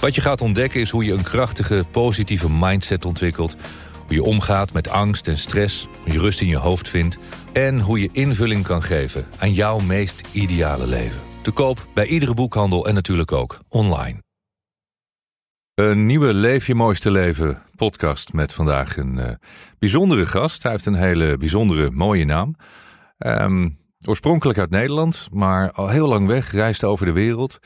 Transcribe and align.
Wat 0.00 0.14
je 0.14 0.20
gaat 0.20 0.40
ontdekken 0.40 0.80
is 0.80 0.90
hoe 0.90 1.04
je 1.04 1.12
een 1.12 1.22
krachtige, 1.22 1.84
positieve 1.90 2.50
mindset 2.50 3.04
ontwikkelt. 3.04 3.56
Hoe 4.06 4.14
je 4.14 4.22
omgaat 4.22 4.72
met 4.72 4.88
angst 4.88 5.28
en 5.28 5.38
stress, 5.38 5.88
hoe 6.02 6.12
je 6.12 6.18
rust 6.18 6.40
in 6.40 6.46
je 6.46 6.56
hoofd 6.56 6.88
vindt... 6.88 7.18
en 7.52 7.80
hoe 7.80 8.00
je 8.00 8.08
invulling 8.12 8.64
kan 8.64 8.82
geven 8.82 9.26
aan 9.38 9.52
jouw 9.52 9.78
meest 9.78 10.28
ideale 10.32 10.86
leven. 10.86 11.20
Te 11.42 11.50
koop 11.50 11.86
bij 11.94 12.06
iedere 12.06 12.34
boekhandel 12.34 12.86
en 12.86 12.94
natuurlijk 12.94 13.32
ook 13.32 13.58
online. 13.68 14.22
Een 15.74 16.06
nieuwe 16.06 16.34
Leef 16.34 16.66
je 16.66 16.74
mooiste 16.74 17.10
leven 17.10 17.62
podcast 17.76 18.32
met 18.32 18.52
vandaag 18.52 18.96
een 18.96 19.18
uh, 19.18 19.26
bijzondere 19.78 20.26
gast. 20.26 20.62
Hij 20.62 20.72
heeft 20.72 20.86
een 20.86 20.94
hele 20.94 21.36
bijzondere 21.36 21.90
mooie 21.90 22.24
naam. 22.24 22.56
Um, 23.18 23.78
oorspronkelijk 24.06 24.58
uit 24.58 24.70
Nederland, 24.70 25.28
maar 25.32 25.72
al 25.72 25.88
heel 25.88 26.08
lang 26.08 26.26
weg, 26.26 26.52
reist 26.52 26.84
over 26.84 27.06
de 27.06 27.12
wereld. 27.12 27.58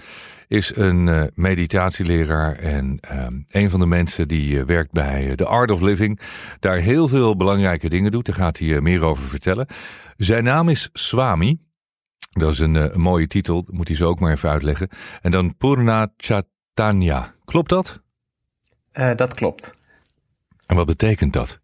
Is 0.48 0.76
een 0.76 1.06
uh, 1.06 1.24
meditatieleraar 1.34 2.56
en 2.56 2.98
um, 3.12 3.44
een 3.48 3.70
van 3.70 3.80
de 3.80 3.86
mensen 3.86 4.28
die 4.28 4.54
uh, 4.54 4.64
werkt 4.64 4.92
bij 4.92 5.36
The 5.36 5.44
Art 5.46 5.70
of 5.70 5.80
Living. 5.80 6.20
Daar 6.60 6.76
heel 6.76 7.08
veel 7.08 7.36
belangrijke 7.36 7.88
dingen 7.88 8.10
doet. 8.10 8.26
Daar 8.26 8.34
gaat 8.34 8.58
hij 8.58 8.80
meer 8.80 9.04
over 9.04 9.24
vertellen. 9.24 9.66
Zijn 10.16 10.44
naam 10.44 10.68
is 10.68 10.90
Swami. 10.92 11.58
Dat 12.30 12.52
is 12.52 12.58
een, 12.58 12.74
een 12.74 13.00
mooie 13.00 13.26
titel, 13.26 13.64
moet 13.70 13.88
hij 13.88 13.96
zo 13.96 14.08
ook 14.08 14.20
maar 14.20 14.32
even 14.32 14.50
uitleggen. 14.50 14.88
En 15.20 15.30
dan 15.30 15.56
Purna 15.56 16.12
Chaitanya. 16.16 17.34
Klopt 17.44 17.68
dat? 17.68 18.02
Uh, 18.92 19.14
dat 19.14 19.34
klopt. 19.34 19.76
En 20.66 20.76
wat 20.76 20.86
betekent 20.86 21.32
dat? 21.32 21.60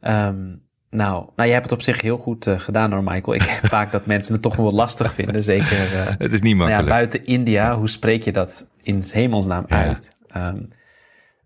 Um, 0.00 0.67
nou, 0.90 1.26
nou, 1.36 1.48
je 1.48 1.54
hebt 1.54 1.64
het 1.64 1.74
op 1.74 1.82
zich 1.82 2.00
heel 2.00 2.16
goed 2.16 2.46
uh, 2.46 2.60
gedaan 2.60 2.92
hoor, 2.92 3.02
Michael. 3.04 3.34
Ik 3.34 3.42
heb 3.42 3.66
vaak 3.76 3.90
dat 3.90 4.06
mensen 4.06 4.32
het 4.32 4.42
toch 4.42 4.56
wel 4.56 4.72
lastig 4.72 5.14
vinden. 5.14 5.42
Zeker. 5.42 5.92
Uh, 5.92 6.06
het 6.18 6.32
is 6.32 6.40
niet 6.40 6.56
makkelijk. 6.56 6.68
Nou 6.68 6.82
ja, 6.82 6.84
buiten 6.84 7.26
India, 7.26 7.76
hoe 7.76 7.88
spreek 7.88 8.22
je 8.22 8.32
dat 8.32 8.68
in 8.82 9.02
hemelsnaam 9.10 9.64
ja. 9.68 9.76
uit? 9.76 10.12
Um, 10.36 10.68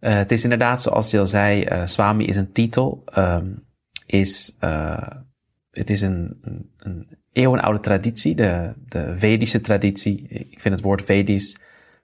het 0.00 0.32
is 0.32 0.42
inderdaad, 0.42 0.82
zoals 0.82 1.10
je 1.10 1.18
al 1.18 1.26
zei, 1.26 1.68
Swami 1.84 2.24
is 2.24 2.36
een 2.36 2.52
titel. 2.52 3.04
Um, 3.18 3.66
is, 4.06 4.56
het 5.70 5.90
is 5.90 6.02
een, 6.02 6.38
een, 6.42 6.70
een 6.78 7.18
eeuwenoude 7.32 7.80
traditie, 7.80 8.34
de, 8.34 8.72
de 8.88 9.12
Vedische 9.16 9.60
traditie. 9.60 10.28
Ik 10.28 10.60
vind 10.60 10.74
het 10.74 10.84
woord 10.84 11.04
Vedisch 11.04 11.58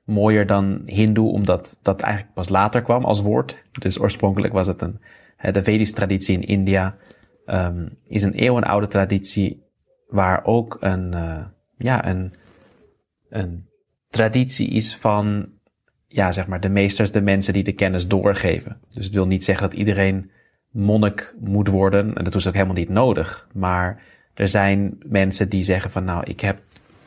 mooier 0.04 0.46
dan 0.46 0.82
Hindoe, 0.86 1.32
omdat 1.32 1.78
dat 1.82 2.00
eigenlijk 2.00 2.34
pas 2.34 2.48
later 2.48 2.82
kwam 2.82 3.04
als 3.04 3.20
woord. 3.20 3.62
Dus 3.72 4.00
oorspronkelijk 4.00 4.52
was 4.52 4.66
het 4.66 4.82
een, 4.82 5.00
de 5.52 5.62
Vedische 5.64 5.94
traditie 5.94 6.34
in 6.34 6.46
India 6.46 6.96
um, 7.50 7.98
is 8.06 8.22
een 8.22 8.34
eeuwenoude 8.34 8.86
traditie 8.86 9.62
waar 10.08 10.44
ook 10.44 10.76
een, 10.80 11.12
uh, 11.14 11.44
ja, 11.76 12.06
een, 12.08 12.34
een 13.28 13.66
traditie 14.08 14.68
is 14.70 14.96
van, 14.96 15.48
ja, 16.06 16.32
zeg 16.32 16.46
maar, 16.46 16.60
de 16.60 16.68
meesters, 16.68 17.12
de 17.12 17.20
mensen 17.20 17.52
die 17.52 17.64
de 17.64 17.72
kennis 17.72 18.08
doorgeven. 18.08 18.80
Dus 18.88 19.04
het 19.04 19.14
wil 19.14 19.26
niet 19.26 19.44
zeggen 19.44 19.70
dat 19.70 19.78
iedereen 19.78 20.30
monnik 20.70 21.34
moet 21.40 21.68
worden, 21.68 22.14
en 22.14 22.24
dat 22.24 22.34
is 22.34 22.46
ook 22.46 22.54
helemaal 22.54 22.74
niet 22.74 22.88
nodig. 22.88 23.48
Maar 23.52 24.02
er 24.34 24.48
zijn 24.48 24.98
mensen 25.06 25.48
die 25.48 25.62
zeggen 25.62 25.90
van, 25.90 26.04
nou, 26.04 26.22
ik 26.24 26.40
heb 26.40 26.62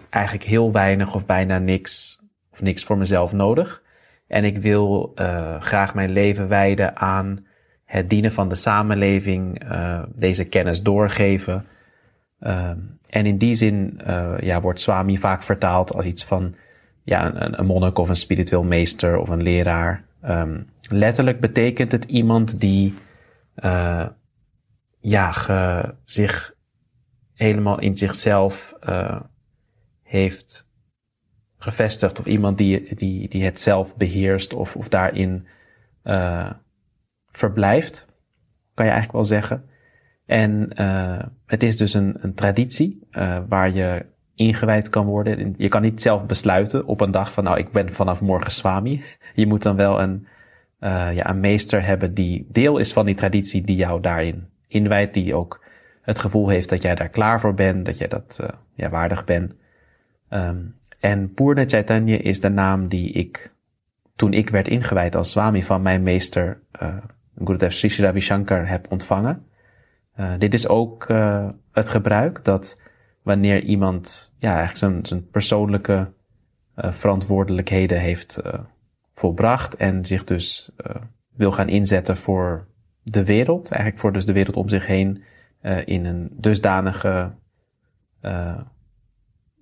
eigenlijk 0.10 0.46
heel 0.46 0.72
weinig 0.72 1.16
of 1.16 1.26
bijna 1.26 1.58
niks 1.60 2.20
of 2.52 2.62
niks 2.62 2.84
voor 2.84 2.98
mezelf 2.98 3.34
nodig. 3.34 3.82
En 4.28 4.44
ik 4.44 4.58
wil 4.58 5.12
uh, 5.16 5.62
graag 5.62 5.96
mijn 5.96 6.12
leven 6.12 6.48
wijden 6.48 6.98
aan 6.98 7.46
het 7.92 8.10
dienen 8.10 8.32
van 8.32 8.50
de 8.50 8.56
samenleving, 8.56 9.72
uh, 9.72 10.04
deze 10.16 10.50
kennis 10.50 10.82
doorgeven. 10.82 11.66
Uh, 12.40 12.70
en 13.10 13.26
in 13.26 13.38
die 13.38 13.56
zin 13.56 14.00
uh, 14.08 14.34
ja, 14.40 14.62
wordt 14.62 14.82
Swami 14.82 15.18
vaak 15.18 15.44
vertaald 15.44 15.94
als 15.94 16.06
iets 16.06 16.26
van 16.26 16.56
ja, 17.04 17.36
een, 17.36 17.60
een 17.60 17.66
monnik 17.66 17.98
of 17.98 18.10
een 18.10 18.16
spiritueel 18.16 18.64
meester 18.64 19.18
of 19.18 19.30
een 19.30 19.42
leraar. 19.42 20.04
Um, 20.26 20.70
letterlijk 20.90 21.40
betekent 21.40 21.92
het 21.92 22.04
iemand 22.04 22.60
die 22.60 22.94
ja, 25.00 25.32
ge, 25.32 25.94
zich 26.06 26.56
helemaal 27.34 27.80
in 27.80 27.98
zichzelf 27.98 28.76
heeft 30.04 30.70
gevestigd 31.58 32.20
of 32.20 32.26
iemand 32.26 32.58
die, 32.58 32.96
die, 32.96 33.30
die 33.30 33.44
het 33.44 33.60
zelf 33.60 33.98
beheerst 33.98 34.54
of, 34.54 34.76
of 34.76 34.90
daarin 34.90 35.48
verblijft, 37.32 38.08
kan 38.74 38.86
je 38.86 38.92
eigenlijk 38.92 39.12
wel 39.12 39.40
zeggen. 39.40 39.64
En 40.26 40.70
uh, 40.76 41.20
het 41.46 41.64
is 41.64 41.78
dus 41.78 41.94
een, 41.94 42.18
een 42.20 42.34
traditie 42.34 43.08
uh, 43.12 43.38
waar 43.48 43.72
je 43.74 44.06
ingewijd 44.36 44.90
kan 44.90 45.06
worden. 45.06 45.54
Je 45.58 45.68
kan 45.68 45.82
niet 45.82 46.02
zelf 46.02 46.26
besluiten 46.26 46.86
op 46.86 47.02
een 47.02 47.12
dag 47.12 47.34
van 47.34 47.44
nou 47.44 47.58
ik 47.58 47.72
ben 47.72 47.94
vanaf 47.94 48.22
morgen 48.22 48.52
swami. 48.52 49.04
Je 49.34 49.48
moet 49.48 49.64
dan 49.64 49.76
wel 49.76 50.02
een, 50.02 50.28
ja, 51.14 51.30
een 51.30 51.40
meester 51.40 51.86
hebben 51.86 52.14
die 52.14 52.48
deel 52.50 52.78
is 52.78 52.94
van 52.94 53.06
die 53.06 53.16
traditie 53.16 53.62
die 53.64 53.76
jou 53.76 54.02
daarin 54.02 54.48
inwijdt. 54.68 55.14
Die 55.14 55.36
ook 55.36 55.64
het 56.02 56.20
gevoel 56.20 56.50
heeft 56.50 56.70
dat 56.70 56.82
jij 56.82 56.96
daar 56.96 57.10
klaar 57.10 57.40
voor 57.40 57.54
bent, 57.54 57.86
dat 57.86 57.98
jij 57.98 58.08
dat 58.08 58.46
ja, 58.74 58.90
waardig 58.90 59.26
bent. 59.26 59.54
Um, 60.30 60.76
en 61.02 61.34
Purna 61.34 61.64
Chaitanya 61.68 62.18
is 62.18 62.40
de 62.40 62.50
naam 62.50 62.88
die 62.88 63.12
ik, 63.12 63.54
toen 64.16 64.34
ik 64.34 64.50
werd 64.50 64.68
ingewijd 64.68 65.16
als 65.16 65.32
swami 65.32 65.64
van 65.64 65.82
mijn 65.82 66.04
meester 66.04 66.62
uh, 66.82 66.96
Gurudev 67.36 67.72
Sri 67.72 68.04
Ravi 68.04 68.20
Shankar 68.20 68.68
heb 68.68 68.92
ontvangen. 68.92 69.46
Uh, 70.20 70.34
dit 70.38 70.54
is 70.54 70.68
ook 70.68 71.10
uh, 71.10 71.50
het 71.72 71.90
gebruik 71.90 72.44
dat 72.44 72.80
wanneer 73.22 73.64
iemand 73.64 74.34
ja, 74.38 74.56
eigenlijk 74.58 75.08
zijn, 75.08 75.30
persoonlijke 75.30 76.12
verantwoordelijkheden 76.76 78.00
heeft 78.00 78.42
volbracht 79.12 79.76
en 79.76 80.06
zich 80.06 80.24
dus 80.24 80.72
wil 81.36 81.52
gaan 81.52 81.70
inzetten 81.70 82.18
voor 82.18 82.68
de 83.04 83.26
wereld, 83.26 83.72
eigenlijk 83.72 84.02
voor 84.02 84.14
dus 84.14 84.26
de 84.26 84.34
wereld 84.34 84.56
om 84.56 84.70
zich 84.70 84.86
heen, 84.86 85.24
in 85.86 86.06
een 86.06 86.30
dusdanige 86.32 87.32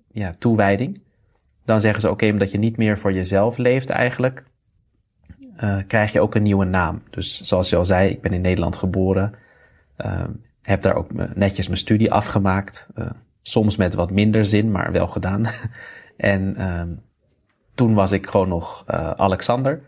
ja, 0.08 0.30
toewijding 0.38 1.02
dan 1.70 1.80
zeggen 1.80 2.00
ze 2.00 2.10
oké, 2.10 2.28
omdat 2.28 2.50
je 2.50 2.58
niet 2.58 2.76
meer 2.76 2.98
voor 2.98 3.12
jezelf 3.12 3.56
leeft 3.56 3.90
eigenlijk, 3.90 4.44
uh, 5.60 5.78
krijg 5.86 6.12
je 6.12 6.20
ook 6.20 6.34
een 6.34 6.42
nieuwe 6.42 6.64
naam. 6.64 7.02
Dus 7.10 7.40
zoals 7.40 7.70
je 7.70 7.76
al 7.76 7.84
zei, 7.84 8.10
ik 8.10 8.20
ben 8.20 8.32
in 8.32 8.40
Nederland 8.40 8.76
geboren, 8.76 9.34
uh, 9.98 10.24
heb 10.62 10.82
daar 10.82 10.94
ook 10.94 11.34
netjes 11.34 11.66
mijn 11.66 11.78
studie 11.78 12.12
afgemaakt. 12.12 12.88
Uh, 12.98 13.10
soms 13.42 13.76
met 13.76 13.94
wat 13.94 14.10
minder 14.10 14.46
zin, 14.46 14.70
maar 14.70 14.92
wel 14.92 15.06
gedaan. 15.06 15.46
en 16.16 16.56
ehm, 16.56 16.88
toen 17.74 17.94
was 17.94 18.12
ik 18.12 18.26
gewoon 18.26 18.48
nog 18.48 18.84
Alexander. 19.16 19.82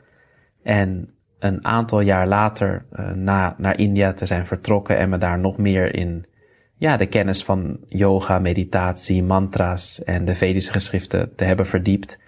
En 0.63 1.11
een 1.39 1.65
aantal 1.65 2.01
jaar 2.01 2.27
later, 2.27 2.85
na 3.15 3.55
naar 3.59 3.79
India 3.79 4.13
te 4.13 4.27
zijn 4.27 4.47
vertrokken 4.47 4.99
en 4.99 5.09
me 5.09 5.19
daar 5.19 5.39
nog 5.39 5.57
meer 5.57 5.95
in 5.95 6.27
ja, 6.83 6.97
de 6.97 7.07
kennis 7.07 7.45
van 7.45 7.79
yoga, 7.89 8.39
meditatie, 8.39 9.23
mantra's 9.23 10.05
en 10.05 10.25
de 10.25 10.35
Vedische 10.35 10.73
geschriften 10.73 11.35
te 11.35 11.45
hebben 11.45 11.67
verdiept. 11.67 12.21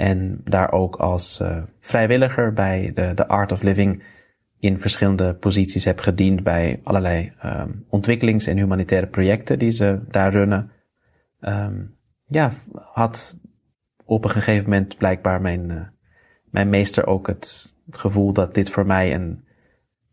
En 0.00 0.40
daar 0.44 0.72
ook 0.72 0.96
als 0.96 1.40
uh, 1.40 1.62
vrijwilliger 1.80 2.52
bij 2.52 2.92
de, 2.94 3.12
de 3.14 3.28
Art 3.28 3.52
of 3.52 3.62
Living 3.62 4.02
in 4.58 4.80
verschillende 4.80 5.34
posities 5.34 5.84
heb 5.84 6.00
gediend 6.00 6.42
bij 6.42 6.80
allerlei 6.84 7.32
um, 7.44 7.84
ontwikkelings- 7.88 8.46
en 8.46 8.56
humanitaire 8.56 9.06
projecten 9.06 9.58
die 9.58 9.70
ze 9.70 10.00
daar 10.08 10.32
runnen. 10.32 10.70
Um, 11.40 11.96
ja, 12.24 12.52
had 12.92 13.38
op 14.04 14.24
een 14.24 14.30
gegeven 14.30 14.70
moment 14.70 14.96
blijkbaar 14.96 15.40
mijn, 15.40 15.70
uh, 15.70 15.80
mijn 16.44 16.68
meester 16.68 17.06
ook 17.06 17.26
het, 17.26 17.74
gevoel 17.90 18.32
dat 18.32 18.54
dit 18.54 18.70
voor 18.70 18.86
mij 18.86 19.14
een 19.14 19.44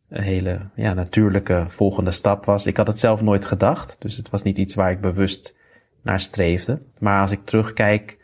een 0.10 0.24
hele 0.24 0.70
ja, 0.76 0.94
natuurlijke 0.94 1.66
volgende 1.68 2.12
stap 2.12 2.46
was. 2.46 2.68
Ik 2.68 2.78
had 2.78 2.88
het 2.88 3.00
zelf 3.00 3.22
nooit 3.22 3.46
gedacht, 3.46 4.02
dus 4.02 4.18
het 4.18 4.30
was 4.30 4.44
niet 4.44 4.58
iets 4.58 4.76
waar 4.76 4.92
ik 4.92 5.02
bewust 5.02 5.58
naar 6.02 6.20
streefde. 6.20 6.82
Maar 7.00 7.22
als 7.22 7.32
ik 7.32 7.46
terugkijk, 7.46 8.18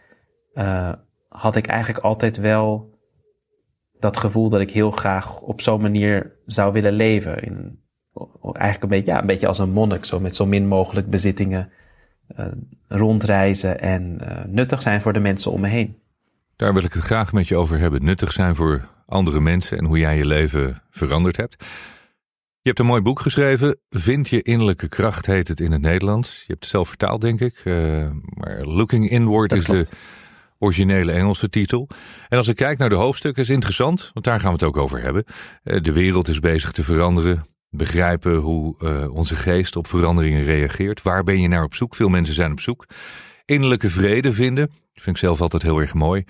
uh, 0.53 0.93
had 1.33 1.56
ik 1.56 1.68
eigenlijk 1.68 2.06
altijd 2.06 2.38
wel 2.38 2.97
dat 4.00 4.18
gevoel 4.18 4.50
dat 4.50 4.62
ik 4.62 4.71
heel 4.71 4.91
graag 4.91 5.39
op 5.39 5.62
zo'n 5.62 5.81
manier 5.81 6.31
zou 6.45 6.74
willen 6.74 6.94
leven. 6.94 7.44
In, 7.44 7.80
eigenlijk 8.41 8.83
een 8.83 8.89
beetje, 8.89 9.12
ja, 9.12 9.19
een 9.19 9.25
beetje 9.25 9.47
als 9.47 9.59
een 9.59 9.71
monnik, 9.71 10.06
zo 10.06 10.19
met 10.19 10.35
zo 10.35 10.45
min 10.45 10.68
mogelijk 10.68 11.09
bezittingen 11.09 11.71
uh, 12.38 12.45
rondreizen 12.88 13.80
en 13.81 14.19
uh, 14.21 14.44
nuttig 14.47 14.81
zijn 14.81 15.01
voor 15.01 15.13
de 15.13 15.19
mensen 15.19 15.51
om 15.51 15.62
me 15.62 15.68
heen. 15.68 15.97
Daar 16.56 16.74
wil 16.74 16.83
ik 16.83 16.94
het 16.94 17.03
graag 17.03 17.33
met 17.33 17.47
je 17.47 17.57
over 17.57 17.79
hebben. 17.79 18.03
Nuttig 18.03 18.31
zijn 18.31 18.56
voor 18.56 18.88
andere 19.06 19.39
mensen 19.39 19.77
en 19.77 19.86
hoe 19.86 19.97
jij 19.97 20.18
je 20.18 20.25
leven 20.25 20.81
veranderd 20.89 21.38
hebt. 21.38 21.56
Je 22.62 22.69
hebt 22.69 22.79
een 22.79 22.86
mooi 22.86 23.01
boek 23.01 23.19
geschreven. 23.19 23.79
Vind 23.89 24.29
je 24.29 24.41
innerlijke 24.41 24.88
kracht 24.88 25.25
heet 25.25 25.47
het 25.47 25.59
in 25.59 25.71
het 25.71 25.81
Nederlands. 25.81 26.38
Je 26.38 26.44
hebt 26.47 26.63
het 26.63 26.71
zelf 26.71 26.88
vertaald, 26.88 27.21
denk 27.21 27.39
ik. 27.39 27.62
Uh, 27.63 28.09
maar 28.24 28.62
Looking 28.65 29.09
Inward 29.09 29.53
is 29.53 29.65
de 29.65 29.88
originele 30.63 31.12
Engelse 31.12 31.50
titel. 31.50 31.89
En 32.30 32.38
als 32.38 32.48
ik 32.48 32.56
kijk 32.56 32.77
naar 32.77 32.89
de 32.89 32.95
hoofdstukken 32.95 33.44
is 33.44 33.50
interessant, 33.50 34.12
want 34.13 34.25
daar 34.25 34.39
gaan 34.39 34.48
we 34.48 34.56
het 34.56 34.63
ook 34.63 34.77
over 34.77 35.01
hebben. 35.01 35.24
Uh, 35.63 35.81
de 35.81 35.92
wereld 35.92 36.27
is 36.27 36.39
bezig 36.39 36.71
te 36.71 36.83
veranderen. 36.83 37.45
Begrijpen 37.69 38.36
hoe 38.36 38.75
uh, 38.80 39.13
onze 39.13 39.36
geest 39.36 39.75
op 39.75 39.88
veranderingen 39.88 40.44
reageert. 40.44 41.01
Waar 41.01 41.24
ben 41.24 41.42
je 41.42 41.48
naar 41.48 41.63
op 41.63 41.75
zoek? 41.75 41.95
Veel 41.95 42.10
mensen 42.10 42.36
zijn 42.36 42.51
op 42.51 42.60
zoek. 42.60 42.86
Innerlijke 43.45 43.89
vrede 43.89 44.33
vinden. 44.33 44.68
Dat 44.68 45.04
vind 45.04 45.15
ik 45.15 45.21
zelf 45.21 45.42
altijd 45.42 45.62
heel 45.63 45.80
erg 45.80 45.94
mooi. 45.94 46.24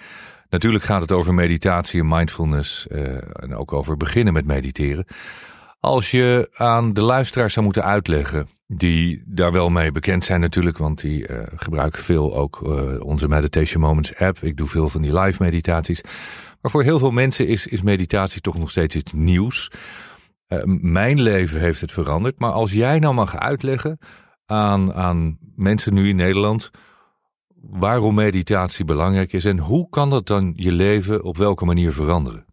Natuurlijk 0.49 0.83
gaat 0.83 1.01
het 1.01 1.11
over 1.11 1.33
meditatie 1.33 1.99
en 1.99 2.07
mindfulness. 2.07 2.87
en 2.87 3.55
ook 3.55 3.73
over 3.73 3.97
beginnen 3.97 4.33
met 4.33 4.45
mediteren. 4.45 5.05
Als 5.83 6.11
je 6.11 6.49
aan 6.53 6.93
de 6.93 7.01
luisteraars 7.01 7.53
zou 7.53 7.65
moeten 7.65 7.83
uitleggen, 7.83 8.47
die 8.67 9.23
daar 9.25 9.51
wel 9.51 9.69
mee 9.69 9.91
bekend 9.91 10.25
zijn 10.25 10.39
natuurlijk, 10.39 10.77
want 10.77 11.01
die 11.01 11.29
uh, 11.29 11.43
gebruiken 11.55 12.03
veel 12.03 12.35
ook 12.35 12.61
uh, 12.61 13.05
onze 13.05 13.27
Meditation 13.27 13.81
Moments 13.81 14.15
app. 14.15 14.37
Ik 14.37 14.57
doe 14.57 14.67
veel 14.67 14.89
van 14.89 15.01
die 15.01 15.19
live 15.19 15.43
meditaties. 15.43 16.01
Maar 16.61 16.71
voor 16.71 16.83
heel 16.83 16.99
veel 16.99 17.11
mensen 17.11 17.47
is, 17.47 17.67
is 17.67 17.81
meditatie 17.81 18.41
toch 18.41 18.57
nog 18.57 18.69
steeds 18.69 18.95
iets 18.95 19.11
nieuws. 19.11 19.71
Uh, 20.47 20.59
mijn 20.81 21.21
leven 21.21 21.59
heeft 21.59 21.81
het 21.81 21.91
veranderd. 21.91 22.39
Maar 22.39 22.51
als 22.51 22.71
jij 22.71 22.99
nou 22.99 23.13
mag 23.13 23.37
uitleggen 23.37 23.97
aan, 24.45 24.93
aan 24.93 25.37
mensen 25.55 25.93
nu 25.93 26.09
in 26.09 26.15
Nederland 26.15 26.71
waarom 27.61 28.15
meditatie 28.15 28.85
belangrijk 28.85 29.33
is 29.33 29.45
en 29.45 29.59
hoe 29.59 29.89
kan 29.89 30.09
dat 30.09 30.27
dan 30.27 30.53
je 30.55 30.71
leven 30.71 31.23
op 31.23 31.37
welke 31.37 31.65
manier 31.65 31.91
veranderen? 31.91 32.45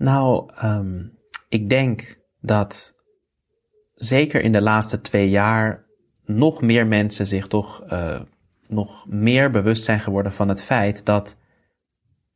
Nou, 0.00 0.50
um, 0.64 1.18
ik 1.48 1.68
denk 1.68 2.20
dat 2.40 2.94
zeker 3.94 4.40
in 4.42 4.52
de 4.52 4.60
laatste 4.60 5.00
twee 5.00 5.30
jaar 5.30 5.86
nog 6.24 6.62
meer 6.62 6.86
mensen 6.86 7.26
zich 7.26 7.46
toch 7.46 7.92
uh, 7.92 8.20
nog 8.68 9.06
meer 9.08 9.50
bewust 9.50 9.84
zijn 9.84 10.00
geworden 10.00 10.32
van 10.32 10.48
het 10.48 10.62
feit 10.62 11.04
dat 11.04 11.38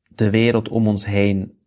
de 0.08 0.30
wereld 0.30 0.68
om 0.68 0.88
ons 0.88 1.06
heen 1.06 1.58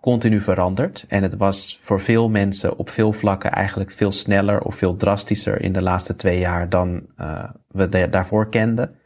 continu 0.00 0.40
verandert. 0.40 1.04
En 1.08 1.22
het 1.22 1.36
was 1.36 1.78
voor 1.82 2.00
veel 2.00 2.28
mensen 2.28 2.76
op 2.76 2.90
veel 2.90 3.12
vlakken 3.12 3.50
eigenlijk 3.50 3.90
veel 3.90 4.12
sneller 4.12 4.62
of 4.62 4.74
veel 4.74 4.96
drastischer 4.96 5.60
in 5.60 5.72
de 5.72 5.82
laatste 5.82 6.16
twee 6.16 6.38
jaar 6.38 6.68
dan 6.68 7.06
uh, 7.20 7.50
we 7.68 8.08
daarvoor 8.08 8.48
kenden. 8.48 8.96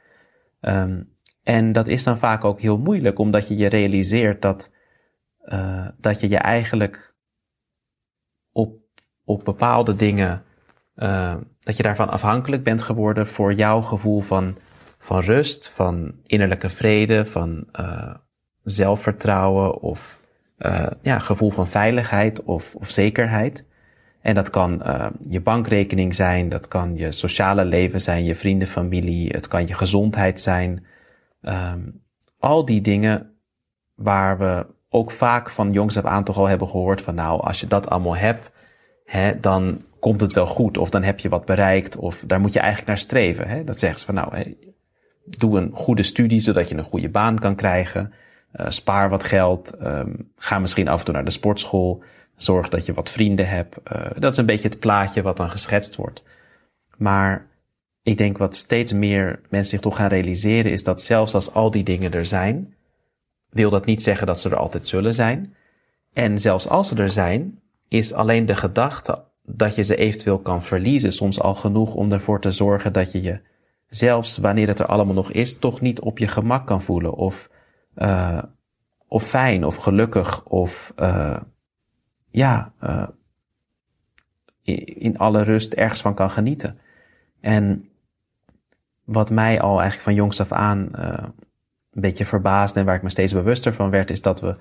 Um, 0.60 1.14
en 1.42 1.72
dat 1.72 1.86
is 1.86 2.04
dan 2.04 2.18
vaak 2.18 2.44
ook 2.44 2.60
heel 2.60 2.78
moeilijk, 2.78 3.18
omdat 3.18 3.48
je 3.48 3.56
je 3.56 3.68
realiseert 3.68 4.42
dat 4.42 4.74
uh, 5.46 5.86
dat 5.96 6.20
je 6.20 6.28
je 6.28 6.38
eigenlijk 6.38 7.14
op, 8.52 8.78
op 9.24 9.44
bepaalde 9.44 9.94
dingen, 9.94 10.42
uh, 10.96 11.36
dat 11.60 11.76
je 11.76 11.82
daarvan 11.82 12.08
afhankelijk 12.08 12.64
bent 12.64 12.82
geworden 12.82 13.26
voor 13.26 13.54
jouw 13.54 13.80
gevoel 13.80 14.20
van, 14.20 14.56
van 14.98 15.20
rust, 15.20 15.70
van 15.70 16.14
innerlijke 16.22 16.70
vrede, 16.70 17.24
van 17.26 17.66
uh, 17.80 18.14
zelfvertrouwen 18.62 19.80
of 19.80 20.24
ja, 21.02 21.18
gevoel 21.18 21.50
van 21.50 21.68
veiligheid 21.68 22.42
of, 22.42 22.74
of 22.74 22.90
zekerheid. 22.90 23.68
En 24.20 24.34
dat 24.34 24.50
kan 24.50 24.82
je 25.20 25.40
bankrekening 25.40 26.14
zijn, 26.14 26.48
dat 26.48 26.68
kan 26.68 26.96
je 26.96 27.12
sociale 27.12 27.64
leven 27.64 28.00
zijn, 28.00 28.24
je 28.24 28.34
vrienden, 28.34 28.68
familie, 28.68 29.28
het 29.28 29.48
kan 29.48 29.66
je 29.66 29.74
gezondheid 29.74 30.40
zijn. 30.40 30.86
Um, 31.40 32.02
al 32.38 32.64
die 32.64 32.80
dingen 32.80 33.36
waar 33.94 34.38
we 34.38 34.66
ook 34.88 35.10
vaak 35.10 35.50
van 35.50 35.72
jongs 35.72 35.98
af 35.98 36.04
aan 36.04 36.24
toch 36.24 36.36
al 36.36 36.48
hebben 36.48 36.68
gehoord 36.68 37.02
van 37.02 37.14
nou, 37.14 37.40
als 37.40 37.60
je 37.60 37.66
dat 37.66 37.90
allemaal 37.90 38.16
hebt, 38.16 38.50
hè, 39.04 39.40
dan 39.40 39.82
komt 40.00 40.20
het 40.20 40.32
wel 40.32 40.46
goed. 40.46 40.78
Of 40.78 40.90
dan 40.90 41.02
heb 41.02 41.20
je 41.20 41.28
wat 41.28 41.44
bereikt. 41.44 41.96
Of 41.96 42.24
daar 42.26 42.40
moet 42.40 42.52
je 42.52 42.58
eigenlijk 42.58 42.88
naar 42.88 42.98
streven. 42.98 43.48
Hè. 43.48 43.64
Dat 43.64 43.78
zeggen 43.78 43.98
ze 43.98 44.04
van 44.04 44.14
nou, 44.14 44.36
hè, 44.36 44.54
doe 45.24 45.58
een 45.58 45.70
goede 45.74 46.02
studie 46.02 46.40
zodat 46.40 46.68
je 46.68 46.76
een 46.76 46.84
goede 46.84 47.08
baan 47.08 47.38
kan 47.38 47.54
krijgen. 47.54 48.12
Uh, 48.56 48.66
spaar 48.68 49.08
wat 49.08 49.24
geld. 49.24 49.74
Um, 49.82 50.32
ga 50.36 50.58
misschien 50.58 50.88
af 50.88 50.98
en 50.98 51.04
toe 51.04 51.14
naar 51.14 51.24
de 51.24 51.30
sportschool. 51.30 52.02
Zorg 52.36 52.68
dat 52.68 52.86
je 52.86 52.94
wat 52.94 53.10
vrienden 53.10 53.48
hebt. 53.48 53.76
Uh, 53.92 54.06
dat 54.18 54.32
is 54.32 54.38
een 54.38 54.46
beetje 54.46 54.68
het 54.68 54.78
plaatje 54.78 55.22
wat 55.22 55.36
dan 55.36 55.50
geschetst 55.50 55.96
wordt. 55.96 56.24
Maar 56.96 57.46
ik 58.02 58.18
denk 58.18 58.38
wat 58.38 58.56
steeds 58.56 58.92
meer 58.92 59.40
mensen 59.48 59.70
zich 59.70 59.80
toch 59.80 59.96
gaan 59.96 60.08
realiseren 60.08 60.72
is 60.72 60.84
dat 60.84 61.02
zelfs 61.02 61.34
als 61.34 61.54
al 61.54 61.70
die 61.70 61.84
dingen 61.84 62.12
er 62.12 62.26
zijn, 62.26 62.74
wil 63.56 63.70
dat 63.70 63.84
niet 63.84 64.02
zeggen 64.02 64.26
dat 64.26 64.40
ze 64.40 64.50
er 64.50 64.56
altijd 64.56 64.88
zullen 64.88 65.14
zijn. 65.14 65.54
En 66.12 66.38
zelfs 66.38 66.68
als 66.68 66.88
ze 66.88 66.96
er 66.96 67.10
zijn, 67.10 67.60
is 67.88 68.12
alleen 68.12 68.46
de 68.46 68.56
gedachte 68.56 69.24
dat 69.42 69.74
je 69.74 69.82
ze 69.82 69.96
eventueel 69.96 70.38
kan 70.38 70.62
verliezen 70.62 71.12
soms 71.12 71.40
al 71.40 71.54
genoeg 71.54 71.94
om 71.94 72.12
ervoor 72.12 72.40
te 72.40 72.50
zorgen 72.50 72.92
dat 72.92 73.12
je 73.12 73.22
je, 73.22 73.40
zelfs 73.88 74.38
wanneer 74.38 74.68
het 74.68 74.78
er 74.78 74.86
allemaal 74.86 75.14
nog 75.14 75.32
is, 75.32 75.58
toch 75.58 75.80
niet 75.80 76.00
op 76.00 76.18
je 76.18 76.28
gemak 76.28 76.66
kan 76.66 76.82
voelen. 76.82 77.12
Of, 77.12 77.50
uh, 77.96 78.42
of 79.08 79.22
fijn, 79.22 79.64
of 79.64 79.76
gelukkig, 79.76 80.44
of 80.44 80.92
uh, 80.98 81.40
ja, 82.30 82.72
uh, 82.82 83.08
in 84.98 85.18
alle 85.18 85.42
rust 85.42 85.72
ergens 85.72 86.00
van 86.00 86.14
kan 86.14 86.30
genieten. 86.30 86.78
En 87.40 87.88
wat 89.04 89.30
mij 89.30 89.60
al 89.60 89.80
eigenlijk 89.80 90.02
van 90.02 90.14
jongs 90.14 90.40
af 90.40 90.52
aan 90.52 90.90
een 91.96 92.02
beetje 92.02 92.26
verbaasd 92.26 92.76
en 92.76 92.84
waar 92.84 92.94
ik 92.94 93.02
me 93.02 93.10
steeds 93.10 93.32
bewuster 93.32 93.74
van 93.74 93.90
werd, 93.90 94.10
is 94.10 94.22
dat 94.22 94.40
we, 94.40 94.56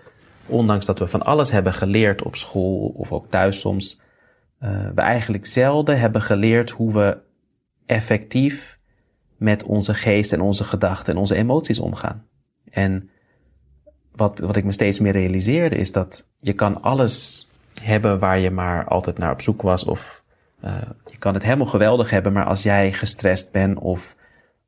ondanks 0.46 0.86
dat 0.86 1.00
we 1.00 1.08
van 1.08 1.22
alles 1.22 1.52
hebben 1.52 1.74
geleerd 1.74 2.24
op 2.24 2.36
school 2.36 2.94
of 2.96 3.12
ook 3.12 3.30
thuis 3.30 3.60
soms, 3.60 4.02
uh, 4.62 4.90
we 4.96 5.02
eigenlijk 5.02 5.46
zelden 5.46 6.00
hebben 6.00 6.22
geleerd 6.22 6.70
hoe 6.70 6.94
we 6.94 7.18
effectief 7.86 8.80
met 9.38 9.64
onze 9.64 9.94
geest 9.94 10.34
en 10.34 10.42
onze 10.42 10.64
gedachten 10.64 11.14
en 11.14 11.20
onze 11.20 11.36
emoties 11.36 11.80
omgaan. 11.80 12.26
En 12.72 13.10
wat, 14.12 14.40
wat 14.40 14.56
ik 14.56 14.64
me 14.64 14.72
steeds 14.72 15.00
meer 15.00 15.12
realiseerde 15.12 15.76
is 15.76 15.92
dat 15.92 16.30
je 16.40 16.54
kan 16.54 16.82
alles 16.82 17.48
hebben 17.82 18.20
waar 18.20 18.40
je 18.40 18.52
maar 18.52 18.86
altijd 18.86 19.18
naar 19.18 19.32
op 19.32 19.42
zoek 19.42 19.62
was 19.62 19.84
of 19.84 20.24
uh, 20.64 20.82
je 21.06 21.18
kan 21.18 21.34
het 21.34 21.44
helemaal 21.44 21.66
geweldig 21.66 22.10
hebben, 22.10 22.34
maar 22.34 22.46
als 22.46 22.64
jij 22.64 22.92
gestrest 22.92 23.52
bent 23.52 23.80
of, 23.80 24.16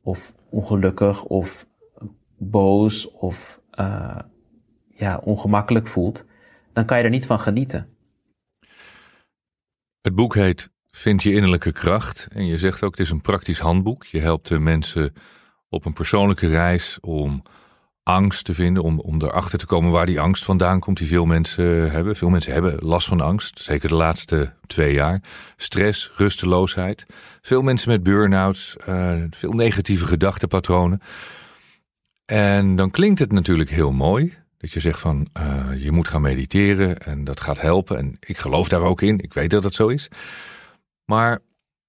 of 0.01 0.33
ongelukkig 0.49 1.23
of 1.23 1.67
boos 2.38 3.12
of 3.12 3.62
uh, 3.80 4.19
ja, 4.88 5.18
ongemakkelijk 5.18 5.88
voelt, 5.88 6.25
dan 6.74 6.86
kan 6.86 6.98
je 6.98 7.03
er 7.03 7.10
niet 7.10 7.25
van 7.25 7.39
genieten. 7.39 7.89
Het 10.01 10.15
boek 10.15 10.36
heet 10.36 10.70
Vind 10.98 11.24
je 11.24 11.34
innerlijke 11.34 11.72
kracht. 11.72 12.27
En 12.32 12.46
je 12.46 12.58
zegt 12.58 12.84
ook, 12.84 12.91
het 12.91 13.00
is 13.00 13.10
een 13.10 13.22
praktisch 13.22 13.60
handboek. 13.60 14.06
Je 14.06 14.20
helpt 14.20 14.48
de 14.48 14.60
mensen 14.60 15.13
op 15.70 15.86
een 15.86 15.94
persoonlijke 15.94 16.48
reis 16.48 16.98
om 17.01 17.41
angst 18.03 18.46
te 18.46 18.53
vinden, 18.53 18.84
om, 18.84 19.00
om 19.00 19.22
erachter 19.22 19.60
te 19.60 19.65
komen 19.65 19.91
waar 19.91 20.06
die 20.06 20.20
angst 20.20 20.44
vandaan 20.44 20.79
komt, 20.79 20.98
die 20.98 21.08
veel 21.08 21.25
mensen 21.25 21.91
hebben. 21.91 22.15
Veel 22.15 22.29
mensen 22.29 22.53
hebben 22.53 22.75
last 22.79 23.08
van 23.08 23.22
angst, 23.22 23.60
zeker 23.60 23.89
de 23.89 23.96
laatste 23.96 24.53
twee 24.67 24.94
jaar. 24.94 25.22
Stress, 25.56 26.12
rusteloosheid. 26.15 27.06
Veel 27.41 27.62
mensen 27.62 27.89
met 27.89 28.03
burn-outs, 28.03 28.75
uh, 28.89 29.24
veel 29.29 29.53
negatieve 29.53 30.06
gedachtenpatronen. 30.06 31.01
En 32.27 32.75
dan 32.75 32.91
klinkt 32.91 33.19
het 33.19 33.31
natuurlijk 33.31 33.69
heel 33.69 33.91
mooi. 33.91 34.34
Dat 34.57 34.72
je 34.72 34.79
zegt 34.79 35.00
van 35.00 35.27
uh, 35.39 35.84
je 35.84 35.91
moet 35.91 36.07
gaan 36.07 36.22
mediteren 36.22 36.98
en 36.98 37.24
dat 37.24 37.41
gaat 37.41 37.62
helpen. 37.62 37.98
En 37.98 38.17
ik 38.19 38.38
geloof 38.38 38.67
daar 38.67 38.81
ook 38.81 39.01
in. 39.01 39.19
Ik 39.19 39.34
weet 39.34 39.50
dat 39.50 39.63
het 39.63 39.74
zo 39.74 39.88
is. 39.88 40.10
Maar 41.05 41.39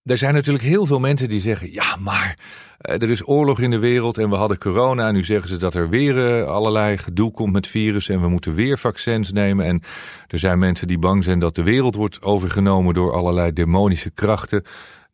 er 0.02 0.18
zijn 0.18 0.35
natuurlijk 0.35 0.64
heel 0.64 0.87
veel 0.87 0.99
mensen 0.99 1.28
die 1.28 1.40
zeggen: 1.40 1.73
ja, 1.73 1.97
maar 1.97 2.38
uh, 2.83 2.95
er 3.02 3.11
is 3.11 3.28
oorlog 3.28 3.61
in 3.61 3.71
de 3.71 3.78
wereld 3.78 4.18
en 4.18 4.30
we 4.30 4.37
hadden 4.37 4.59
corona. 4.59 5.07
En 5.07 5.14
nu 5.14 5.25
zeggen 5.25 5.49
ze 5.49 5.57
dat 5.57 5.75
er 5.75 5.88
weer 5.88 6.40
uh, 6.40 6.45
allerlei 6.45 6.99
gedoe 6.99 7.30
komt 7.30 7.52
met 7.52 7.66
virus 7.66 8.09
en 8.09 8.21
we 8.21 8.28
moeten 8.28 8.54
weer 8.54 8.78
vaccins 8.78 9.33
nemen. 9.33 9.66
En 9.66 9.83
er 10.26 10.38
zijn 10.38 10.59
mensen 10.59 10.88
die 10.88 10.99
bang 10.99 11.25
zijn 11.25 11.38
dat 11.38 11.54
de 11.54 11.62
wereld 11.62 11.95
wordt 11.95 12.23
overgenomen 12.23 12.95
door 12.95 13.12
allerlei 13.12 13.52
demonische 13.52 14.11
krachten. 14.11 14.64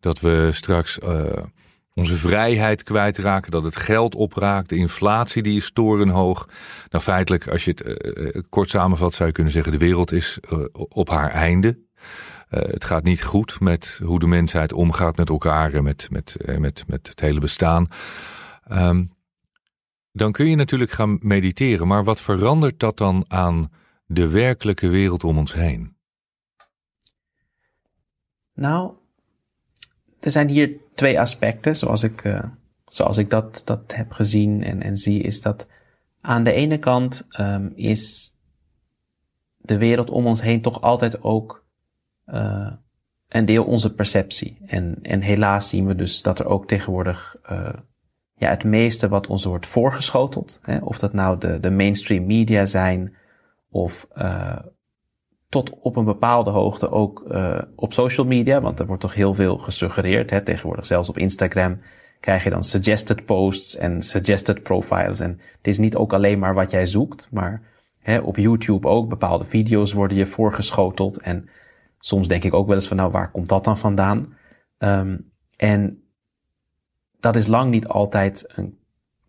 Dat 0.00 0.20
we 0.20 0.48
straks 0.52 0.98
onze 1.94 2.16
vrijheid 2.16 2.82
kwijtraken, 2.82 3.50
dat 3.50 3.64
het 3.64 3.76
geld 3.76 4.14
opraakt, 4.14 4.68
de 4.68 4.76
inflatie 4.76 5.42
die 5.42 5.56
is 5.56 5.72
torenhoog. 5.72 6.48
Nou 6.90 7.04
feitelijk, 7.04 7.48
als 7.48 7.64
je 7.64 7.70
het 7.70 8.16
uh, 8.16 8.42
kort 8.48 8.70
samenvat, 8.70 9.14
zou 9.14 9.28
je 9.28 9.34
kunnen 9.34 9.52
zeggen, 9.52 9.72
de 9.72 9.78
wereld 9.78 10.12
is 10.12 10.38
uh, 10.52 10.64
op 10.72 11.08
haar 11.08 11.30
einde. 11.30 11.82
Het 12.48 12.84
gaat 12.84 13.04
niet 13.04 13.22
goed 13.22 13.60
met 13.60 14.00
hoe 14.04 14.18
de 14.18 14.26
mensheid 14.26 14.72
omgaat 14.72 15.16
met 15.16 15.28
elkaar 15.28 15.72
en 15.72 15.82
met, 15.82 16.08
met, 16.10 16.36
met, 16.58 16.84
met 16.86 17.08
het 17.08 17.20
hele 17.20 17.40
bestaan. 17.40 17.88
Um, 18.72 19.08
dan 20.12 20.32
kun 20.32 20.46
je 20.46 20.56
natuurlijk 20.56 20.90
gaan 20.90 21.18
mediteren, 21.20 21.86
maar 21.86 22.04
wat 22.04 22.20
verandert 22.20 22.80
dat 22.80 22.96
dan 22.96 23.24
aan 23.28 23.72
de 24.06 24.28
werkelijke 24.28 24.88
wereld 24.88 25.24
om 25.24 25.38
ons 25.38 25.54
heen? 25.54 25.96
Nou, 28.52 28.92
er 30.20 30.30
zijn 30.30 30.48
hier 30.48 30.76
twee 30.94 31.20
aspecten, 31.20 31.76
zoals 31.76 32.02
ik 32.02 32.24
uh, 32.24 32.44
zoals 32.88 33.16
ik 33.16 33.30
dat, 33.30 33.62
dat 33.64 33.94
heb 33.94 34.12
gezien 34.12 34.62
en, 34.62 34.82
en 34.82 34.96
zie, 34.96 35.22
is 35.22 35.42
dat 35.42 35.66
aan 36.20 36.44
de 36.44 36.52
ene 36.52 36.78
kant 36.78 37.26
um, 37.38 37.72
is 37.74 38.34
de 39.56 39.78
wereld 39.78 40.10
om 40.10 40.26
ons 40.26 40.42
heen 40.42 40.62
toch 40.62 40.80
altijd 40.80 41.22
ook 41.22 41.64
uh, 42.26 42.72
een 43.28 43.44
deel 43.44 43.64
onze 43.64 43.94
perceptie. 43.94 44.58
En, 44.66 44.98
en 45.02 45.20
helaas 45.20 45.68
zien 45.68 45.86
we 45.86 45.94
dus 45.94 46.22
dat 46.22 46.38
er 46.38 46.46
ook 46.46 46.66
tegenwoordig 46.66 47.36
uh, 47.50 47.72
ja, 48.34 48.50
het 48.50 48.64
meeste 48.64 49.08
wat 49.08 49.26
ons 49.26 49.44
wordt 49.44 49.66
voorgeschoteld, 49.66 50.60
hè, 50.62 50.78
of 50.78 50.98
dat 50.98 51.12
nou 51.12 51.38
de, 51.38 51.60
de 51.60 51.70
mainstream 51.70 52.26
media 52.26 52.66
zijn, 52.66 53.16
of 53.70 54.08
tot 55.54 55.70
op 55.80 55.96
een 55.96 56.04
bepaalde 56.04 56.50
hoogte 56.50 56.90
ook 56.90 57.24
uh, 57.30 57.58
op 57.76 57.92
social 57.92 58.26
media, 58.26 58.60
want 58.60 58.80
er 58.80 58.86
wordt 58.86 59.02
toch 59.02 59.14
heel 59.14 59.34
veel 59.34 59.58
gesuggereerd. 59.58 60.30
Hè, 60.30 60.40
tegenwoordig 60.40 60.86
zelfs 60.86 61.08
op 61.08 61.18
Instagram 61.18 61.80
krijg 62.20 62.44
je 62.44 62.50
dan 62.50 62.62
suggested 62.62 63.24
posts 63.24 63.76
en 63.76 64.02
suggested 64.02 64.62
profiles. 64.62 65.20
En 65.20 65.30
het 65.30 65.66
is 65.66 65.78
niet 65.78 65.96
ook 65.96 66.12
alleen 66.12 66.38
maar 66.38 66.54
wat 66.54 66.70
jij 66.70 66.86
zoekt, 66.86 67.28
maar 67.32 67.62
hè, 68.00 68.18
op 68.18 68.36
YouTube 68.36 68.88
ook 68.88 69.08
bepaalde 69.08 69.44
video's 69.44 69.92
worden 69.92 70.16
je 70.16 70.26
voorgeschoteld. 70.26 71.20
En 71.20 71.48
soms 71.98 72.28
denk 72.28 72.44
ik 72.44 72.54
ook 72.54 72.66
wel 72.66 72.76
eens 72.76 72.88
van 72.88 72.96
nou, 72.96 73.10
waar 73.10 73.30
komt 73.30 73.48
dat 73.48 73.64
dan 73.64 73.78
vandaan? 73.78 74.36
Um, 74.78 75.32
en 75.56 76.02
dat 77.20 77.36
is 77.36 77.46
lang 77.46 77.70
niet 77.70 77.88
altijd 77.88 78.52
een 78.56 78.78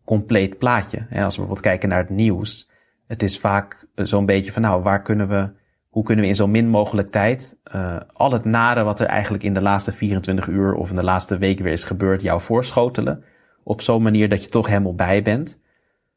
compleet 0.06 0.58
plaatje. 0.58 0.98
Hè, 0.98 1.24
als 1.24 1.36
we 1.36 1.42
bijvoorbeeld 1.42 1.60
kijken 1.60 1.90
naar 1.90 2.02
het 2.02 2.10
nieuws, 2.10 2.72
het 3.08 3.24
is 3.24 3.40
vaak 3.40 3.88
zo'n 3.96 4.26
beetje 4.26 4.52
van 4.52 4.62
nou, 4.62 4.82
waar 4.84 5.02
kunnen 5.02 5.28
we 5.28 5.64
hoe 5.96 6.04
kunnen 6.04 6.24
we 6.24 6.30
in 6.30 6.36
zo 6.36 6.48
min 6.48 6.70
mogelijk 6.70 7.12
tijd 7.12 7.58
uh, 7.76 7.98
al 8.14 8.32
het 8.32 8.46
nare 8.46 8.84
wat 8.84 9.00
er 9.00 9.08
eigenlijk 9.08 9.44
in 9.44 9.54
de 9.54 9.62
laatste 9.62 9.92
24 9.92 10.48
uur 10.48 10.74
of 10.74 10.90
in 10.90 10.96
de 10.96 11.04
laatste 11.04 11.38
week 11.38 11.60
weer 11.60 11.72
is 11.72 11.84
gebeurd, 11.84 12.22
jou 12.22 12.42
voorschotelen. 12.42 13.24
Op 13.64 13.82
zo'n 13.82 14.02
manier 14.02 14.30
dat 14.30 14.44
je 14.44 14.50
toch 14.50 14.68
helemaal 14.68 14.96
bij 14.96 15.22
bent. 15.22 15.60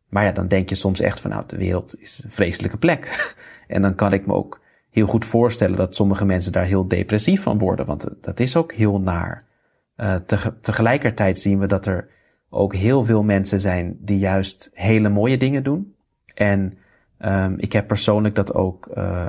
Maar 0.09 0.25
ja, 0.25 0.33
dan 0.33 0.49
denk 0.49 0.69
je 0.69 0.75
soms 0.75 1.01
echt 1.01 1.21
van 1.21 1.31
nou, 1.31 1.45
de 1.47 1.57
wereld 1.57 2.01
is 2.01 2.23
een 2.25 2.31
vreselijke 2.31 2.77
plek. 2.77 3.35
en 3.67 3.83
dan 3.83 3.95
kan 3.95 4.13
ik 4.13 4.27
me 4.27 4.35
ook 4.35 4.61
heel 4.91 5.07
goed 5.07 5.25
voorstellen 5.25 5.77
dat 5.77 5.97
sommige 5.97 6.25
mensen 6.25 6.53
daar 6.53 6.65
heel 6.65 6.89
depressief 6.89 7.43
van 7.43 7.59
worden, 7.59 7.87
want 7.87 8.09
dat 8.21 8.41
is 8.41 8.57
ook 8.57 8.73
heel 8.73 9.01
naar. 9.01 9.45
Uh, 9.97 10.15
te, 10.15 10.55
tegelijkertijd 10.61 11.39
zien 11.39 11.59
we 11.59 11.67
dat 11.67 11.87
er 11.87 12.09
ook 12.51 12.75
heel 12.75 13.05
veel 13.05 13.23
mensen 13.23 13.61
zijn 13.61 13.97
die 14.01 14.19
juist 14.19 14.71
hele 14.75 15.09
mooie 15.09 15.37
dingen 15.37 15.63
doen. 15.63 15.95
En 16.35 16.79
um, 17.19 17.55
ik 17.59 17.73
heb 17.73 17.87
persoonlijk 17.87 18.35
dat 18.35 18.55
ook 18.55 18.89
uh, 18.97 19.27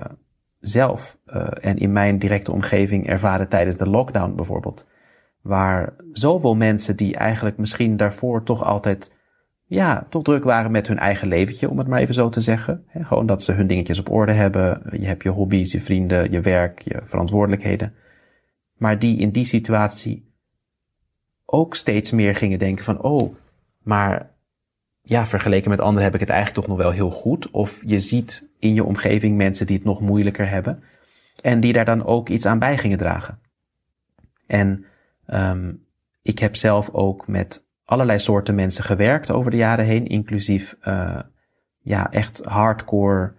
zelf 0.59 1.17
uh, 1.27 1.47
en 1.61 1.77
in 1.77 1.91
mijn 1.91 2.19
directe 2.19 2.51
omgeving 2.51 3.07
ervaren 3.07 3.47
tijdens 3.47 3.77
de 3.77 3.89
lockdown 3.89 4.35
bijvoorbeeld. 4.35 4.89
Waar 5.41 5.95
zoveel 6.11 6.55
mensen 6.55 6.97
die 6.97 7.15
eigenlijk 7.15 7.57
misschien 7.57 7.97
daarvoor 7.97 8.43
toch 8.43 8.63
altijd 8.63 9.17
ja, 9.69 10.07
toch 10.09 10.23
druk 10.23 10.43
waren 10.43 10.71
met 10.71 10.87
hun 10.87 10.99
eigen 10.99 11.27
leventje, 11.27 11.69
om 11.69 11.77
het 11.77 11.87
maar 11.87 11.99
even 11.99 12.13
zo 12.13 12.29
te 12.29 12.41
zeggen. 12.41 12.85
Gewoon 12.87 13.25
dat 13.25 13.43
ze 13.43 13.51
hun 13.51 13.67
dingetjes 13.67 13.99
op 13.99 14.09
orde 14.09 14.31
hebben. 14.31 14.81
Je 14.91 15.05
hebt 15.05 15.23
je 15.23 15.29
hobby's, 15.29 15.71
je 15.71 15.81
vrienden, 15.81 16.31
je 16.31 16.41
werk, 16.41 16.81
je 16.81 17.01
verantwoordelijkheden. 17.03 17.93
Maar 18.77 18.99
die 18.99 19.19
in 19.19 19.29
die 19.31 19.45
situatie 19.45 20.33
ook 21.45 21.75
steeds 21.75 22.11
meer 22.11 22.35
gingen 22.35 22.59
denken 22.59 22.85
van, 22.85 23.01
oh, 23.01 23.35
maar 23.83 24.31
ja, 25.09 25.25
vergeleken 25.25 25.69
met 25.69 25.81
anderen 25.81 26.03
heb 26.03 26.13
ik 26.13 26.19
het 26.19 26.29
eigenlijk 26.29 26.59
toch 26.59 26.75
nog 26.75 26.85
wel 26.85 26.93
heel 26.93 27.11
goed. 27.11 27.49
Of 27.51 27.81
je 27.85 27.99
ziet 27.99 28.49
in 28.59 28.73
je 28.73 28.83
omgeving 28.83 29.37
mensen 29.37 29.67
die 29.67 29.75
het 29.75 29.85
nog 29.85 30.01
moeilijker 30.01 30.49
hebben. 30.49 30.83
En 31.41 31.59
die 31.59 31.73
daar 31.73 31.85
dan 31.85 32.05
ook 32.05 32.29
iets 32.29 32.45
aan 32.45 32.59
bij 32.59 32.77
gingen 32.77 32.97
dragen. 32.97 33.39
En 34.47 34.85
um, 35.27 35.85
ik 36.21 36.39
heb 36.39 36.55
zelf 36.55 36.89
ook 36.89 37.27
met 37.27 37.67
allerlei 37.85 38.19
soorten 38.19 38.55
mensen 38.55 38.83
gewerkt 38.83 39.31
over 39.31 39.51
de 39.51 39.57
jaren 39.57 39.85
heen, 39.85 40.07
inclusief 40.07 40.75
uh, 40.87 41.19
ja, 41.79 42.11
echt 42.11 42.43
hardcore 42.43 43.33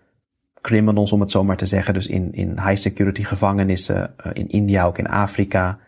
criminals, 0.61 1.13
om 1.13 1.21
het 1.21 1.31
zo 1.31 1.45
maar 1.45 1.57
te 1.57 1.67
zeggen. 1.67 1.95
Dus 1.95 2.07
in, 2.07 2.33
in 2.33 2.49
high 2.49 2.77
security 2.77 3.23
gevangenissen, 3.23 4.15
uh, 4.27 4.33
in 4.35 4.49
India, 4.49 4.85
ook 4.85 4.99
in 4.99 5.09
Afrika. 5.09 5.79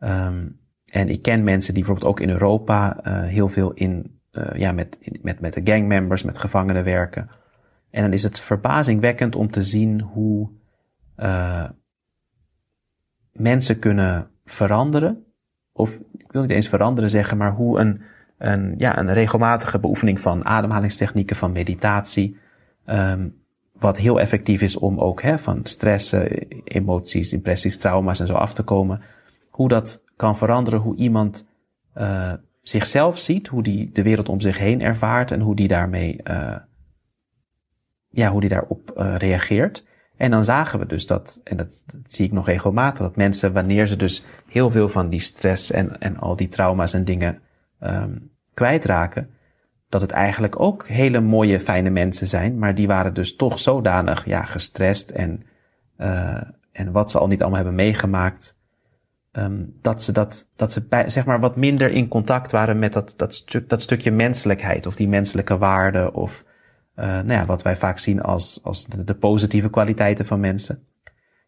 Um, 0.00 0.60
en 0.86 1.08
ik 1.08 1.22
ken 1.22 1.44
mensen 1.44 1.74
die 1.74 1.82
bijvoorbeeld 1.82 2.12
ook 2.12 2.20
in 2.20 2.30
Europa 2.30 3.00
uh, 3.06 3.22
heel 3.22 3.48
veel 3.48 3.72
in 3.72 4.20
uh, 4.32 4.50
ja, 4.54 4.72
met, 4.72 4.98
met, 5.22 5.40
met 5.40 5.52
de 5.52 5.60
gangmembers, 5.64 6.22
met 6.22 6.38
gevangenen 6.38 6.84
werken. 6.84 7.30
En 7.90 8.02
dan 8.02 8.12
is 8.12 8.22
het 8.22 8.40
verbazingwekkend 8.40 9.36
om 9.36 9.50
te 9.50 9.62
zien 9.62 10.00
hoe 10.00 10.50
uh, 11.16 11.68
mensen 13.32 13.78
kunnen 13.78 14.30
veranderen. 14.44 15.24
Of 15.72 16.00
ik 16.16 16.32
wil 16.32 16.42
niet 16.42 16.50
eens 16.50 16.68
veranderen 16.68 17.10
zeggen, 17.10 17.36
maar 17.36 17.52
hoe 17.52 17.78
een, 17.78 18.02
een, 18.38 18.74
ja, 18.78 18.98
een 18.98 19.12
regelmatige 19.12 19.78
beoefening 19.78 20.20
van 20.20 20.44
ademhalingstechnieken, 20.44 21.36
van 21.36 21.52
meditatie, 21.52 22.36
um, 22.86 23.40
wat 23.72 23.96
heel 23.96 24.20
effectief 24.20 24.62
is 24.62 24.76
om 24.76 25.00
ook 25.00 25.22
hè, 25.22 25.38
van 25.38 25.60
stress, 25.62 26.12
emoties, 26.64 27.32
impressies, 27.32 27.78
trauma's 27.78 28.20
en 28.20 28.26
zo 28.26 28.34
af 28.34 28.54
te 28.54 28.62
komen. 28.62 29.00
Hoe 29.50 29.68
dat 29.68 30.04
kan 30.16 30.36
veranderen, 30.36 30.80
hoe 30.80 30.96
iemand 30.96 31.48
uh, 31.96 32.32
zichzelf 32.62 33.18
ziet, 33.18 33.48
hoe 33.48 33.62
die 33.62 33.90
de 33.92 34.02
wereld 34.02 34.28
om 34.28 34.40
zich 34.40 34.58
heen 34.58 34.80
ervaart 34.80 35.30
en 35.30 35.40
hoe 35.40 35.56
die 35.56 35.68
daarmee, 35.68 36.20
uh, 36.24 36.56
ja, 38.08 38.30
hoe 38.30 38.40
die 38.40 38.50
daarop 38.50 38.92
uh, 38.96 39.14
reageert. 39.16 39.84
En 40.16 40.30
dan 40.30 40.44
zagen 40.44 40.78
we 40.78 40.86
dus 40.86 41.06
dat, 41.06 41.40
en 41.44 41.56
dat, 41.56 41.84
zie 42.06 42.26
ik 42.26 42.32
nog 42.32 42.46
regelmatig, 42.46 43.06
dat 43.06 43.16
mensen, 43.16 43.52
wanneer 43.52 43.86
ze 43.86 43.96
dus 43.96 44.24
heel 44.48 44.70
veel 44.70 44.88
van 44.88 45.08
die 45.08 45.18
stress 45.20 45.70
en, 45.70 46.00
en 46.00 46.16
al 46.18 46.36
die 46.36 46.48
trauma's 46.48 46.92
en 46.92 47.04
dingen 47.04 47.40
um, 47.80 48.30
kwijtraken, 48.54 49.30
dat 49.88 50.00
het 50.00 50.10
eigenlijk 50.10 50.60
ook 50.60 50.88
hele 50.88 51.20
mooie, 51.20 51.60
fijne 51.60 51.90
mensen 51.90 52.26
zijn, 52.26 52.58
maar 52.58 52.74
die 52.74 52.86
waren 52.86 53.14
dus 53.14 53.36
toch 53.36 53.58
zodanig, 53.58 54.26
ja, 54.26 54.44
gestrest 54.44 55.10
en, 55.10 55.42
uh, 55.98 56.40
en 56.72 56.92
wat 56.92 57.10
ze 57.10 57.18
al 57.18 57.26
niet 57.26 57.40
allemaal 57.40 57.58
hebben 57.58 57.74
meegemaakt, 57.74 58.58
um, 59.32 59.76
dat 59.80 60.02
ze, 60.02 60.12
dat, 60.12 60.50
dat 60.56 60.72
ze 60.72 60.86
bij, 60.86 61.10
zeg 61.10 61.24
maar 61.24 61.40
wat 61.40 61.56
minder 61.56 61.90
in 61.90 62.08
contact 62.08 62.52
waren 62.52 62.78
met 62.78 62.92
dat, 62.92 63.14
dat, 63.16 63.34
stuk, 63.34 63.68
dat 63.68 63.82
stukje 63.82 64.10
menselijkheid 64.10 64.86
of 64.86 64.96
die 64.96 65.08
menselijke 65.08 65.58
waarde 65.58 66.12
of 66.12 66.44
uh, 66.96 67.04
nou 67.04 67.32
ja, 67.32 67.44
wat 67.44 67.62
wij 67.62 67.76
vaak 67.76 67.98
zien 67.98 68.22
als, 68.22 68.60
als 68.62 68.86
de, 68.86 69.14
positieve 69.14 69.70
kwaliteiten 69.70 70.26
van 70.26 70.40
mensen. 70.40 70.86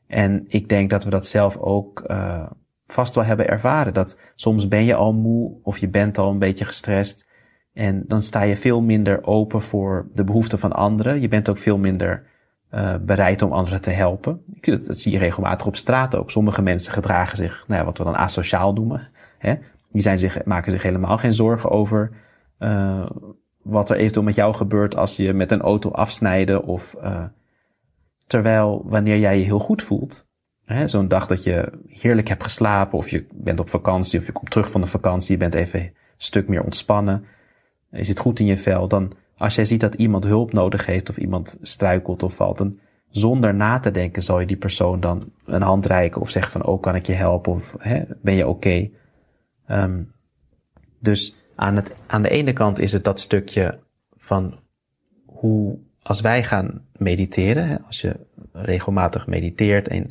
En 0.07 0.45
ik 0.49 0.69
denk 0.69 0.91
dat 0.91 1.05
we 1.05 1.11
dat 1.11 1.27
zelf 1.27 1.57
ook 1.57 2.05
uh, 2.07 2.51
vast 2.85 3.15
wel 3.15 3.25
hebben 3.25 3.49
ervaren. 3.49 3.95
Dat 3.95 4.21
soms 4.35 4.69
ben 4.69 4.85
je 4.85 4.95
al 4.95 5.13
moe 5.13 5.59
of 5.63 5.79
je 5.79 5.89
bent 5.89 6.19
al 6.19 6.31
een 6.31 6.39
beetje 6.39 6.65
gestrest. 6.65 7.27
En 7.73 8.05
dan 8.07 8.23
sta 8.23 8.43
je 8.43 8.57
veel 8.57 8.83
minder 8.83 9.27
open 9.27 9.63
voor 9.63 10.09
de 10.13 10.25
behoeften 10.25 10.59
van 10.59 10.73
anderen. 10.73 11.21
Je 11.21 11.29
bent 11.29 11.49
ook 11.49 11.59
veel 11.59 11.79
minder 11.79 12.27
uh, 12.75 12.95
bereid 13.01 13.43
om 13.43 13.53
anderen 13.53 13.81
te 13.81 13.91
helpen. 13.91 14.43
Dat, 14.61 14.85
dat 14.85 14.99
zie 14.99 15.13
je 15.13 15.19
regelmatig 15.19 15.67
op 15.67 15.77
straat 15.77 16.17
ook. 16.17 16.31
Sommige 16.31 16.63
mensen 16.63 16.93
gedragen 16.93 17.37
zich, 17.37 17.65
nou 17.67 17.81
ja, 17.81 17.87
wat 17.87 17.99
we 17.99 18.05
dan 18.05 18.17
asociaal 18.17 18.73
noemen. 18.73 19.09
Hè? 19.39 19.55
Die 19.91 20.03
zijn 20.03 20.19
zich, 20.19 20.45
maken 20.45 20.73
zich 20.73 20.83
helemaal 20.83 21.19
geen 21.19 21.35
zorgen 21.35 21.71
over 21.71 22.11
uh, 22.59 23.11
wat 23.63 23.91
er 23.91 23.97
eventueel 23.97 24.25
met 24.25 24.35
jou 24.35 24.55
gebeurt 24.55 24.97
als 24.97 25.17
je 25.17 25.33
met 25.33 25.51
een 25.51 25.61
auto 25.61 25.91
afsnijden. 25.91 26.65
Of 26.65 26.97
uh, 27.03 27.25
terwijl 28.27 28.83
wanneer 28.85 29.19
jij 29.19 29.39
je 29.39 29.45
heel 29.45 29.59
goed 29.59 29.83
voelt, 29.83 30.29
zo'n 30.85 31.09
dag 31.09 31.27
dat 31.27 31.43
je 31.43 31.73
heerlijk 31.89 32.29
hebt 32.29 32.43
geslapen, 32.43 32.99
of 32.99 33.09
je 33.09 33.27
bent 33.33 33.61
op 33.61 33.71
vakantie, 33.71 34.19
of 34.19 34.27
je 34.27 34.33
komt 34.33 34.51
terug 34.51 34.71
van 34.71 34.81
de 34.81 34.87
vakantie, 34.87 35.33
je 35.33 35.39
bent 35.39 35.55
even 35.55 35.81
een 35.81 35.93
stuk 36.17 36.49
meer 36.49 36.63
ontspannen, 36.63 37.25
je 37.91 38.05
zit 38.05 38.19
goed 38.19 38.39
in 38.39 38.47
je 38.47 38.59
vel, 38.59 38.89
dan 38.89 39.13
als 39.37 39.55
jij 39.55 39.65
ziet 39.65 39.81
dat 39.81 39.95
iemand 39.95 40.25
hulp 40.25 40.53
nodig 40.53 40.87
heeft 40.87 41.09
of 41.09 41.17
iemand 41.17 41.59
struikelt 41.63 42.23
of 42.23 42.35
valt, 42.35 42.65
zonder 43.09 43.55
na 43.55 43.79
te 43.79 43.91
denken 43.91 44.23
zal 44.23 44.41
je 44.41 44.47
die 44.47 44.57
persoon 44.57 45.01
dan 45.01 45.33
een 45.45 45.63
hand 45.63 45.87
reiken 45.87 46.21
of 46.21 46.31
zeggen 46.31 46.53
van, 46.53 46.65
oh, 46.65 46.83
kan 46.83 46.95
ik 46.95 47.07
je 47.07 47.13
helpen 47.13 47.53
of 47.53 47.75
hè, 47.79 48.03
ben 48.23 48.35
je 48.35 48.49
oké? 48.49 48.91
Um, 49.69 50.13
dus 50.99 51.37
aan, 51.55 51.77
het, 51.77 51.95
aan 52.07 52.23
de 52.23 52.29
ene 52.29 52.53
kant 52.53 52.79
is 52.79 52.93
het 52.93 53.05
dat 53.05 53.21
stukje 53.21 53.79
van 54.17 54.59
hoe, 55.27 55.79
als 56.03 56.21
wij 56.21 56.45
gaan 56.45 56.87
mediteren, 56.97 57.69
hè, 57.69 57.77
als 57.87 58.01
je 58.01 58.17
regelmatig 58.53 59.27
mediteert 59.27 59.89
en 59.89 60.07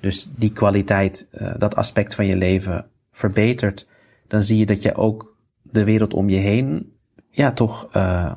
dus 0.00 0.30
die 0.36 0.52
kwaliteit, 0.52 1.28
uh, 1.32 1.54
dat 1.58 1.76
aspect 1.76 2.14
van 2.14 2.26
je 2.26 2.36
leven 2.36 2.86
verbetert, 3.10 3.88
dan 4.26 4.42
zie 4.42 4.58
je 4.58 4.66
dat 4.66 4.82
je 4.82 4.94
ook 4.94 5.36
de 5.62 5.84
wereld 5.84 6.14
om 6.14 6.28
je 6.28 6.36
heen, 6.36 6.92
ja, 7.30 7.52
toch 7.52 7.88
uh, 7.96 8.32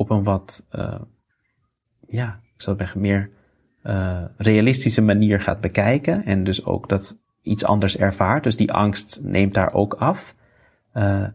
op 0.00 0.10
een 0.10 0.22
wat, 0.22 0.66
uh, 0.72 1.00
ja, 2.06 2.40
ik 2.54 2.62
zou 2.62 2.76
zeggen, 2.76 3.00
meer 3.00 3.30
uh, 3.82 4.24
realistische 4.36 5.02
manier 5.02 5.40
gaat 5.40 5.60
bekijken. 5.60 6.24
En 6.24 6.44
dus 6.44 6.64
ook 6.64 6.88
dat 6.88 7.18
iets 7.42 7.64
anders 7.64 7.96
ervaart. 7.96 8.42
Dus 8.44 8.56
die 8.56 8.72
angst 8.72 9.20
neemt 9.22 9.54
daar 9.54 9.72
ook 9.72 9.94
af. 9.94 10.34
Uh, 10.94 11.26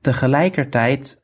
tegelijkertijd 0.00 1.22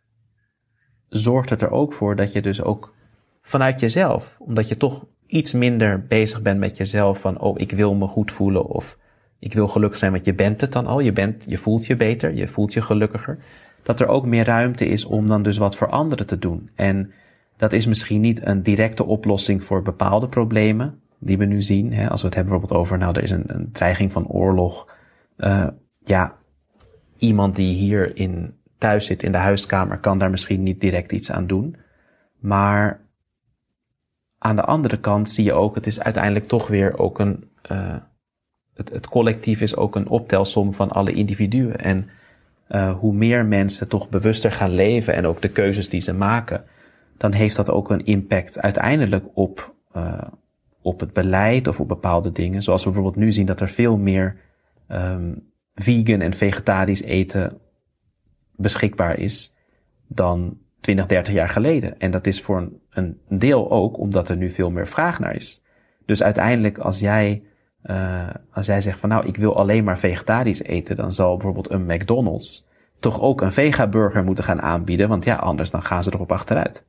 zorgt 1.09 1.51
het 1.51 1.63
er 1.63 1.71
ook 1.71 1.93
voor 1.95 2.17
dat 2.17 2.33
je 2.33 2.43
dus 2.43 2.63
ook 2.63 2.95
vanuit 3.41 3.81
jezelf, 3.81 4.37
omdat 4.39 4.69
je 4.69 4.77
toch 4.77 5.07
iets 5.27 5.53
minder 5.53 6.07
bezig 6.07 6.43
bent 6.43 6.59
met 6.59 6.77
jezelf 6.77 7.21
van, 7.21 7.41
oh, 7.41 7.61
ik 7.61 7.71
wil 7.71 7.95
me 7.95 8.07
goed 8.07 8.33
voelen 8.33 8.67
of 8.67 8.99
ik 9.39 9.53
wil 9.53 9.69
gelukkig 9.69 9.99
zijn, 9.99 10.13
want 10.13 10.25
je 10.25 10.35
bent 10.35 10.61
het 10.61 10.73
dan 10.73 10.87
al. 10.87 11.01
Je, 11.01 11.13
bent, 11.13 11.45
je 11.49 11.57
voelt 11.57 11.87
je 11.87 11.97
beter, 11.97 12.35
je 12.35 12.49
voelt 12.49 12.73
je 12.73 12.83
gelukkiger. 12.83 13.39
Dat 13.83 14.01
er 14.01 14.09
ook 14.09 14.27
meer 14.27 14.45
ruimte 14.45 14.87
is 14.87 15.05
om 15.05 15.27
dan 15.27 15.43
dus 15.43 15.59
wat 15.59 15.77
voor 15.77 15.89
anderen 15.89 16.27
te 16.27 16.39
doen. 16.39 16.71
En 16.75 17.13
dat 17.57 17.73
is 17.73 17.87
misschien 17.87 18.21
niet 18.21 18.47
een 18.47 18.63
directe 18.63 19.05
oplossing 19.05 19.65
voor 19.65 19.83
bepaalde 19.83 20.29
problemen 20.29 21.01
die 21.19 21.39
we 21.39 21.45
nu 21.45 21.63
zien. 21.63 21.93
Hè? 21.93 22.09
Als 22.11 22.21
we 22.21 22.27
het 22.27 22.37
hebben 22.37 22.53
bijvoorbeeld 22.53 22.81
over, 22.81 22.99
nou, 22.99 23.17
er 23.17 23.23
is 23.23 23.31
een, 23.31 23.45
een 23.47 23.73
dreiging 23.73 24.13
van 24.13 24.27
oorlog. 24.27 24.89
Uh, 25.37 25.67
ja, 26.05 26.37
iemand 27.17 27.57
die 27.57 27.75
hier 27.75 28.17
in, 28.17 28.55
thuis 28.79 29.07
zit 29.07 29.23
in 29.23 29.33
de 29.33 29.39
huiskamer 29.39 29.99
kan 29.99 30.19
daar 30.19 30.31
misschien 30.31 30.63
niet 30.63 30.81
direct 30.81 31.13
iets 31.13 31.33
aan 31.33 31.47
doen. 31.47 31.77
Maar 32.39 33.01
aan 34.39 34.57
de 34.57 34.65
andere 34.65 35.01
kant 35.01 35.31
zie 35.31 35.45
je 35.45 35.53
ook, 35.53 35.75
het 35.75 35.87
is 35.87 36.01
uiteindelijk 36.01 36.45
toch 36.45 36.69
weer 36.69 36.99
ook 36.99 37.19
een, 37.19 37.51
uh, 37.73 37.97
het, 38.75 38.91
het 38.91 39.09
collectief 39.09 39.61
is 39.61 39.77
ook 39.77 39.97
een 39.97 40.09
optelsom 40.09 40.75
van 40.75 40.91
alle 40.91 41.13
individuen. 41.13 41.81
En 41.81 42.09
uh, 42.69 42.99
hoe 42.99 43.15
meer 43.15 43.47
mensen 43.47 43.89
toch 43.89 44.09
bewuster 44.09 44.53
gaan 44.53 44.71
leven 44.71 45.15
en 45.15 45.27
ook 45.27 45.43
de 45.43 45.49
keuzes 45.49 45.89
die 45.89 46.01
ze 46.01 46.15
maken, 46.15 46.65
dan 47.17 47.33
heeft 47.33 47.57
dat 47.57 47.71
ook 47.71 47.91
een 47.91 48.05
impact 48.05 48.61
uiteindelijk 48.61 49.25
op, 49.35 49.75
uh, 49.97 50.23
op 50.83 51.01
het 51.01 51.13
beleid 51.13 51.67
of 51.67 51.81
op 51.81 51.89
bepaalde 51.89 52.33
dingen. 52.33 52.63
Zoals 52.63 52.85
we 52.85 52.91
bijvoorbeeld 52.91 53.25
nu 53.25 53.33
zien 53.33 53.47
dat 53.47 53.61
er 53.61 53.69
veel 53.69 53.97
meer 53.97 54.37
um, 54.89 55.51
vegan 55.75 56.21
en 56.21 56.35
vegetarisch 56.35 57.03
eten 57.03 57.59
beschikbaar 58.57 59.19
is 59.19 59.55
dan 60.07 60.59
20, 60.81 61.07
30 61.07 61.35
jaar 61.35 61.49
geleden. 61.49 61.99
En 61.99 62.11
dat 62.11 62.27
is 62.27 62.43
voor 62.43 62.59
een, 62.59 62.81
een 63.29 63.39
deel 63.39 63.71
ook 63.71 63.99
omdat 63.99 64.29
er 64.29 64.37
nu 64.37 64.51
veel 64.51 64.71
meer 64.71 64.89
vraag 64.89 65.19
naar 65.19 65.35
is. 65.35 65.63
Dus 66.07 66.23
uiteindelijk 66.23 66.79
als 66.79 67.01
jij, 67.01 67.43
uh, 67.91 68.29
als 68.53 68.67
jij 68.67 68.81
zegt 68.81 69.01
van 69.01 69.09
nou 69.09 69.27
ik 69.27 69.37
wil 69.37 69.57
alleen 69.57 69.85
maar 69.85 69.99
vegetarisch 69.99 70.63
eten, 70.63 70.97
dan 70.97 71.13
zal 71.13 71.35
bijvoorbeeld 71.37 71.71
een 71.71 71.87
McDonald's 71.87 72.67
toch 72.99 73.21
ook 73.21 73.41
een 73.41 73.53
vegaburger 73.53 74.25
moeten 74.25 74.45
gaan 74.45 74.63
aanbieden, 74.63 75.09
want 75.09 75.25
ja, 75.25 75.37
anders 75.37 75.71
dan 75.71 75.83
gaan 75.83 76.03
ze 76.03 76.13
erop 76.15 76.33
achteruit. 76.33 76.87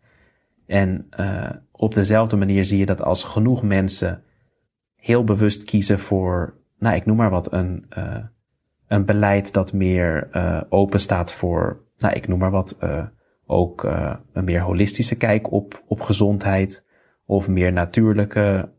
En 0.66 1.08
uh, 1.20 1.50
op 1.72 1.94
dezelfde 1.94 2.36
manier 2.36 2.64
zie 2.64 2.80
je 2.80 2.86
dat 2.86 3.02
als 3.02 3.24
genoeg 3.24 3.64
mensen 3.64 4.24
heel 4.96 5.24
bewust 5.24 5.64
kiezen 5.64 6.00
voor, 6.00 6.54
nou 6.80 6.96
ik 6.96 7.06
noem 7.06 7.18
maar 7.18 7.30
wat, 7.30 7.54
een, 7.54 7.86
uh, 7.98 8.16
een 8.88 9.06
beleid 9.06 9.54
dat 9.54 9.74
meer 9.74 10.30
open 10.70 11.00
staat 11.00 11.34
voor, 11.34 11.84
nou 11.98 12.14
ik 12.14 12.28
noem 12.28 12.40
maar 12.40 12.52
wat, 12.52 12.78
ook 13.46 13.84
een 14.34 14.44
meer 14.44 14.62
holistische 14.62 15.18
kijk 15.18 15.52
op, 15.52 15.84
op 15.88 16.02
gezondheid 16.02 16.86
of 17.26 17.48
meer 17.48 17.74
natuurlijke 17.74 18.70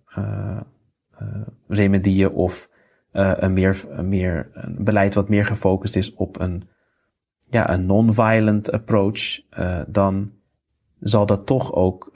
remedieën 1.68 2.30
of 2.30 2.68
een 3.10 3.52
meer, 3.52 3.84
een 3.88 4.08
meer 4.08 4.50
een 4.52 4.84
beleid 4.84 5.14
wat 5.14 5.28
meer 5.28 5.46
gefocust 5.46 5.96
is 5.96 6.14
op 6.14 6.40
een, 6.40 6.68
ja, 7.48 7.70
een 7.70 7.86
non-violent 7.86 8.72
approach, 8.72 9.40
dan 9.86 10.32
zal 11.00 11.26
dat 11.26 11.46
toch 11.46 11.72
ook 11.74 12.10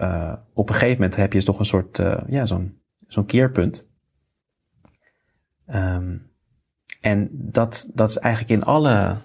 op 0.53 0.69
een 0.69 0.75
gegeven 0.75 0.95
moment 0.95 1.17
heb 1.17 1.33
je 1.33 1.43
toch 1.43 1.59
een 1.59 1.65
soort, 1.65 2.03
ja, 2.27 2.47
zo'n 2.47 2.79
zo'n 3.09 3.27
keerpunt. 3.27 3.89
Um, 5.67 6.31
en 7.01 7.29
dat, 7.33 7.91
dat 7.95 8.09
is 8.09 8.19
eigenlijk 8.19 8.61
in 8.61 8.67
alle, 8.67 9.17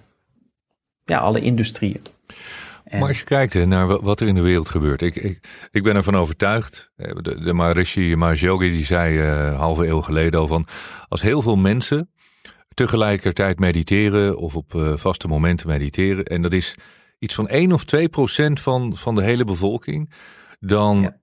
ja, 1.06 1.18
alle 1.20 1.42
industrieën. 1.42 2.02
Maar 2.92 3.08
als 3.08 3.20
je 3.20 3.26
kijkt 3.26 3.66
naar 3.66 4.02
wat 4.02 4.20
er 4.20 4.28
in 4.28 4.36
de 4.36 4.42
wereld 4.42 4.70
gebeurt. 4.70 5.02
Ik, 5.02 5.16
ik, 5.16 5.68
ik 5.72 5.84
ben 5.84 5.96
ervan 5.96 6.16
overtuigd. 6.16 6.92
De, 6.96 7.42
de 7.44 7.54
Maharishi 7.54 8.16
Mahesh 8.16 8.42
die 8.60 8.86
zei 8.86 9.18
uh, 9.18 9.58
halve 9.58 9.88
eeuw 9.88 10.02
geleden 10.02 10.40
al 10.40 10.48
van... 10.48 10.68
als 11.08 11.22
heel 11.22 11.42
veel 11.42 11.56
mensen 11.56 12.10
tegelijkertijd 12.74 13.60
mediteren 13.60 14.38
of 14.38 14.56
op 14.56 14.74
uh, 14.74 14.94
vaste 14.96 15.28
momenten 15.28 15.68
mediteren... 15.68 16.26
en 16.26 16.42
dat 16.42 16.54
is 16.54 16.76
iets 17.20 17.36
van 17.36 17.48
1 17.48 17.72
of 17.72 17.84
2 17.84 18.10
procent 18.10 18.62
van, 18.62 18.96
van 18.96 19.16
de 19.16 19.24
hele 19.24 19.46
bevolking... 19.46 20.14
dan 20.60 21.02
ja 21.02 21.18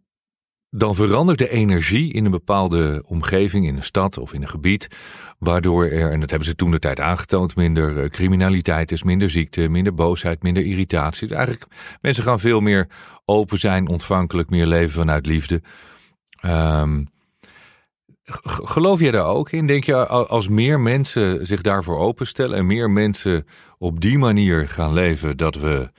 dan 0.77 0.95
verandert 0.95 1.39
de 1.39 1.51
energie 1.51 2.13
in 2.13 2.25
een 2.25 2.31
bepaalde 2.31 3.03
omgeving, 3.07 3.67
in 3.67 3.77
een 3.77 3.83
stad 3.83 4.19
of 4.19 4.33
in 4.33 4.43
een 4.43 4.49
gebied, 4.49 4.89
waardoor 5.39 5.85
er, 5.85 6.11
en 6.11 6.21
dat 6.21 6.31
hebben 6.31 6.49
ze 6.49 6.55
toen 6.55 6.71
de 6.71 6.79
tijd 6.79 7.01
aangetoond, 7.01 7.57
minder 7.57 8.03
eh, 8.03 8.11
criminaliteit 8.11 8.93
is, 8.93 9.03
minder 9.03 9.31
ziekte, 9.31 9.69
minder 9.69 9.95
boosheid, 9.95 10.43
minder 10.43 10.65
irritatie. 10.65 11.29
Dus 11.29 11.37
eigenlijk, 11.37 11.67
mensen 12.01 12.25
gaan 12.25 12.41
veel 12.41 12.61
meer 12.61 12.89
open 13.25 13.59
zijn, 13.59 13.89
ontvankelijk, 13.89 14.51
meer 14.51 14.67
leven 14.67 14.95
vanuit 14.95 15.27
liefde. 15.27 15.63
Um, 16.45 17.07
geloof 18.65 19.01
jij 19.01 19.11
daar 19.11 19.27
ook 19.27 19.51
in? 19.51 19.67
Denk 19.67 19.85
je 19.85 20.07
als 20.07 20.49
meer 20.49 20.81
mensen 20.81 21.47
zich 21.47 21.61
daarvoor 21.61 21.99
openstellen 21.99 22.59
en 22.59 22.67
meer 22.67 22.91
mensen 22.91 23.47
op 23.79 24.01
die 24.01 24.19
manier 24.19 24.69
gaan 24.69 24.93
leven, 24.93 25.37
dat 25.37 25.55
we 25.55 25.91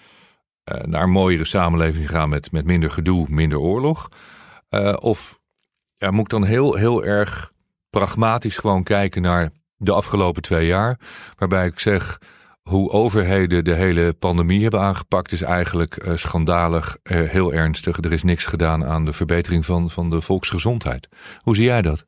uh, 0.73 0.81
naar 0.81 1.03
een 1.03 1.09
mooiere 1.09 1.45
samenleving 1.45 2.09
gaan 2.09 2.29
met, 2.29 2.51
met 2.51 2.65
minder 2.65 2.91
gedoe, 2.91 3.25
minder 3.29 3.59
oorlog? 3.59 4.09
Uh, 4.69 4.93
of 4.99 5.39
ja, 5.97 6.11
moet 6.11 6.21
ik 6.21 6.29
dan 6.29 6.43
heel, 6.43 6.75
heel 6.75 7.05
erg 7.05 7.53
pragmatisch 7.89 8.57
gewoon 8.57 8.83
kijken 8.83 9.21
naar 9.21 9.49
de 9.77 9.91
afgelopen 9.91 10.41
twee 10.41 10.65
jaar. 10.65 10.99
Waarbij 11.37 11.65
ik 11.65 11.79
zeg, 11.79 12.21
hoe 12.61 12.91
overheden 12.91 13.63
de 13.63 13.73
hele 13.73 14.13
pandemie 14.13 14.61
hebben 14.61 14.81
aangepakt 14.81 15.31
is 15.31 15.41
eigenlijk 15.41 16.05
uh, 16.05 16.15
schandalig, 16.15 16.97
uh, 17.03 17.29
heel 17.29 17.53
ernstig. 17.53 17.97
Er 17.97 18.11
is 18.11 18.23
niks 18.23 18.45
gedaan 18.45 18.85
aan 18.85 19.05
de 19.05 19.13
verbetering 19.13 19.65
van, 19.65 19.89
van 19.89 20.09
de 20.09 20.21
volksgezondheid. 20.21 21.09
Hoe 21.41 21.55
zie 21.55 21.65
jij 21.65 21.81
dat? 21.81 22.05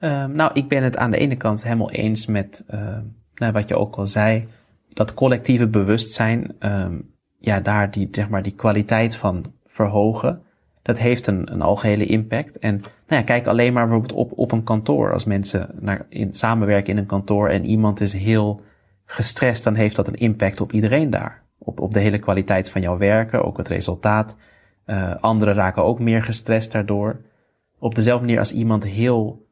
Uh, 0.00 0.24
nou, 0.24 0.50
ik 0.54 0.68
ben 0.68 0.82
het 0.82 0.96
aan 0.96 1.10
de 1.10 1.18
ene 1.18 1.36
kant 1.36 1.62
helemaal 1.62 1.90
eens 1.90 2.26
met 2.26 2.64
nou, 3.34 3.52
wat 3.52 3.68
je 3.68 3.76
ook 3.76 3.96
al 3.96 4.06
zei. 4.06 4.48
Dat 4.92 5.14
collectieve 5.14 5.66
bewustzijn, 5.66 6.54
ehm, 6.58 6.94
ja, 7.38 7.60
daar 7.60 7.90
die, 7.90 8.08
zeg 8.10 8.28
maar, 8.28 8.42
die 8.42 8.54
kwaliteit 8.54 9.16
van 9.16 9.44
verhogen 9.66 10.42
dat 10.90 10.98
heeft 10.98 11.26
een, 11.26 11.52
een 11.52 11.62
algehele 11.62 12.04
impact. 12.04 12.58
En 12.58 12.74
nou 12.74 13.20
ja, 13.20 13.22
kijk 13.22 13.46
alleen 13.46 13.72
maar 13.72 13.84
bijvoorbeeld 13.84 14.18
op, 14.18 14.38
op 14.38 14.52
een 14.52 14.64
kantoor. 14.64 15.12
Als 15.12 15.24
mensen 15.24 15.68
naar, 15.80 16.06
in, 16.08 16.34
samenwerken 16.34 16.92
in 16.92 16.98
een 16.98 17.06
kantoor 17.06 17.48
en 17.48 17.64
iemand 17.64 18.00
is 18.00 18.12
heel 18.12 18.60
gestrest, 19.04 19.64
dan 19.64 19.74
heeft 19.74 19.96
dat 19.96 20.08
een 20.08 20.14
impact 20.14 20.60
op 20.60 20.72
iedereen 20.72 21.10
daar. 21.10 21.42
Op, 21.58 21.80
op 21.80 21.94
de 21.94 22.00
hele 22.00 22.18
kwaliteit 22.18 22.70
van 22.70 22.80
jouw 22.80 22.98
werken, 22.98 23.44
ook 23.44 23.56
het 23.56 23.68
resultaat. 23.68 24.38
Uh, 24.86 25.14
anderen 25.20 25.54
raken 25.54 25.84
ook 25.84 25.98
meer 25.98 26.22
gestrest 26.22 26.72
daardoor. 26.72 27.20
Op 27.78 27.94
dezelfde 27.94 28.24
manier 28.24 28.38
als 28.38 28.52
iemand 28.52 28.84
heel, 28.84 29.46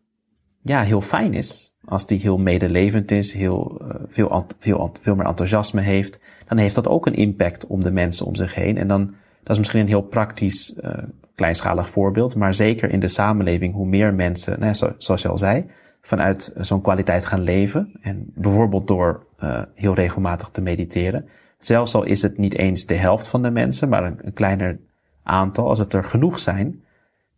ja, 0.62 0.82
heel 0.82 1.00
fijn 1.00 1.34
is, 1.34 1.76
als 1.84 2.06
die 2.06 2.20
heel 2.20 2.38
medelevend 2.38 3.10
is, 3.10 3.32
heel, 3.32 3.80
uh, 3.82 3.88
veel, 4.08 4.46
veel, 4.58 4.92
veel 5.00 5.14
meer 5.14 5.26
enthousiasme 5.26 5.80
heeft, 5.80 6.20
dan 6.46 6.58
heeft 6.58 6.74
dat 6.74 6.88
ook 6.88 7.06
een 7.06 7.14
impact 7.14 7.66
op 7.66 7.82
de 7.82 7.90
mensen 7.90 8.26
om 8.26 8.34
zich 8.34 8.54
heen. 8.54 8.76
En 8.76 8.88
dan 8.88 9.14
dat 9.48 9.56
is 9.56 9.58
misschien 9.58 9.80
een 9.80 9.94
heel 9.94 10.02
praktisch, 10.02 10.78
uh, 10.84 10.92
kleinschalig 11.34 11.90
voorbeeld, 11.90 12.34
maar 12.34 12.54
zeker 12.54 12.90
in 12.90 13.00
de 13.00 13.08
samenleving, 13.08 13.74
hoe 13.74 13.86
meer 13.86 14.14
mensen, 14.14 14.60
nou, 14.60 14.74
zo, 14.74 14.94
zoals 14.98 15.22
je 15.22 15.28
al 15.28 15.38
zei, 15.38 15.70
vanuit 16.00 16.54
zo'n 16.56 16.80
kwaliteit 16.80 17.26
gaan 17.26 17.40
leven. 17.40 17.98
En 18.00 18.30
bijvoorbeeld 18.34 18.86
door 18.86 19.26
uh, 19.42 19.62
heel 19.74 19.94
regelmatig 19.94 20.48
te 20.48 20.62
mediteren. 20.62 21.28
Zelfs 21.58 21.94
al 21.94 22.04
is 22.04 22.22
het 22.22 22.38
niet 22.38 22.54
eens 22.54 22.86
de 22.86 22.94
helft 22.94 23.28
van 23.28 23.42
de 23.42 23.50
mensen, 23.50 23.88
maar 23.88 24.04
een, 24.04 24.32
kleiner 24.32 24.80
aantal. 25.22 25.68
Als 25.68 25.78
het 25.78 25.92
er 25.92 26.04
genoeg 26.04 26.38
zijn, 26.38 26.84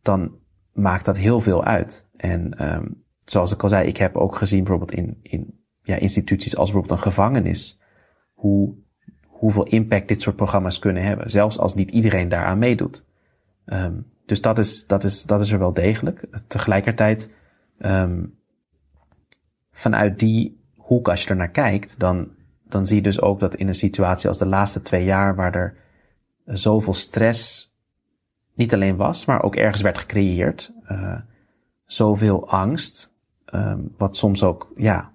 dan 0.02 0.32
maakt 0.72 1.04
dat 1.04 1.18
heel 1.18 1.40
veel 1.40 1.64
uit. 1.64 2.08
En 2.16 2.72
um, 2.74 3.02
zoals 3.24 3.52
ik 3.52 3.62
al 3.62 3.68
zei, 3.68 3.86
ik 3.88 3.96
heb 3.96 4.16
ook 4.16 4.36
gezien 4.36 4.64
bijvoorbeeld 4.64 4.92
in, 4.92 5.18
in 5.22 5.60
ja, 5.82 5.96
instituties 5.96 6.56
als 6.56 6.70
bijvoorbeeld 6.70 6.98
een 6.98 7.12
gevangenis, 7.12 7.80
hoe 8.34 8.74
hoeveel 9.40 9.66
impact 9.66 10.08
dit 10.08 10.22
soort 10.22 10.36
programma's 10.36 10.78
kunnen 10.78 11.02
hebben. 11.02 11.30
Zelfs 11.30 11.58
als 11.58 11.74
niet 11.74 11.90
iedereen 11.90 12.28
daaraan 12.28 12.58
meedoet. 12.58 13.06
Um, 13.66 14.06
dus 14.26 14.40
dat 14.40 14.58
is, 14.58 14.86
dat, 14.86 15.04
is, 15.04 15.22
dat 15.22 15.40
is 15.40 15.52
er 15.52 15.58
wel 15.58 15.72
degelijk. 15.72 16.26
Tegelijkertijd, 16.46 17.32
um, 17.78 18.38
vanuit 19.72 20.18
die 20.18 20.60
hoek, 20.76 21.08
als 21.08 21.22
je 21.22 21.30
er 21.30 21.36
naar 21.36 21.50
kijkt, 21.50 21.98
dan, 21.98 22.28
dan 22.68 22.86
zie 22.86 22.96
je 22.96 23.02
dus 23.02 23.20
ook 23.20 23.40
dat 23.40 23.54
in 23.54 23.68
een 23.68 23.74
situatie 23.74 24.28
als 24.28 24.38
de 24.38 24.46
laatste 24.46 24.82
twee 24.82 25.04
jaar, 25.04 25.34
waar 25.34 25.54
er 25.54 25.74
zoveel 26.44 26.94
stress 26.94 27.74
niet 28.54 28.74
alleen 28.74 28.96
was, 28.96 29.24
maar 29.24 29.42
ook 29.42 29.56
ergens 29.56 29.82
werd 29.82 29.98
gecreëerd, 29.98 30.72
uh, 30.90 31.20
zoveel 31.84 32.48
angst, 32.48 33.14
um, 33.54 33.94
wat 33.96 34.16
soms 34.16 34.42
ook, 34.42 34.72
ja, 34.76 35.12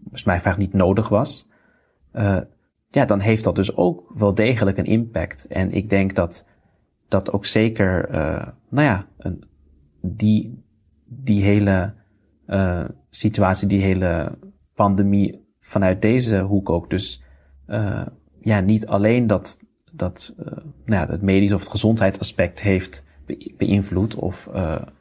volgens 0.00 0.24
mij 0.24 0.40
vaak 0.40 0.56
niet 0.56 0.72
nodig 0.72 1.08
was. 1.08 1.50
Uh, 2.14 2.40
ja, 2.90 3.04
dan 3.04 3.20
heeft 3.20 3.44
dat 3.44 3.54
dus 3.54 3.76
ook 3.76 4.12
wel 4.14 4.34
degelijk 4.34 4.78
een 4.78 4.84
impact. 4.84 5.46
En 5.46 5.72
ik 5.72 5.90
denk 5.90 6.14
dat 6.14 6.46
dat 7.08 7.32
ook 7.32 7.46
zeker, 7.46 8.10
uh, 8.10 8.46
nou 8.68 8.86
ja, 8.86 9.06
een, 9.18 9.44
die, 10.00 10.62
die 11.04 11.42
hele 11.42 11.94
uh, 12.46 12.84
situatie, 13.10 13.68
die 13.68 13.82
hele 13.82 14.38
pandemie 14.74 15.46
vanuit 15.60 16.02
deze 16.02 16.38
hoek 16.38 16.70
ook 16.70 16.90
dus, 16.90 17.22
uh, 17.68 18.06
ja, 18.40 18.60
niet 18.60 18.86
alleen 18.86 19.26
dat, 19.26 19.60
dat 19.92 20.34
nou 20.84 21.06
ja, 21.06 21.06
het 21.12 21.22
medisch 21.22 21.52
of 21.52 21.60
het 21.60 21.70
gezondheidsaspect 21.70 22.60
heeft 22.60 23.04
beïnvloed 23.56 24.14
of 24.14 24.50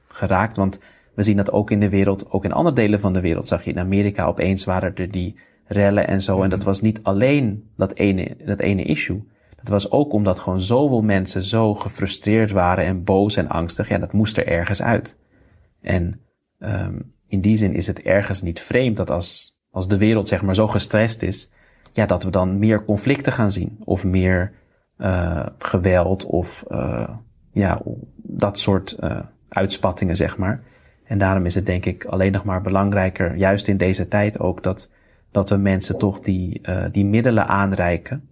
geraakt. 0.08 0.58
Want 0.58 0.80
we 1.14 1.24
zien 1.24 1.38
dat 1.38 1.52
ook 1.52 1.72
in 1.72 1.80
de 1.80 1.90
wereld, 1.90 2.32
ook 2.32 2.46
in 2.46 2.52
andere 2.52 2.76
delen 2.76 3.00
van 3.00 3.14
de 3.14 3.22
wereld. 3.22 3.48
Zag 3.48 3.64
je 3.64 3.72
in 3.72 3.80
Amerika 3.80 4.26
opeens 4.26 4.66
waren 4.66 4.96
er 4.96 5.12
die 5.12 5.40
rellen 5.68 6.08
en 6.08 6.22
zo. 6.22 6.42
En 6.42 6.50
dat 6.50 6.64
was 6.64 6.82
niet 6.82 7.00
alleen 7.04 7.70
dat 7.76 7.94
ene, 7.94 8.38
dat 8.46 8.60
ene 8.60 8.84
issue. 8.84 9.28
Dat 9.56 9.68
was 9.68 9.92
ook 9.92 10.14
omdat 10.14 10.40
gewoon 10.40 10.62
zoveel 10.62 11.02
mensen 11.02 11.44
zo 11.44 11.76
gefrustreerd 11.76 12.52
waren 12.52 12.86
en 12.86 13.04
boos 13.04 13.36
en 13.36 13.50
angstig. 13.50 13.90
Ja, 13.90 13.98
dat 13.98 14.14
moest 14.14 14.38
er 14.38 14.48
ergens 14.48 14.82
uit. 14.82 15.20
En 15.82 16.20
um, 16.60 17.14
in 17.28 17.42
die 17.42 17.58
zin 17.58 17.74
is 17.74 17.88
het 17.88 18.02
ergens 18.02 18.42
niet 18.42 18.60
vreemd 18.60 18.98
dat 18.98 19.10
als, 19.10 19.60
als 19.72 19.88
de 19.88 19.98
wereld 19.98 20.28
zeg 20.28 20.42
maar 20.42 20.56
zo 20.56 20.68
gestrest 20.68 21.22
is, 21.22 21.52
ja, 21.94 22.06
dat 22.06 22.24
we 22.24 22.30
dan 22.30 22.60
meer 22.60 22.86
conflicten 22.86 23.34
gaan 23.34 23.52
zien. 23.52 23.78
Of 23.84 24.04
meer 24.04 24.52
uh, 24.98 25.46
geweld 25.58 26.26
of 26.26 26.66
uh, 26.70 27.10
ja, 27.52 27.82
dat 28.16 28.60
soort 28.60 28.98
uh, 29.04 29.20
uitspattingen, 29.50 30.16
zeg 30.16 30.38
maar. 30.38 30.64
En 31.04 31.18
daarom 31.18 31.46
is 31.46 31.56
het 31.56 31.66
denk 31.66 31.86
ik 31.86 32.06
alleen 32.06 32.32
nog 32.32 32.44
maar 32.44 32.62
belangrijker, 32.62 33.36
juist 33.36 33.68
in 33.68 33.78
deze 33.78 34.08
tijd 34.08 34.40
ook, 34.40 34.64
dat, 34.64 34.92
dat 35.32 35.50
we 35.50 35.58
mensen 35.58 35.98
toch 35.98 36.20
die, 36.20 36.60
uh, 36.64 36.86
die 36.92 37.06
middelen 37.06 37.48
aanreiken 37.48 38.30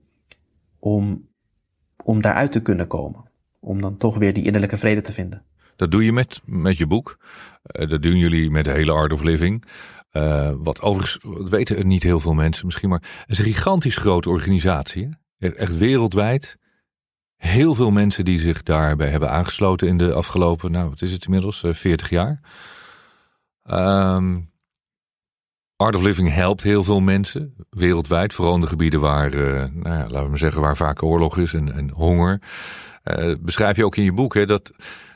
om, 0.79 1.27
om 2.03 2.21
daaruit 2.21 2.51
te 2.51 2.61
kunnen 2.61 2.87
komen. 2.87 3.23
Om 3.59 3.81
dan 3.81 3.97
toch 3.97 4.17
weer 4.17 4.33
die 4.33 4.43
innerlijke 4.43 4.77
vrede 4.77 5.01
te 5.01 5.13
vinden. 5.13 5.43
Dat 5.75 5.91
doe 5.91 6.05
je 6.05 6.13
met, 6.13 6.41
met 6.45 6.77
je 6.77 6.87
boek. 6.87 7.17
Uh, 7.71 7.89
dat 7.89 8.01
doen 8.01 8.17
jullie 8.17 8.51
met 8.51 8.65
de 8.65 8.71
hele 8.71 8.91
Art 8.91 9.13
of 9.13 9.23
Living. 9.23 9.63
Uh, 10.11 10.51
wat 10.57 10.81
overigens, 10.81 11.19
weten 11.49 11.87
niet 11.87 12.03
heel 12.03 12.19
veel 12.19 12.33
mensen 12.33 12.65
misschien, 12.65 12.89
maar 12.89 13.01
het 13.19 13.29
is 13.29 13.39
een 13.39 13.45
gigantisch 13.45 13.97
grote 13.97 14.29
organisatie. 14.29 15.09
Hè? 15.37 15.47
Echt 15.49 15.77
wereldwijd. 15.77 16.57
Heel 17.35 17.75
veel 17.75 17.91
mensen 17.91 18.25
die 18.25 18.39
zich 18.39 18.63
daarbij 18.63 19.09
hebben 19.09 19.29
aangesloten 19.29 19.87
in 19.87 19.97
de 19.97 20.13
afgelopen, 20.13 20.71
nou 20.71 20.89
wat 20.89 21.01
is 21.01 21.11
het 21.11 21.25
inmiddels, 21.25 21.63
uh, 21.63 21.73
40 21.73 22.09
jaar. 22.09 22.39
Um, 23.63 24.53
Art 25.75 25.95
of 25.95 26.01
Living 26.01 26.33
helpt 26.33 26.63
heel 26.63 26.83
veel 26.83 26.99
mensen 26.99 27.55
wereldwijd, 27.69 28.33
vooral 28.33 28.55
in 28.55 28.61
de 28.61 28.67
gebieden 28.67 28.99
waar, 28.99 29.33
uh, 29.33 29.43
nou 29.73 29.95
ja, 29.95 30.01
laten 30.01 30.23
we 30.23 30.27
maar 30.27 30.37
zeggen, 30.37 30.61
waar 30.61 30.77
vaak 30.77 31.03
oorlog 31.03 31.37
is 31.37 31.53
en, 31.53 31.73
en 31.73 31.89
honger. 31.89 32.41
Uh, 33.03 33.35
beschrijf 33.39 33.75
je 33.75 33.85
ook 33.85 33.95
in 33.95 34.03
je 34.03 34.13
boek 34.13 34.33
hè, 34.33 34.45
dat 34.45 34.71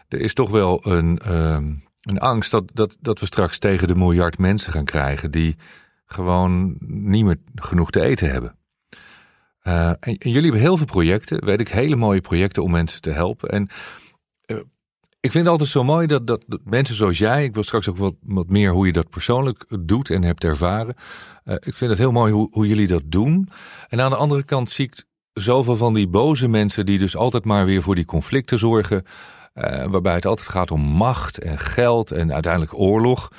er 0.08 0.20
is 0.20 0.34
toch 0.34 0.50
wel 0.50 0.88
een, 0.88 1.36
um, 1.36 1.84
een 2.02 2.20
angst 2.20 2.52
dat, 2.52 2.64
dat, 2.74 2.98
dat 3.00 3.20
we 3.20 3.26
straks 3.26 3.58
tegen 3.58 3.88
de 3.88 3.96
miljard 3.96 4.38
mensen 4.38 4.72
gaan 4.72 4.86
krijgen 4.86 5.32
die 5.32 5.56
gewoon 6.06 6.76
niet 6.80 7.26
meer 7.26 7.38
genoeg 7.56 7.92
te 7.92 8.02
eten 8.02 8.32
hebben. 8.32 8.56
Uh, 9.64 9.90
en, 9.90 9.98
en, 10.00 10.18
jullie 10.18 10.42
hebben 10.42 10.62
heel 10.62 10.78
veel 10.78 10.86
projecten, 10.86 11.46
weet 11.46 11.60
ik, 11.60 11.70
hele 11.70 11.96
mooie 11.96 12.22
projecten 12.22 12.64
om 12.64 12.72
mensen 12.72 13.02
te 13.02 13.10
helpen. 13.10 13.50
En 13.50 13.70
ik 15.22 15.32
vind 15.32 15.44
het 15.44 15.48
altijd 15.48 15.70
zo 15.70 15.84
mooi 15.84 16.08
dat, 16.08 16.28
dat, 16.28 16.46
mensen 16.64 16.96
zoals 16.96 17.18
jij, 17.18 17.44
ik 17.44 17.54
wil 17.54 17.64
straks 17.64 17.90
ook 17.90 17.98
wat, 17.98 18.16
wat 18.22 18.50
meer 18.50 18.72
hoe 18.72 18.86
je 18.86 18.94
dat 18.94 19.10
persoonlijk 19.10 19.78
doet 19.80 20.10
en 20.10 20.24
hebt 20.24 20.44
ervaren. 20.44 20.96
Uh, 21.46 21.54
ik 21.54 21.76
vind 21.76 21.90
het 21.90 22.00
heel 22.00 22.12
mooi 22.12 22.34
hoe, 22.34 22.48
hoe 22.52 22.68
jullie 22.68 22.88
dat 22.88 23.02
doen. 23.06 23.50
En 23.88 24.02
aan 24.02 24.10
de 24.10 24.18
andere 24.18 24.44
kant 24.44 24.72
zie 24.72 24.86
ik 24.86 25.04
zoveel 25.34 25.76
van 25.76 25.94
die 25.94 26.08
boze 26.08 26.48
mensen 26.48 26.86
die 26.86 27.00
dus 27.00 27.16
altijd 27.16 27.46
maar 27.46 27.66
weer 27.66 27.82
voor 27.82 27.96
die 27.96 28.06
conflicten 28.06 28.60
zorgen. 28.60 29.04
Uh, 29.54 29.86
waarbij 29.86 30.14
het 30.14 30.26
altijd 30.26 30.48
gaat 30.48 30.72
om 30.72 30.82
macht 30.82 31.38
en 31.38 31.60
geld 31.60 32.12
en 32.12 32.34
uiteindelijk 32.34 32.74
oorlog. 32.78 33.32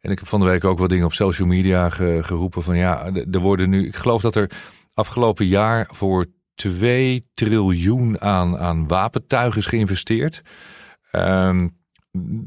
En 0.00 0.10
ik 0.10 0.18
heb 0.18 0.28
van 0.28 0.40
de 0.40 0.46
week 0.46 0.64
ook 0.64 0.78
wat 0.78 0.88
dingen 0.88 1.04
op 1.04 1.12
social 1.12 1.48
media 1.48 1.90
ge, 1.90 2.18
geroepen 2.22 2.62
van 2.62 2.76
ja, 2.76 3.10
er 3.30 3.40
worden 3.40 3.70
nu, 3.70 3.86
ik 3.86 3.96
geloof 3.96 4.22
dat 4.22 4.34
er 4.34 4.50
afgelopen 4.94 5.46
jaar 5.46 5.88
voor 5.90 6.26
2 6.54 7.24
triljoen 7.34 8.20
aan, 8.20 8.58
aan 8.58 8.88
wapentuig 8.88 9.56
is 9.56 9.66
geïnvesteerd. 9.66 10.42
Um, 11.12 11.78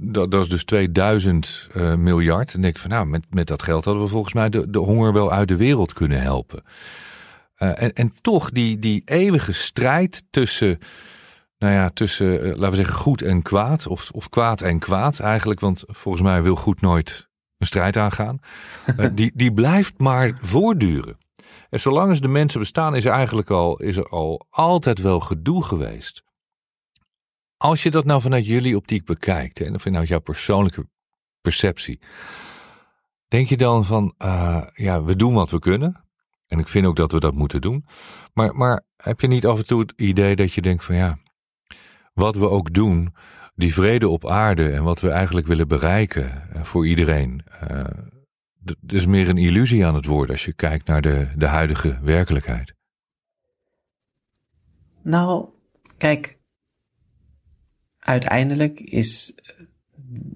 dat, 0.01 0.31
dat, 0.31 0.43
is 0.43 0.49
dus 0.49 0.63
2000 0.63 1.69
uh, 1.75 1.95
miljard. 1.95 2.53
En 2.53 2.61
denk 2.61 2.75
ik 2.75 2.81
van 2.81 2.89
nou, 2.89 3.05
met, 3.05 3.25
met 3.29 3.47
dat 3.47 3.63
geld 3.63 3.85
hadden 3.85 4.03
we 4.03 4.09
volgens 4.09 4.33
mij 4.33 4.49
de, 4.49 4.69
de 4.69 4.79
honger 4.79 5.13
wel 5.13 5.31
uit 5.31 5.47
de 5.47 5.55
wereld 5.55 5.93
kunnen 5.93 6.21
helpen. 6.21 6.63
Uh, 7.57 7.81
en, 7.81 7.93
en 7.93 8.13
toch 8.21 8.49
die, 8.49 8.79
die 8.79 9.01
eeuwige 9.05 9.51
strijd 9.51 10.23
tussen 10.29 10.79
nou 11.57 11.73
ja, 11.75 11.89
tussen, 11.89 12.45
uh, 12.45 12.55
laten 12.55 12.69
we 12.69 12.75
zeggen, 12.75 12.95
goed 12.95 13.21
en 13.21 13.41
kwaad. 13.41 13.87
Of, 13.87 14.11
of 14.11 14.29
kwaad 14.29 14.61
en 14.61 14.79
kwaad 14.79 15.19
eigenlijk. 15.19 15.59
Want 15.59 15.83
volgens 15.87 16.23
mij 16.23 16.43
wil 16.43 16.55
goed 16.55 16.81
nooit 16.81 17.29
een 17.57 17.65
strijd 17.65 17.97
aangaan. 17.97 18.39
Die, 19.13 19.31
die 19.35 19.53
blijft 19.53 19.93
maar 19.97 20.37
voortduren. 20.41 21.17
En 21.69 21.79
zolang 21.79 22.09
als 22.09 22.21
de 22.21 22.27
mensen 22.27 22.59
bestaan, 22.59 22.95
is 22.95 23.05
er 23.05 23.11
eigenlijk 23.11 23.49
al, 23.49 23.77
is 23.77 23.97
er 23.97 24.09
al 24.09 24.47
altijd 24.49 25.01
wel 25.01 25.19
gedoe 25.19 25.63
geweest. 25.63 26.22
Als 27.63 27.83
je 27.83 27.91
dat 27.91 28.05
nou 28.05 28.21
vanuit 28.21 28.45
jullie 28.45 28.75
optiek 28.75 29.05
bekijkt, 29.05 29.59
en 29.59 29.79
vanuit 29.79 30.07
jouw 30.07 30.19
persoonlijke 30.19 30.87
perceptie, 31.41 31.99
denk 33.27 33.47
je 33.47 33.57
dan 33.57 33.85
van, 33.85 34.15
uh, 34.17 34.63
ja, 34.73 35.03
we 35.03 35.15
doen 35.15 35.33
wat 35.33 35.51
we 35.51 35.59
kunnen. 35.59 36.05
En 36.47 36.59
ik 36.59 36.67
vind 36.67 36.85
ook 36.85 36.95
dat 36.95 37.11
we 37.11 37.19
dat 37.19 37.33
moeten 37.33 37.61
doen. 37.61 37.85
Maar, 38.33 38.55
maar 38.55 38.85
heb 38.95 39.21
je 39.21 39.27
niet 39.27 39.45
af 39.45 39.57
en 39.57 39.65
toe 39.65 39.79
het 39.79 39.93
idee 39.95 40.35
dat 40.35 40.53
je 40.53 40.61
denkt 40.61 40.85
van, 40.85 40.95
ja, 40.95 41.17
wat 42.13 42.35
we 42.35 42.49
ook 42.49 42.73
doen, 42.73 43.15
die 43.55 43.73
vrede 43.73 44.07
op 44.07 44.27
aarde 44.27 44.71
en 44.71 44.83
wat 44.83 45.01
we 45.01 45.09
eigenlijk 45.09 45.47
willen 45.47 45.67
bereiken 45.67 46.49
voor 46.63 46.87
iedereen. 46.87 47.45
Uh, 47.71 47.83
het 48.65 48.93
is 48.93 49.05
meer 49.05 49.29
een 49.29 49.37
illusie 49.37 49.85
aan 49.85 49.95
het 49.95 50.05
worden 50.05 50.31
als 50.31 50.45
je 50.45 50.53
kijkt 50.53 50.87
naar 50.87 51.01
de, 51.01 51.31
de 51.35 51.47
huidige 51.47 51.99
werkelijkheid. 52.01 52.73
Nou, 55.01 55.49
kijk, 55.97 56.41
uiteindelijk 58.03 58.79
is 58.79 59.35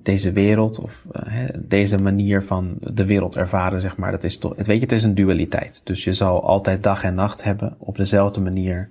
deze 0.04 0.32
wereld 0.32 0.80
of 0.80 1.06
uh, 1.12 1.44
deze 1.60 2.02
manier 2.02 2.44
van 2.44 2.78
de 2.80 3.06
wereld 3.06 3.36
ervaren, 3.36 3.82
zeg 3.82 3.98
maar, 3.98 4.12
dat 4.12 4.24
is 4.24 4.38
toch, 4.38 4.56
het 4.56 4.68
weet 4.68 4.78
je, 4.78 4.84
het 4.84 4.92
is 4.92 5.04
een 5.04 5.16
dualiteit. 5.16 5.82
Dus 5.84 6.04
je 6.04 6.14
zal 6.14 6.44
altijd 6.44 6.84
dag 6.84 7.04
en 7.04 7.16
nacht 7.16 7.44
hebben 7.44 7.76
op 7.78 7.96
dezelfde 7.96 8.42
manier. 8.42 8.90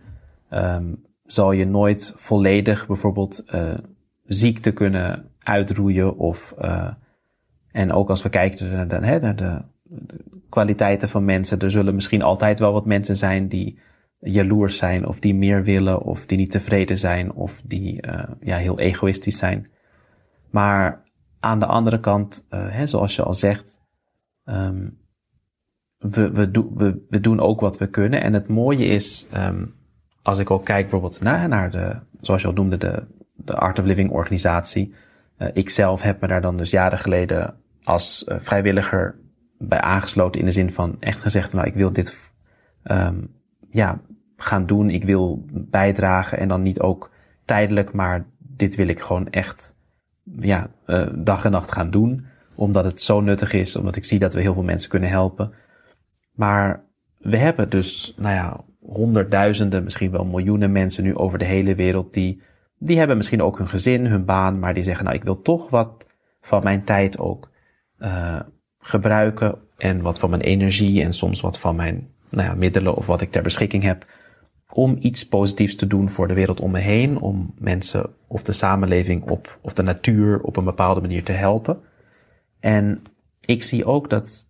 Um, 0.51 1.05
zal 1.25 1.53
je 1.53 1.67
nooit 1.67 2.13
volledig 2.17 2.87
bijvoorbeeld 2.87 3.45
uh, 3.55 3.75
ziekte 4.25 4.73
kunnen 4.73 5.31
uitroeien 5.39 6.19
of 6.19 6.55
uh, 6.61 6.89
en 7.73 7.93
ook 7.93 8.09
als 8.09 8.23
we 8.23 8.29
kijken 8.29 8.87
naar 8.87 9.21
naar 9.21 9.37
de, 9.37 9.63
kwaliteiten 10.49 11.09
van 11.09 11.25
mensen, 11.25 11.59
er 11.59 11.71
zullen 11.71 11.95
misschien 11.95 12.23
altijd 12.23 12.59
wel 12.59 12.73
wat 12.73 12.87
mensen 12.87 13.17
zijn 13.17 13.49
die 13.49 13.79
jaloers 14.19 14.79
zijn 14.79 15.07
of 15.07 15.21
die 15.21 15.35
meer 15.35 15.63
willen 15.63 16.01
of 16.03 16.27
die 16.27 16.39
niet 16.39 16.51
tevreden 16.51 16.99
zijn 16.99 17.33
of 17.33 17.63
die 17.65 18.07
uh, 18.07 18.23
ja, 18.41 18.57
heel 18.57 18.79
egoïstisch 18.79 19.39
zijn. 19.39 19.71
Maar 20.51 21.05
aan 21.41 21.59
de 21.59 21.67
andere 21.67 22.01
kant, 22.01 22.47
hè, 22.49 22.87
zoals 22.87 23.17
je 23.17 23.23
al 23.23 23.35
zegt, 23.35 23.81
um, 24.45 24.99
we, 25.99 26.31
we, 26.31 26.51
do, 26.51 26.73
we, 26.75 27.05
we 27.09 27.21
doen 27.21 27.41
ook 27.41 27.61
wat 27.61 27.79
we 27.79 27.87
kunnen. 27.87 28.23
En 28.23 28.33
het 28.33 28.49
mooie 28.49 28.85
is, 28.85 29.29
um, 29.37 29.75
als 30.23 30.39
ik 30.39 30.51
ook 30.51 30.65
kijk 30.65 30.81
bijvoorbeeld 30.81 31.21
naar, 31.21 31.49
naar 31.49 31.71
de, 31.71 31.97
zoals 32.21 32.43
je 32.43 32.49
al 32.49 32.55
noemde, 32.55 32.77
de, 32.77 33.07
de 33.35 33.55
Art 33.55 33.79
of 33.79 33.85
Living 33.85 34.11
organisatie. 34.11 34.95
Uh, 35.39 35.49
ik 35.53 35.71
zelf 35.71 36.03
heb 36.03 36.21
me 36.21 36.27
daar 36.27 36.41
dan 36.41 36.57
dus 36.57 36.71
jaren 36.71 36.99
geleden 36.99 37.55
als 37.85 38.25
vrijwilliger 38.27 39.19
bij 39.59 39.81
aangesloten 39.81 40.41
in 40.41 40.47
de 40.47 40.53
zin 40.53 40.73
van 40.73 40.97
echt 41.01 41.21
gezegd 41.21 41.53
nou, 41.53 41.67
ik 41.67 41.75
wil 41.75 41.93
dit 41.93 42.33
um, 42.85 43.35
ja, 43.71 44.01
gaan 44.37 44.67
doen. 44.67 44.91
Ik 44.91 45.05
wil 45.05 45.45
bijdragen 45.51 46.39
en 46.39 46.49
dan 46.49 46.63
niet 46.63 46.81
ook 46.81 47.11
tijdelijk, 47.45 47.93
maar 47.93 48.27
dit 48.39 48.75
wil 48.75 48.89
ik 48.89 49.01
gewoon 49.01 49.31
echt 49.31 49.77
ja, 50.41 50.71
uh, 50.87 51.07
dag 51.15 51.45
en 51.45 51.51
nacht 51.51 51.73
gaan 51.73 51.91
doen. 51.91 52.27
Omdat 52.55 52.85
het 52.85 53.01
zo 53.01 53.21
nuttig 53.21 53.53
is, 53.53 53.77
omdat 53.77 53.97
ik 53.97 54.05
zie 54.05 54.19
dat 54.19 54.35
we 54.35 54.41
heel 54.41 54.55
veel 54.55 54.63
mensen 54.63 54.91
kunnen 54.91 55.09
helpen. 55.09 55.53
Maar 56.33 56.85
we 57.19 57.37
hebben 57.37 57.71
dus, 57.71 58.15
nou 58.17 58.35
ja, 58.35 58.65
honderdduizenden, 58.81 59.85
misschien 59.85 60.11
wel 60.11 60.25
miljoenen 60.25 60.73
mensen 60.73 61.05
nu 61.05 61.17
over 61.17 61.39
de 61.39 61.45
hele 61.45 61.75
wereld 61.75 62.15
die, 62.15 62.43
die 62.79 62.99
hebben 62.99 63.17
misschien 63.17 63.43
ook 63.43 63.59
hun 63.59 63.69
gezin, 63.69 64.07
hun 64.07 64.25
baan, 64.25 64.59
maar 64.59 64.75
die 64.75 64.83
zeggen, 64.83 65.05
nou, 65.05 65.17
ik 65.17 65.25
wil 65.25 65.43
toch 65.43 65.71
wat 65.71 66.09
van 66.41 66.63
mijn 66.63 66.85
tijd 66.85 67.19
ook 67.19 67.51
uh, 67.99 68.41
gebruiken 68.79 69.59
en 69.77 70.01
wat 70.01 70.19
van 70.19 70.31
mijn 70.31 70.43
energie 70.43 71.03
en 71.03 71.13
soms 71.13 71.41
wat 71.41 71.59
van 71.59 71.77
mijn 71.77 72.09
nou 72.29 72.49
ja, 72.49 72.55
middelen 72.55 72.95
of 72.95 73.07
wat 73.07 73.21
ik 73.21 73.31
ter 73.31 73.43
beschikking 73.43 73.83
heb 73.83 74.07
om 74.73 74.97
iets 75.01 75.29
positiefs 75.29 75.77
te 75.77 75.87
doen 75.87 76.11
voor 76.11 76.29
de 76.29 76.35
wereld 76.35 76.61
om 76.61 76.71
me 76.71 76.79
heen, 76.79 77.21
om 77.21 77.55
mensen 77.59 78.11
of 78.27 78.43
de 78.43 78.53
samenleving 78.53 79.31
op, 79.31 79.59
of 79.63 79.73
de 79.73 79.83
natuur 79.83 80.41
op 80.41 80.57
een 80.57 80.65
bepaalde 80.65 81.01
manier 81.01 81.25
te 81.25 81.33
helpen. 81.33 81.81
En 82.61 83.03
ik 83.45 83.63
zie 83.63 83.85
ook 83.85 84.11
dat 84.11 84.49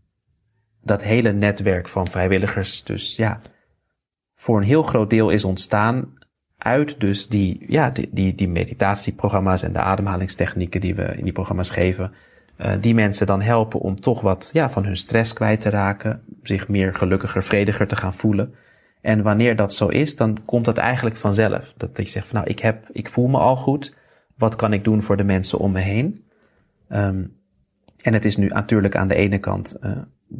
dat 0.83 1.03
hele 1.03 1.33
netwerk 1.33 1.89
van 1.89 2.11
vrijwilligers, 2.11 2.85
dus 2.85 3.17
ja, 3.17 3.41
voor 4.35 4.57
een 4.57 4.67
heel 4.67 4.83
groot 4.83 5.11
deel 5.11 5.31
is 5.31 5.45
ontstaan 5.45 6.15
uit 6.59 7.01
dus 7.01 7.29
die, 7.29 7.65
ja, 7.69 7.91
die, 7.91 8.35
die, 8.35 8.49
meditatieprogramma's 8.49 9.63
en 9.63 9.73
de 9.73 9.79
ademhalingstechnieken 9.79 10.81
die 10.81 10.95
we 10.95 11.03
in 11.03 11.25
die 11.25 11.33
programma's 11.33 11.71
geven. 11.71 12.13
Uh, 12.61 12.73
die 12.81 12.95
mensen 12.95 13.27
dan 13.27 13.43
helpen 13.43 13.81
om 13.81 14.01
toch 14.01 14.21
wat 14.21 14.51
ja, 14.53 14.71
van 14.71 14.85
hun 14.85 14.97
stress 14.97 15.33
kwijt 15.33 15.61
te 15.61 15.71
raken, 15.71 16.23
zich 16.43 16.69
meer 16.69 16.95
gelukkiger, 16.95 17.43
vrediger 17.43 17.87
te 17.87 17.97
gaan 17.97 18.15
voelen. 18.15 18.55
En 19.01 19.23
wanneer 19.23 19.57
dat 19.57 19.75
zo 19.75 19.89
is, 19.89 20.17
dan 20.17 20.39
komt 20.45 20.65
dat 20.65 20.77
eigenlijk 20.77 21.17
vanzelf. 21.17 21.75
Dat 21.77 21.97
je 21.97 22.09
zegt 22.09 22.29
van 22.29 22.37
nou, 22.37 22.51
ik 22.51 22.59
heb, 22.59 22.89
ik 22.93 23.09
voel 23.09 23.27
me 23.27 23.39
al 23.39 23.57
goed. 23.57 23.95
Wat 24.37 24.57
kan 24.57 24.73
ik 24.73 24.85
doen 24.85 25.03
voor 25.03 25.17
de 25.17 25.25
mensen 25.25 25.59
om 25.59 25.73
me 25.73 25.81
heen? 25.81 26.25
Um, 26.89 27.37
En 28.03 28.13
het 28.13 28.25
is 28.25 28.37
nu 28.37 28.47
natuurlijk 28.47 28.97
aan 28.97 29.09
de 29.09 29.15
ene 29.15 29.39
kant, 29.39 29.77
uh, 29.83 29.91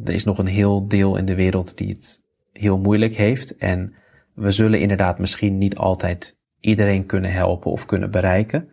er 0.05 0.13
is 0.13 0.23
nog 0.23 0.37
een 0.37 0.47
heel 0.47 0.87
deel 0.87 1.17
in 1.17 1.25
de 1.25 1.35
wereld 1.35 1.77
die 1.77 1.89
het 1.89 2.23
heel 2.51 2.77
moeilijk 2.77 3.15
heeft. 3.15 3.57
En 3.57 3.93
we 4.33 4.51
zullen 4.51 4.79
inderdaad 4.79 5.19
misschien 5.19 5.57
niet 5.57 5.77
altijd 5.77 6.37
iedereen 6.59 7.05
kunnen 7.05 7.31
helpen 7.31 7.71
of 7.71 7.85
kunnen 7.85 8.11
bereiken. 8.11 8.69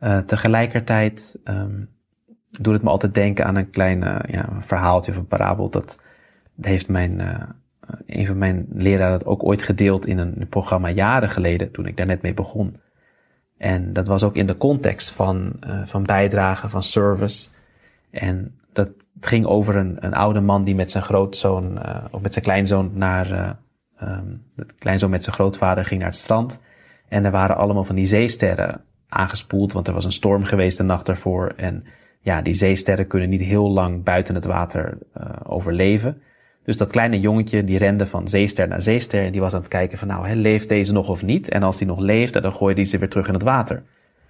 Uh, 0.00 0.18
tegelijkertijd 0.18 1.38
um, 1.44 1.88
doet 2.60 2.72
het 2.72 2.82
me 2.82 2.90
altijd 2.90 3.14
denken 3.14 3.44
aan 3.44 3.56
een 3.56 3.70
klein 3.70 3.98
ja, 4.26 4.48
verhaaltje 4.60 5.12
of 5.12 5.18
een 5.18 5.26
parabel. 5.26 5.70
Dat, 5.70 6.02
heeft 6.60 6.88
mijn, 6.88 7.20
een 8.06 8.26
van 8.26 8.38
mijn 8.38 8.66
leraren 8.72 9.18
dat 9.18 9.28
ook 9.28 9.44
ooit 9.44 9.62
gedeeld 9.62 10.06
in 10.06 10.18
een 10.18 10.46
programma 10.48 10.90
jaren 10.90 11.30
geleden, 11.30 11.70
toen 11.70 11.86
ik 11.86 11.96
daar 11.96 12.06
net 12.06 12.22
mee 12.22 12.34
begon. 12.34 12.76
En 13.58 13.92
dat 13.92 14.06
was 14.06 14.22
ook 14.22 14.36
in 14.36 14.46
de 14.46 14.56
context 14.56 15.10
van, 15.10 15.52
uh, 15.66 15.82
van 15.86 16.02
bijdragen, 16.02 16.70
van 16.70 16.82
service. 16.82 17.50
En 18.10 18.58
dat 18.72 18.90
ging 19.20 19.46
over 19.46 19.76
een, 19.76 19.96
een 20.00 20.14
oude 20.14 20.40
man 20.40 20.64
die 20.64 20.74
met 20.74 20.90
zijn 20.90 21.02
grootzoon, 21.02 21.78
uh, 21.78 22.04
of 22.10 22.20
met 22.20 22.32
zijn 22.32 22.44
kleinzoon 22.44 22.90
naar, 22.94 23.56
um, 24.02 24.42
de 24.54 24.66
kleinzoon 24.78 25.10
met 25.10 25.24
zijn 25.24 25.34
grootvader 25.34 25.84
ging 25.84 26.00
naar 26.00 26.08
het 26.08 26.18
strand. 26.18 26.62
En 27.08 27.24
er 27.24 27.30
waren 27.30 27.56
allemaal 27.56 27.84
van 27.84 27.94
die 27.94 28.04
zeesterren 28.04 28.80
aangespoeld, 29.08 29.72
want 29.72 29.88
er 29.88 29.94
was 29.94 30.04
een 30.04 30.12
storm 30.12 30.44
geweest 30.44 30.76
de 30.76 30.82
nacht 30.82 31.06
daarvoor. 31.06 31.52
En 31.56 31.84
ja, 32.20 32.42
die 32.42 32.54
zeesterren 32.54 33.06
kunnen 33.06 33.28
niet 33.28 33.40
heel 33.40 33.70
lang 33.70 34.04
buiten 34.04 34.34
het 34.34 34.44
water 34.44 34.98
overleven. 35.42 36.22
Dus 36.64 36.76
dat 36.76 36.90
kleine 36.90 37.20
jongetje 37.20 37.64
die 37.64 37.78
rende 37.78 38.06
van 38.06 38.28
zeester 38.28 38.68
naar 38.68 38.82
zeester 38.82 39.24
en 39.24 39.32
die 39.32 39.40
was 39.40 39.54
aan 39.54 39.60
het 39.60 39.68
kijken 39.68 39.98
van 39.98 40.08
nou, 40.08 40.34
leeft 40.34 40.68
deze 40.68 40.92
nog 40.92 41.08
of 41.08 41.22
niet? 41.22 41.48
En 41.48 41.62
als 41.62 41.78
die 41.78 41.86
nog 41.86 41.98
leefde, 41.98 42.40
dan 42.40 42.52
gooide 42.52 42.80
hij 42.80 42.90
ze 42.90 42.98
weer 42.98 43.08
terug 43.08 43.26
in 43.26 43.34
het 43.34 43.42
water. 43.42 43.82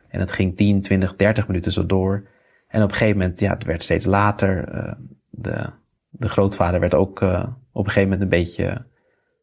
En 0.09 0.21
het 0.21 0.33
ging 0.33 0.57
10, 0.57 0.81
20, 0.81 1.17
30 1.17 1.47
minuten 1.47 1.73
zo 1.73 1.87
door. 1.87 2.27
En 2.69 2.83
op 2.83 2.91
een 2.91 2.97
gegeven 2.97 3.19
moment, 3.19 3.41
ja, 3.41 3.53
het 3.53 3.65
werd 3.65 3.83
steeds 3.83 4.05
later. 4.05 4.75
Uh, 4.75 4.93
de, 5.31 5.71
de 6.09 6.29
grootvader 6.29 6.81
werd 6.81 6.95
ook 6.95 7.21
uh, 7.21 7.45
op 7.73 7.85
een 7.85 7.91
gegeven 7.91 8.03
moment 8.03 8.23
een 8.23 8.39
beetje 8.39 8.85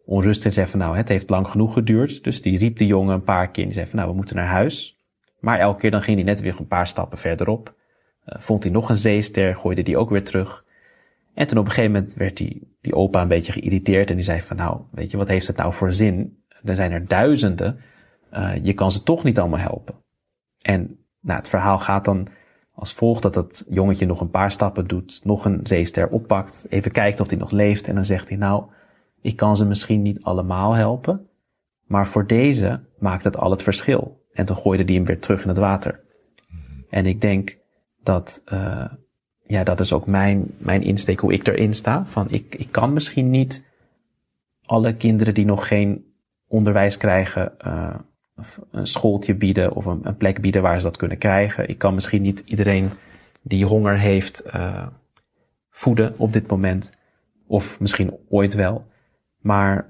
onrustig 0.05 0.45
en 0.45 0.51
zei 0.51 0.67
van 0.67 0.79
nou, 0.79 0.97
het 0.97 1.09
heeft 1.09 1.29
lang 1.29 1.47
genoeg 1.47 1.73
geduurd. 1.73 2.23
Dus 2.23 2.41
die 2.41 2.57
riep 2.57 2.77
de 2.77 2.85
jongen 2.85 3.13
een 3.13 3.23
paar 3.23 3.51
keer 3.51 3.63
en 3.63 3.69
die 3.69 3.77
zei 3.77 3.87
van 3.87 3.97
nou, 3.97 4.09
we 4.09 4.15
moeten 4.15 4.35
naar 4.35 4.45
huis. 4.45 4.97
Maar 5.39 5.59
elke 5.59 5.79
keer 5.79 5.91
dan 5.91 6.01
ging 6.01 6.17
hij 6.17 6.25
net 6.25 6.41
weer 6.41 6.55
een 6.59 6.67
paar 6.67 6.87
stappen 6.87 7.17
verderop. 7.17 7.73
Uh, 8.25 8.39
vond 8.39 8.63
hij 8.63 8.71
nog 8.71 8.89
een 8.89 8.97
zeester, 8.97 9.55
gooide 9.55 9.81
die 9.81 9.97
ook 9.97 10.09
weer 10.09 10.23
terug. 10.23 10.65
En 11.33 11.47
toen 11.47 11.57
op 11.57 11.65
een 11.65 11.71
gegeven 11.71 11.91
moment 11.91 12.13
werd 12.13 12.37
die, 12.37 12.68
die 12.81 12.95
opa 12.95 13.21
een 13.21 13.27
beetje 13.27 13.51
geïrriteerd 13.51 14.09
en 14.09 14.15
die 14.15 14.23
zei 14.23 14.41
van 14.41 14.57
nou, 14.57 14.81
weet 14.91 15.11
je, 15.11 15.17
wat 15.17 15.27
heeft 15.27 15.47
het 15.47 15.57
nou 15.57 15.73
voor 15.73 15.93
zin? 15.93 16.43
Er 16.63 16.75
zijn 16.75 16.91
er 16.91 17.07
duizenden, 17.07 17.79
uh, 18.33 18.51
je 18.61 18.73
kan 18.73 18.91
ze 18.91 19.03
toch 19.03 19.23
niet 19.23 19.39
allemaal 19.39 19.59
helpen. 19.59 19.95
En 20.61 20.99
nou, 21.19 21.37
het 21.37 21.49
verhaal 21.49 21.79
gaat 21.79 22.05
dan 22.05 22.27
als 22.71 22.93
volgt 22.93 23.21
dat 23.21 23.33
dat 23.33 23.65
jongetje 23.69 24.05
nog 24.05 24.21
een 24.21 24.29
paar 24.29 24.51
stappen 24.51 24.87
doet, 24.87 25.21
nog 25.23 25.45
een 25.45 25.59
zeester 25.63 26.09
oppakt, 26.09 26.65
even 26.69 26.91
kijkt 26.91 27.19
of 27.19 27.29
hij 27.29 27.37
nog 27.37 27.51
leeft 27.51 27.87
en 27.87 27.95
dan 27.95 28.05
zegt 28.05 28.29
hij 28.29 28.37
nou, 28.37 28.63
ik 29.21 29.35
kan 29.35 29.57
ze 29.57 29.65
misschien 29.65 30.01
niet 30.01 30.21
allemaal 30.21 30.73
helpen, 30.73 31.27
maar 31.85 32.07
voor 32.07 32.27
deze 32.27 32.79
maakt 32.99 33.23
het 33.23 33.37
al 33.37 33.51
het 33.51 33.63
verschil. 33.63 34.27
En 34.33 34.45
toen 34.45 34.57
gooide 34.57 34.83
hij 34.83 34.93
hem 34.93 35.05
weer 35.05 35.19
terug 35.19 35.41
in 35.41 35.47
het 35.47 35.57
water. 35.57 36.03
En 36.89 37.05
ik 37.05 37.21
denk 37.21 37.57
dat 38.03 38.41
uh, 38.53 38.85
ja, 39.49 39.63
dat 39.63 39.79
is 39.79 39.93
ook 39.93 40.05
mijn, 40.05 40.45
mijn 40.57 40.81
insteek, 40.81 41.19
hoe 41.19 41.33
ik 41.33 41.47
erin 41.47 41.73
sta. 41.73 42.05
Van 42.05 42.27
ik, 42.29 42.55
ik 42.55 42.71
kan 42.71 42.93
misschien 42.93 43.29
niet 43.29 43.65
alle 44.65 44.95
kinderen 44.95 45.33
die 45.33 45.45
nog 45.45 45.67
geen 45.67 46.05
onderwijs 46.47 46.97
krijgen, 46.97 47.51
uh, 47.65 47.95
een 48.71 48.87
schooltje 48.87 49.35
bieden 49.35 49.73
of 49.73 49.85
een, 49.85 49.99
een, 50.03 50.17
plek 50.17 50.41
bieden 50.41 50.61
waar 50.61 50.79
ze 50.79 50.85
dat 50.85 50.97
kunnen 50.97 51.17
krijgen. 51.17 51.69
Ik 51.69 51.77
kan 51.77 51.93
misschien 51.93 52.21
niet 52.21 52.41
iedereen 52.45 52.89
die 53.41 53.65
honger 53.65 53.99
heeft 53.99 54.43
uh, 54.55 54.87
voeden 55.69 56.13
op 56.17 56.33
dit 56.33 56.47
moment. 56.47 56.95
Of 57.47 57.79
misschien 57.79 58.17
ooit 58.29 58.53
wel. 58.53 58.85
Maar 59.37 59.89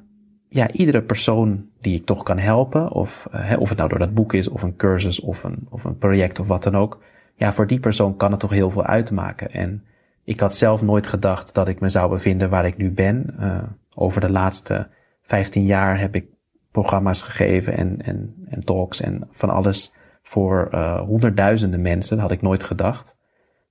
ja, 0.49 0.71
iedere 0.71 1.01
persoon 1.01 1.69
die 1.81 1.95
ik 1.95 2.05
toch 2.05 2.23
kan 2.23 2.37
helpen, 2.37 2.91
of, 2.91 3.27
uh, 3.35 3.59
of 3.59 3.69
het 3.69 3.77
nou 3.77 3.89
door 3.89 3.99
dat 3.99 4.13
boek 4.13 4.33
is, 4.33 4.47
of 4.47 4.61
een 4.61 4.75
cursus, 4.75 5.19
of 5.19 5.43
een, 5.43 5.67
of 5.69 5.83
een 5.83 5.97
project, 5.97 6.39
of 6.39 6.47
wat 6.47 6.63
dan 6.63 6.77
ook 6.77 6.99
ja, 7.39 7.53
voor 7.53 7.67
die 7.67 7.79
persoon 7.79 8.15
kan 8.15 8.31
het 8.31 8.39
toch 8.39 8.51
heel 8.51 8.71
veel 8.71 8.85
uitmaken. 8.85 9.51
En 9.51 9.83
ik 10.23 10.39
had 10.39 10.55
zelf 10.55 10.81
nooit 10.81 11.07
gedacht 11.07 11.53
dat 11.53 11.67
ik 11.67 11.79
me 11.79 11.89
zou 11.89 12.09
bevinden 12.09 12.49
waar 12.49 12.65
ik 12.65 12.77
nu 12.77 12.91
ben. 12.91 13.35
Uh, 13.39 13.57
over 13.95 14.21
de 14.21 14.31
laatste 14.31 14.87
15 15.21 15.65
jaar 15.65 15.99
heb 15.99 16.15
ik 16.15 16.25
programma's 16.71 17.23
gegeven 17.23 17.77
en, 17.77 18.01
en, 18.01 18.35
en 18.49 18.63
talks 18.63 19.01
en 19.01 19.27
van 19.31 19.49
alles 19.49 19.95
voor 20.23 20.69
uh, 20.73 21.01
honderdduizenden 21.01 21.81
mensen. 21.81 22.15
Dat 22.15 22.25
had 22.25 22.35
ik 22.35 22.41
nooit 22.41 22.63
gedacht. 22.63 23.17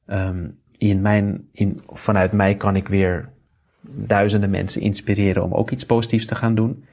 Um, 0.06 0.60
in 0.78 1.00
mijn, 1.00 1.48
in, 1.52 1.80
vanuit 1.86 2.32
mij 2.32 2.54
kan 2.54 2.76
ik 2.76 2.88
weer 2.88 3.28
duizenden 3.90 4.50
mensen 4.50 4.80
inspireren 4.80 5.44
om 5.44 5.54
ook 5.54 5.70
iets 5.70 5.86
positiefs 5.86 6.26
te 6.26 6.34
gaan 6.34 6.54
doen. 6.54 6.84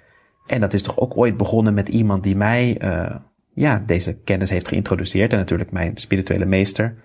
En 0.47 0.61
dat 0.61 0.73
is 0.73 0.83
toch 0.83 0.97
ook 0.97 1.17
ooit 1.17 1.37
begonnen 1.37 1.73
met 1.73 1.89
iemand 1.89 2.23
die 2.23 2.35
mij 2.35 2.81
uh, 2.81 3.15
ja, 3.55 3.83
deze 3.85 4.17
kennis 4.23 4.49
heeft 4.49 4.67
geïntroduceerd. 4.67 5.31
En 5.31 5.37
natuurlijk 5.37 5.71
mijn 5.71 5.97
spirituele 5.97 6.45
meester, 6.45 6.95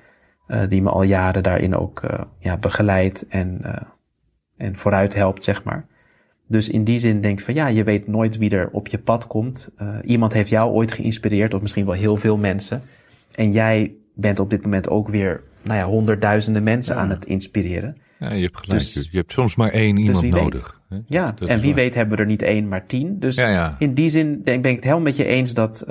uh, 0.48 0.68
die 0.68 0.82
me 0.82 0.90
al 0.90 1.02
jaren 1.02 1.42
daarin 1.42 1.76
ook 1.76 2.02
uh, 2.02 2.20
ja, 2.38 2.56
begeleidt 2.56 3.28
en, 3.28 3.58
uh, 3.64 3.72
en 4.56 4.76
vooruit 4.76 5.14
helpt, 5.14 5.44
zeg 5.44 5.64
maar. 5.64 5.86
Dus 6.46 6.68
in 6.68 6.84
die 6.84 6.98
zin 6.98 7.20
denk 7.20 7.38
ik 7.38 7.44
van 7.44 7.54
ja, 7.54 7.66
je 7.66 7.84
weet 7.84 8.06
nooit 8.06 8.38
wie 8.38 8.50
er 8.50 8.68
op 8.70 8.88
je 8.88 8.98
pad 8.98 9.26
komt. 9.26 9.74
iemand 10.04 10.32
heeft 10.32 10.50
jou 10.50 10.72
ooit 10.72 10.92
geïnspireerd, 10.92 11.54
of 11.54 11.60
misschien 11.60 11.84
wel 11.86 11.94
heel 11.94 12.16
veel 12.16 12.36
mensen. 12.36 12.82
En 13.32 13.52
jij 13.52 13.94
bent 14.14 14.38
op 14.38 14.50
dit 14.50 14.62
moment 14.62 14.88
ook 14.88 15.08
weer, 15.08 15.42
nou 15.62 15.78
ja, 15.78 15.84
honderdduizenden 15.84 16.62
mensen 16.62 16.94
ja. 16.94 17.00
aan 17.00 17.10
het 17.10 17.24
inspireren. 17.24 17.96
Ja, 18.18 18.32
je 18.32 18.42
hebt 18.42 18.58
gelijk. 18.58 18.78
Dus, 18.78 19.08
je 19.10 19.16
hebt 19.16 19.32
soms 19.32 19.56
maar 19.56 19.70
één 19.70 19.94
dus 19.94 20.04
iemand 20.04 20.30
nodig. 20.30 20.80
Hè? 20.88 20.98
Ja, 21.06 21.32
dat 21.32 21.48
en 21.48 21.60
wie 21.60 21.74
waar. 21.74 21.82
weet 21.82 21.94
hebben 21.94 22.16
we 22.16 22.22
er 22.22 22.28
niet 22.28 22.42
één, 22.42 22.68
maar 22.68 22.86
tien. 22.86 23.18
Dus 23.18 23.36
ja, 23.36 23.48
ja. 23.48 23.76
in 23.78 23.94
die 23.94 24.08
zin 24.08 24.40
denk, 24.44 24.62
ben 24.62 24.70
ik 24.70 24.76
het 24.76 24.84
helemaal 24.84 25.04
met 25.04 25.16
je 25.16 25.24
eens 25.24 25.54
dat 25.54 25.84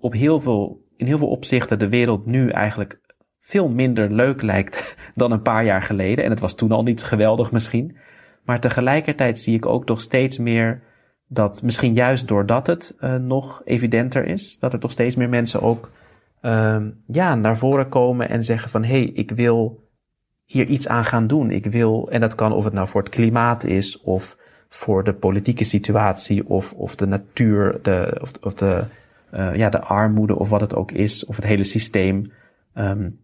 op 0.00 0.12
heel 0.12 0.40
veel, 0.40 0.84
in 0.96 1.06
heel 1.06 1.18
veel 1.18 1.28
opzichten 1.28 1.78
de 1.78 1.88
wereld 1.88 2.26
nu 2.26 2.50
eigenlijk 2.50 3.00
veel 3.40 3.68
minder 3.68 4.12
leuk 4.12 4.42
lijkt 4.42 4.96
dan 5.14 5.32
een 5.32 5.42
paar 5.42 5.64
jaar 5.64 5.82
geleden. 5.82 6.24
En 6.24 6.30
het 6.30 6.40
was 6.40 6.54
toen 6.54 6.72
al 6.72 6.82
niet 6.82 7.02
geweldig 7.02 7.52
misschien. 7.52 7.96
Maar 8.44 8.60
tegelijkertijd 8.60 9.40
zie 9.40 9.56
ik 9.56 9.66
ook 9.66 9.86
nog 9.86 10.00
steeds 10.00 10.38
meer 10.38 10.82
dat 11.28 11.62
misschien 11.62 11.94
juist 11.94 12.28
doordat 12.28 12.66
het 12.66 12.96
uh, 13.00 13.14
nog 13.14 13.62
evidenter 13.64 14.24
is, 14.24 14.58
dat 14.58 14.72
er 14.72 14.78
toch 14.78 14.90
steeds 14.90 15.16
meer 15.16 15.28
mensen 15.28 15.62
ook 15.62 15.90
uh, 16.42 16.76
ja, 17.06 17.34
naar 17.34 17.56
voren 17.56 17.88
komen 17.88 18.28
en 18.28 18.44
zeggen 18.44 18.70
van 18.70 18.84
hé, 18.84 19.02
hey, 19.02 19.04
ik 19.04 19.30
wil 19.30 19.88
hier 20.44 20.66
iets 20.66 20.88
aan 20.88 21.04
gaan 21.04 21.26
doen. 21.26 21.50
Ik 21.50 21.66
wil, 21.66 22.08
en 22.10 22.20
dat 22.20 22.34
kan 22.34 22.52
of 22.52 22.64
het 22.64 22.72
nou 22.72 22.88
voor 22.88 23.00
het 23.00 23.10
klimaat 23.10 23.64
is, 23.64 24.00
of 24.00 24.36
voor 24.68 25.04
de 25.04 25.12
politieke 25.12 25.64
situatie, 25.64 26.48
of, 26.48 26.72
of 26.72 26.94
de 26.94 27.06
natuur, 27.06 27.78
de, 27.82 28.18
of, 28.20 28.32
of 28.42 28.54
de 28.54 28.84
uh, 29.34 29.54
ja, 29.54 29.68
de 29.68 29.80
armoede 29.80 30.38
of 30.38 30.48
wat 30.48 30.60
het 30.60 30.74
ook 30.74 30.92
is, 30.92 31.26
of 31.26 31.36
het 31.36 31.44
hele 31.44 31.64
systeem. 31.64 32.32
Um, 32.74 33.20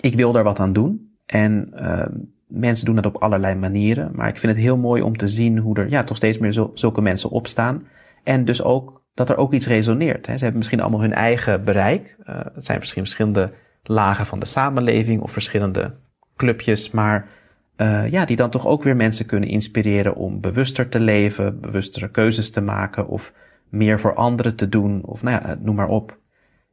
ik 0.00 0.14
wil 0.14 0.32
daar 0.32 0.44
wat 0.44 0.60
aan 0.60 0.72
doen. 0.72 1.10
En 1.26 1.70
uh, 1.74 2.06
mensen 2.46 2.86
doen 2.86 2.94
dat 2.94 3.06
op 3.06 3.16
allerlei 3.16 3.54
manieren. 3.54 4.10
Maar 4.14 4.28
ik 4.28 4.38
vind 4.38 4.52
het 4.52 4.62
heel 4.62 4.76
mooi 4.76 5.02
om 5.02 5.16
te 5.16 5.28
zien 5.28 5.58
hoe 5.58 5.76
er 5.76 5.90
ja, 5.90 6.04
toch 6.04 6.16
steeds 6.16 6.38
meer 6.38 6.68
zulke 6.74 7.00
mensen 7.00 7.30
opstaan. 7.30 7.86
En 8.22 8.44
dus 8.44 8.62
ook 8.62 9.02
dat 9.14 9.30
er 9.30 9.36
ook 9.36 9.52
iets 9.52 9.66
resoneert. 9.66 10.26
Hè. 10.26 10.32
Ze 10.32 10.42
hebben 10.42 10.58
misschien 10.58 10.80
allemaal 10.80 11.00
hun 11.00 11.14
eigen 11.14 11.64
bereik. 11.64 12.16
Uh, 12.28 12.40
het 12.54 12.64
zijn 12.64 12.82
verschillende 12.82 13.52
lagen 13.82 14.26
van 14.26 14.38
de 14.38 14.46
samenleving 14.46 15.20
of 15.22 15.32
verschillende 15.32 15.94
clubjes. 16.36 16.90
Maar 16.90 17.28
uh, 17.76 18.10
ja, 18.10 18.24
die 18.24 18.36
dan 18.36 18.50
toch 18.50 18.66
ook 18.66 18.82
weer 18.82 18.96
mensen 18.96 19.26
kunnen 19.26 19.48
inspireren 19.48 20.14
om 20.14 20.40
bewuster 20.40 20.88
te 20.88 21.00
leven, 21.00 21.60
bewustere 21.60 22.10
keuzes 22.10 22.50
te 22.50 22.60
maken 22.60 23.08
of 23.08 23.32
meer 23.72 24.00
voor 24.00 24.14
anderen 24.14 24.56
te 24.56 24.68
doen, 24.68 25.04
of 25.04 25.22
nou 25.22 25.42
ja, 25.42 25.56
noem 25.60 25.74
maar 25.74 25.88
op. 25.88 26.18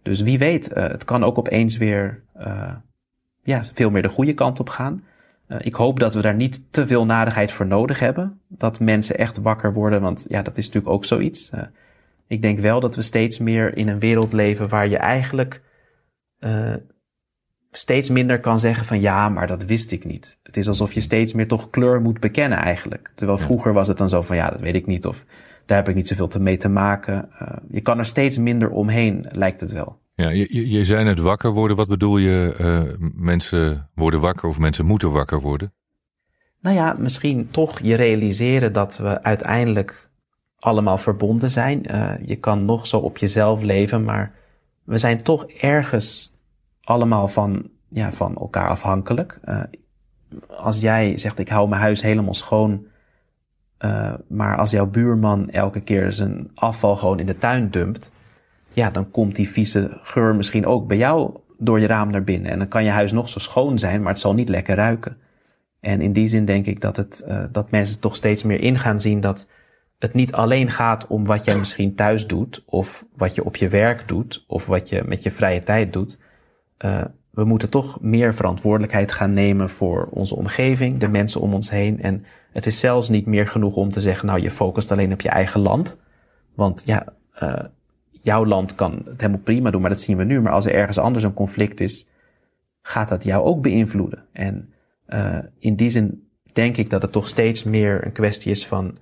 Dus 0.02 0.22
wie 0.22 0.38
weet, 0.38 0.72
uh, 0.72 0.88
het 0.88 1.06
kan 1.06 1.24
ook 1.24 1.38
opeens 1.38 1.78
weer 1.78 2.24
uh, 2.38 2.72
ja, 3.44 3.64
veel 3.74 3.90
meer 3.90 4.02
de 4.02 4.08
goede 4.08 4.34
kant 4.34 4.60
op 4.60 4.70
gaan. 4.70 5.04
Uh, 5.48 5.58
ik 5.62 5.76
hoop 5.76 6.00
dat 6.00 6.14
we 6.14 6.22
daar 6.22 6.36
niet 6.36 6.74
te 6.74 6.88
veel 6.88 7.06
nadigheid 7.06 7.52
voor 7.52 7.68
nodig 7.68 8.00
hebben. 8.00 8.42
Dat 8.48 8.80
mensen 8.80 9.18
echt 9.18 9.38
wakker 9.38 9.74
worden, 9.74 10.02
want 10.02 10.26
ja, 10.30 10.42
dat 10.42 10.58
is 10.58 10.66
natuurlijk 10.66 10.94
ook 10.94 11.06
zoiets. 11.06 11.52
ik 12.28 12.42
denk 12.42 12.60
wel 12.60 12.80
dat 12.80 12.96
we 12.96 13.02
steeds 13.02 13.38
meer 13.38 13.78
in 13.78 13.88
een 13.88 14.00
wereld 14.00 14.34
leven 14.34 14.70
waar 14.70 14.88
je 14.88 14.98
eigenlijk 14.98 15.62
steeds 17.72 18.10
minder 18.10 18.40
kan 18.40 18.60
zeggen 18.60 18.86
van 18.86 19.02
ja, 19.02 19.30
maar 19.30 19.48
dat 19.48 19.66
wist 19.66 19.92
ik 19.92 20.06
niet. 20.06 20.40
Het 20.44 20.58
is 20.58 20.68
alsof 20.68 20.94
je 20.94 21.02
steeds 21.02 21.34
meer 21.34 21.48
toch 21.48 21.70
kleur 21.70 22.02
moet 22.02 22.20
bekennen 22.20 22.58
eigenlijk. 22.58 23.12
Terwijl 23.16 23.38
vroeger 23.38 23.74
was 23.74 23.88
het 23.88 23.98
dan 23.98 24.10
zo 24.10 24.22
van 24.22 24.36
ja, 24.36 24.50
dat 24.50 24.62
weet 24.62 24.76
ik 24.76 24.86
niet. 24.86 25.06
Of 25.06 25.26
daar 25.70 25.78
heb 25.78 25.90
ik 25.90 25.96
niet 25.96 26.08
zoveel 26.08 26.28
te 26.28 26.40
mee 26.40 26.58
te 26.58 26.70
maken. 26.70 27.30
Uh, 27.42 27.48
je 27.70 27.82
kan 27.82 27.98
er 27.98 28.06
steeds 28.06 28.38
minder 28.38 28.70
omheen, 28.70 29.28
lijkt 29.32 29.62
het 29.62 29.72
wel. 29.72 30.00
Ja, 30.16 30.30
je, 30.30 30.70
je 30.70 30.86
zei 30.86 31.04
net 31.04 31.20
wakker 31.20 31.52
worden. 31.52 31.78
Wat 31.78 31.88
bedoel 31.88 32.18
je, 32.18 32.56
uh, 32.60 33.10
mensen 33.16 33.90
worden 33.96 34.20
wakker 34.20 34.50
of 34.50 34.60
mensen 34.60 34.86
moeten 34.86 35.12
wakker 35.12 35.40
worden? 35.40 35.74
Nou 36.62 36.76
ja, 36.76 36.96
misschien 36.98 37.48
toch 37.52 37.80
je 37.80 37.96
realiseren 37.96 38.74
dat 38.74 38.98
we 38.98 39.24
uiteindelijk 39.24 40.10
allemaal 40.60 40.98
verbonden 40.98 41.52
zijn. 41.52 41.86
Uh, 41.92 42.12
je 42.26 42.36
kan 42.36 42.66
nog 42.66 42.88
zo 42.88 42.98
op 42.98 43.18
jezelf 43.18 43.62
leven, 43.62 44.04
maar 44.04 44.34
we 44.84 44.98
zijn 44.98 45.24
toch 45.24 45.46
ergens 45.46 46.38
allemaal 46.84 47.28
van, 47.28 47.70
ja, 47.90 48.12
van 48.12 48.36
elkaar 48.36 48.70
afhankelijk. 48.70 49.40
als 50.48 50.80
jij 50.80 51.18
zegt, 51.18 51.40
ik 51.40 51.50
hou 51.50 51.70
mijn 51.70 51.82
huis 51.82 52.02
helemaal 52.02 52.34
schoon, 52.34 52.86
uh, 53.86 54.14
maar 54.28 54.58
als 54.58 54.72
jouw 54.72 54.86
buurman 54.86 55.50
elke 55.50 55.82
keer 55.82 56.12
zijn 56.12 56.52
afval 56.56 56.98
gewoon 56.98 57.20
in 57.20 57.26
de 57.26 57.38
tuin 57.38 57.72
dumpt, 57.72 58.12
ja, 58.74 58.90
dan 58.90 59.12
komt 59.12 59.36
die 59.36 59.50
vieze 59.50 59.98
geur 60.02 60.36
misschien 60.36 60.66
ook 60.66 60.88
bij 60.88 60.98
jou 60.98 61.32
door 61.58 61.80
je 61.80 61.88
raam 61.88 62.10
naar 62.10 62.24
binnen. 62.24 62.52
En 62.52 62.58
dan 62.58 62.68
kan 62.68 62.84
je 62.84 62.90
huis 62.90 63.12
nog 63.12 63.30
zo 63.30 63.40
schoon 63.40 63.80
zijn, 63.80 64.02
maar 64.02 64.12
het 64.12 64.22
zal 64.22 64.34
niet 64.34 64.50
lekker 64.50 64.76
ruiken. 64.76 65.18
En 65.80 66.02
in 66.02 66.14
die 66.14 66.28
zin 66.28 66.46
denk 66.46 66.66
ik 66.66 66.82
dat, 66.82 66.98
het, 66.98 67.24
uh, 67.28 67.44
dat 67.52 67.72
mensen 67.72 68.00
toch 68.00 68.16
steeds 68.16 68.44
meer 68.44 68.60
in 68.60 68.78
gaan 68.78 69.02
zien 69.02 69.20
dat 69.20 69.50
het 70.00 70.14
niet 70.14 70.34
alleen 70.34 70.70
gaat 70.70 71.08
om 71.08 71.26
wat 71.26 71.46
jij 71.46 71.58
misschien 71.58 71.96
thuis 71.96 72.28
doet, 72.28 72.64
of 72.66 73.06
wat 73.16 73.36
je 73.36 73.44
op 73.44 73.56
je 73.56 73.70
werk 73.70 74.08
doet, 74.08 74.46
of 74.48 74.66
wat 74.66 74.90
je 74.90 75.04
met 75.06 75.24
je 75.24 75.32
vrije 75.32 75.64
tijd 75.64 75.94
doet. 75.94 76.20
Uh, 76.86 77.02
we 77.40 77.46
moeten 77.46 77.70
toch 77.70 78.02
meer 78.02 78.36
verantwoordelijkheid 78.36 79.12
gaan 79.12 79.34
nemen 79.34 79.70
voor 79.70 80.08
onze 80.12 80.36
omgeving, 80.36 81.00
de 81.00 81.08
mensen 81.08 81.42
om 81.42 81.54
ons 81.54 81.70
heen. 81.70 82.02
En 82.02 82.26
het 82.52 82.66
is 82.66 82.80
zelfs 82.80 83.10
niet 83.10 83.26
meer 83.26 83.48
genoeg 83.48 83.76
om 83.76 83.90
te 83.90 84.02
zeggen, 84.02 84.28
nou 84.28 84.42
je 84.42 84.52
focust 84.52 84.92
alleen 84.92 85.14
op 85.14 85.22
je 85.22 85.30
eigen 85.30 85.60
land. 85.60 86.00
Want 86.56 86.84
ja, 86.86 87.06
uh, 87.44 87.54
jouw 88.22 88.46
land 88.46 88.76
kan 88.76 89.02
het 89.06 89.22
helemaal 89.22 89.42
prima 89.44 89.72
doen, 89.72 89.82
maar 89.82 89.90
dat 89.90 90.02
zien 90.02 90.18
we 90.18 90.24
nu. 90.24 90.42
Maar 90.42 90.52
als 90.52 90.66
er 90.66 90.74
ergens 90.74 90.98
anders 90.98 91.24
een 91.24 91.34
conflict 91.34 91.80
is, 91.80 92.10
gaat 92.82 93.10
dat 93.10 93.24
jou 93.24 93.44
ook 93.44 93.62
beïnvloeden. 93.62 94.24
En 94.32 94.74
uh, 95.08 95.40
in 95.60 95.76
die 95.76 95.90
zin 95.90 96.28
denk 96.54 96.78
ik 96.78 96.90
dat 96.90 97.02
het 97.02 97.12
toch 97.12 97.28
steeds 97.28 97.64
meer 97.64 98.06
een 98.06 98.12
kwestie 98.12 98.52
is 98.52 98.68
van 98.68 98.98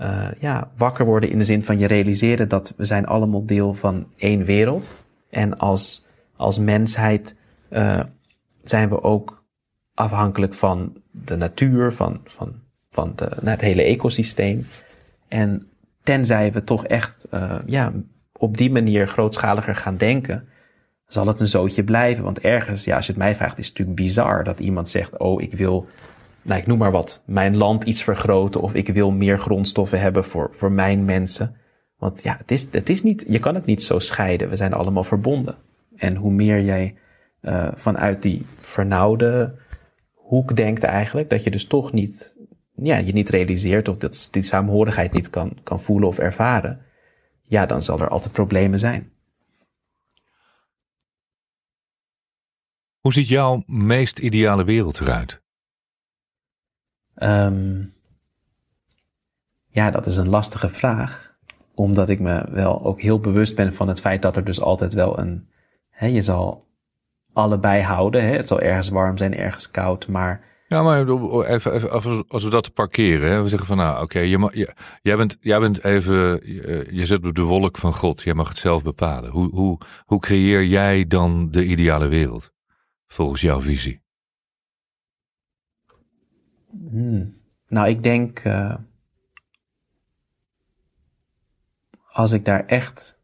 uh, 0.00 0.28
ja, 0.38 0.70
wakker 0.76 1.04
worden 1.04 1.30
in 1.30 1.38
de 1.38 1.44
zin 1.44 1.64
van 1.64 1.78
je 1.78 1.86
realiseren 1.86 2.48
dat 2.48 2.74
we 2.76 2.84
zijn 2.84 3.06
allemaal 3.06 3.46
deel 3.46 3.74
van 3.74 4.06
één 4.16 4.44
wereld. 4.44 4.96
En 5.30 5.58
als, 5.58 6.06
als 6.36 6.58
mensheid 6.58 7.36
uh, 7.76 8.00
zijn 8.62 8.88
we 8.88 9.02
ook 9.02 9.44
afhankelijk 9.94 10.54
van 10.54 11.02
de 11.10 11.36
natuur, 11.36 11.92
van, 11.92 12.20
van, 12.24 12.54
van 12.90 13.12
de, 13.16 13.30
het 13.44 13.60
hele 13.60 13.82
ecosysteem. 13.82 14.66
En 15.28 15.68
tenzij 16.02 16.52
we 16.52 16.64
toch 16.64 16.86
echt 16.86 17.26
uh, 17.34 17.54
ja, 17.66 17.92
op 18.32 18.56
die 18.56 18.70
manier 18.70 19.08
grootschaliger 19.08 19.76
gaan 19.76 19.96
denken, 19.96 20.48
zal 21.06 21.26
het 21.26 21.40
een 21.40 21.46
zootje 21.46 21.84
blijven. 21.84 22.24
Want 22.24 22.40
ergens, 22.40 22.84
ja, 22.84 22.96
als 22.96 23.06
je 23.06 23.12
het 23.12 23.20
mij 23.20 23.34
vraagt, 23.34 23.58
is 23.58 23.66
het 23.68 23.78
natuurlijk 23.78 24.06
bizar 24.06 24.44
dat 24.44 24.60
iemand 24.60 24.88
zegt: 24.88 25.18
Oh, 25.18 25.42
ik 25.42 25.52
wil, 25.52 25.86
nou, 26.42 26.60
ik 26.60 26.66
noem 26.66 26.78
maar 26.78 26.90
wat, 26.90 27.22
mijn 27.26 27.56
land 27.56 27.84
iets 27.84 28.02
vergroten. 28.02 28.60
Of 28.60 28.74
ik 28.74 28.88
wil 28.88 29.10
meer 29.10 29.38
grondstoffen 29.38 30.00
hebben 30.00 30.24
voor, 30.24 30.48
voor 30.52 30.72
mijn 30.72 31.04
mensen. 31.04 31.56
Want 31.96 32.22
ja, 32.22 32.36
het 32.36 32.50
is, 32.50 32.68
het 32.70 32.88
is 32.88 33.02
niet, 33.02 33.24
je 33.28 33.38
kan 33.38 33.54
het 33.54 33.66
niet 33.66 33.82
zo 33.82 33.98
scheiden. 33.98 34.48
We 34.48 34.56
zijn 34.56 34.72
allemaal 34.72 35.04
verbonden. 35.04 35.56
En 35.96 36.16
hoe 36.16 36.32
meer 36.32 36.62
jij 36.62 36.94
uh, 37.46 37.68
vanuit 37.74 38.22
die 38.22 38.46
vernauwde 38.58 39.58
hoek 40.12 40.56
denkt 40.56 40.82
eigenlijk, 40.82 41.30
dat 41.30 41.44
je 41.44 41.50
dus 41.50 41.66
toch 41.66 41.92
niet, 41.92 42.36
ja, 42.74 42.96
je 42.96 43.12
niet 43.12 43.28
realiseert 43.28 43.88
of 43.88 43.96
dat 43.96 44.28
die 44.30 44.42
saamhorigheid 44.42 45.12
niet 45.12 45.30
kan, 45.30 45.58
kan 45.62 45.80
voelen 45.80 46.08
of 46.08 46.18
ervaren, 46.18 46.80
ja, 47.42 47.66
dan 47.66 47.82
zal 47.82 48.00
er 48.00 48.08
altijd 48.08 48.32
problemen 48.32 48.78
zijn. 48.78 49.12
Hoe 53.00 53.12
ziet 53.12 53.28
jouw 53.28 53.62
meest 53.66 54.18
ideale 54.18 54.64
wereld 54.64 55.00
eruit? 55.00 55.42
Um, 57.16 57.94
ja, 59.68 59.90
dat 59.90 60.06
is 60.06 60.16
een 60.16 60.28
lastige 60.28 60.68
vraag. 60.68 61.36
Omdat 61.74 62.08
ik 62.08 62.20
me 62.20 62.50
wel 62.50 62.84
ook 62.84 63.00
heel 63.00 63.20
bewust 63.20 63.54
ben 63.54 63.74
van 63.74 63.88
het 63.88 64.00
feit 64.00 64.22
dat 64.22 64.36
er 64.36 64.44
dus 64.44 64.60
altijd 64.60 64.92
wel 64.92 65.18
een. 65.18 65.48
Hè, 65.90 66.06
je 66.06 66.22
zal 66.22 66.65
allebei 67.36 67.82
houden. 67.82 68.22
Hè? 68.22 68.36
Het 68.36 68.48
zal 68.48 68.60
ergens 68.60 68.88
warm 68.88 69.18
zijn, 69.18 69.36
ergens 69.36 69.70
koud, 69.70 70.08
maar... 70.08 70.54
Ja, 70.68 70.82
maar 70.82 71.08
even, 71.46 71.94
even 71.94 72.28
als 72.28 72.44
we 72.44 72.50
dat 72.50 72.72
parkeren. 72.72 73.30
Hè? 73.30 73.42
We 73.42 73.48
zeggen 73.48 73.66
van 73.66 73.76
nou, 73.76 73.94
oké, 73.94 74.02
okay, 74.02 74.26
je, 74.26 74.74
jij, 75.02 75.16
bent, 75.16 75.36
jij 75.40 75.58
bent 75.58 75.84
even, 75.84 76.16
je, 76.44 76.86
je 76.90 77.06
zit 77.06 77.24
op 77.24 77.34
de 77.34 77.42
wolk 77.42 77.76
van 77.76 77.94
God. 77.94 78.22
Jij 78.22 78.34
mag 78.34 78.48
het 78.48 78.58
zelf 78.58 78.82
bepalen. 78.82 79.30
Hoe, 79.30 79.50
hoe, 79.50 79.78
hoe 80.04 80.20
creëer 80.20 80.64
jij 80.64 81.06
dan 81.06 81.50
de 81.50 81.64
ideale 81.64 82.08
wereld? 82.08 82.52
Volgens 83.06 83.40
jouw 83.40 83.60
visie. 83.60 84.00
Hmm. 86.90 87.34
Nou, 87.68 87.88
ik 87.88 88.02
denk, 88.02 88.44
uh, 88.44 88.74
als 92.12 92.32
ik 92.32 92.44
daar 92.44 92.66
echt 92.66 93.15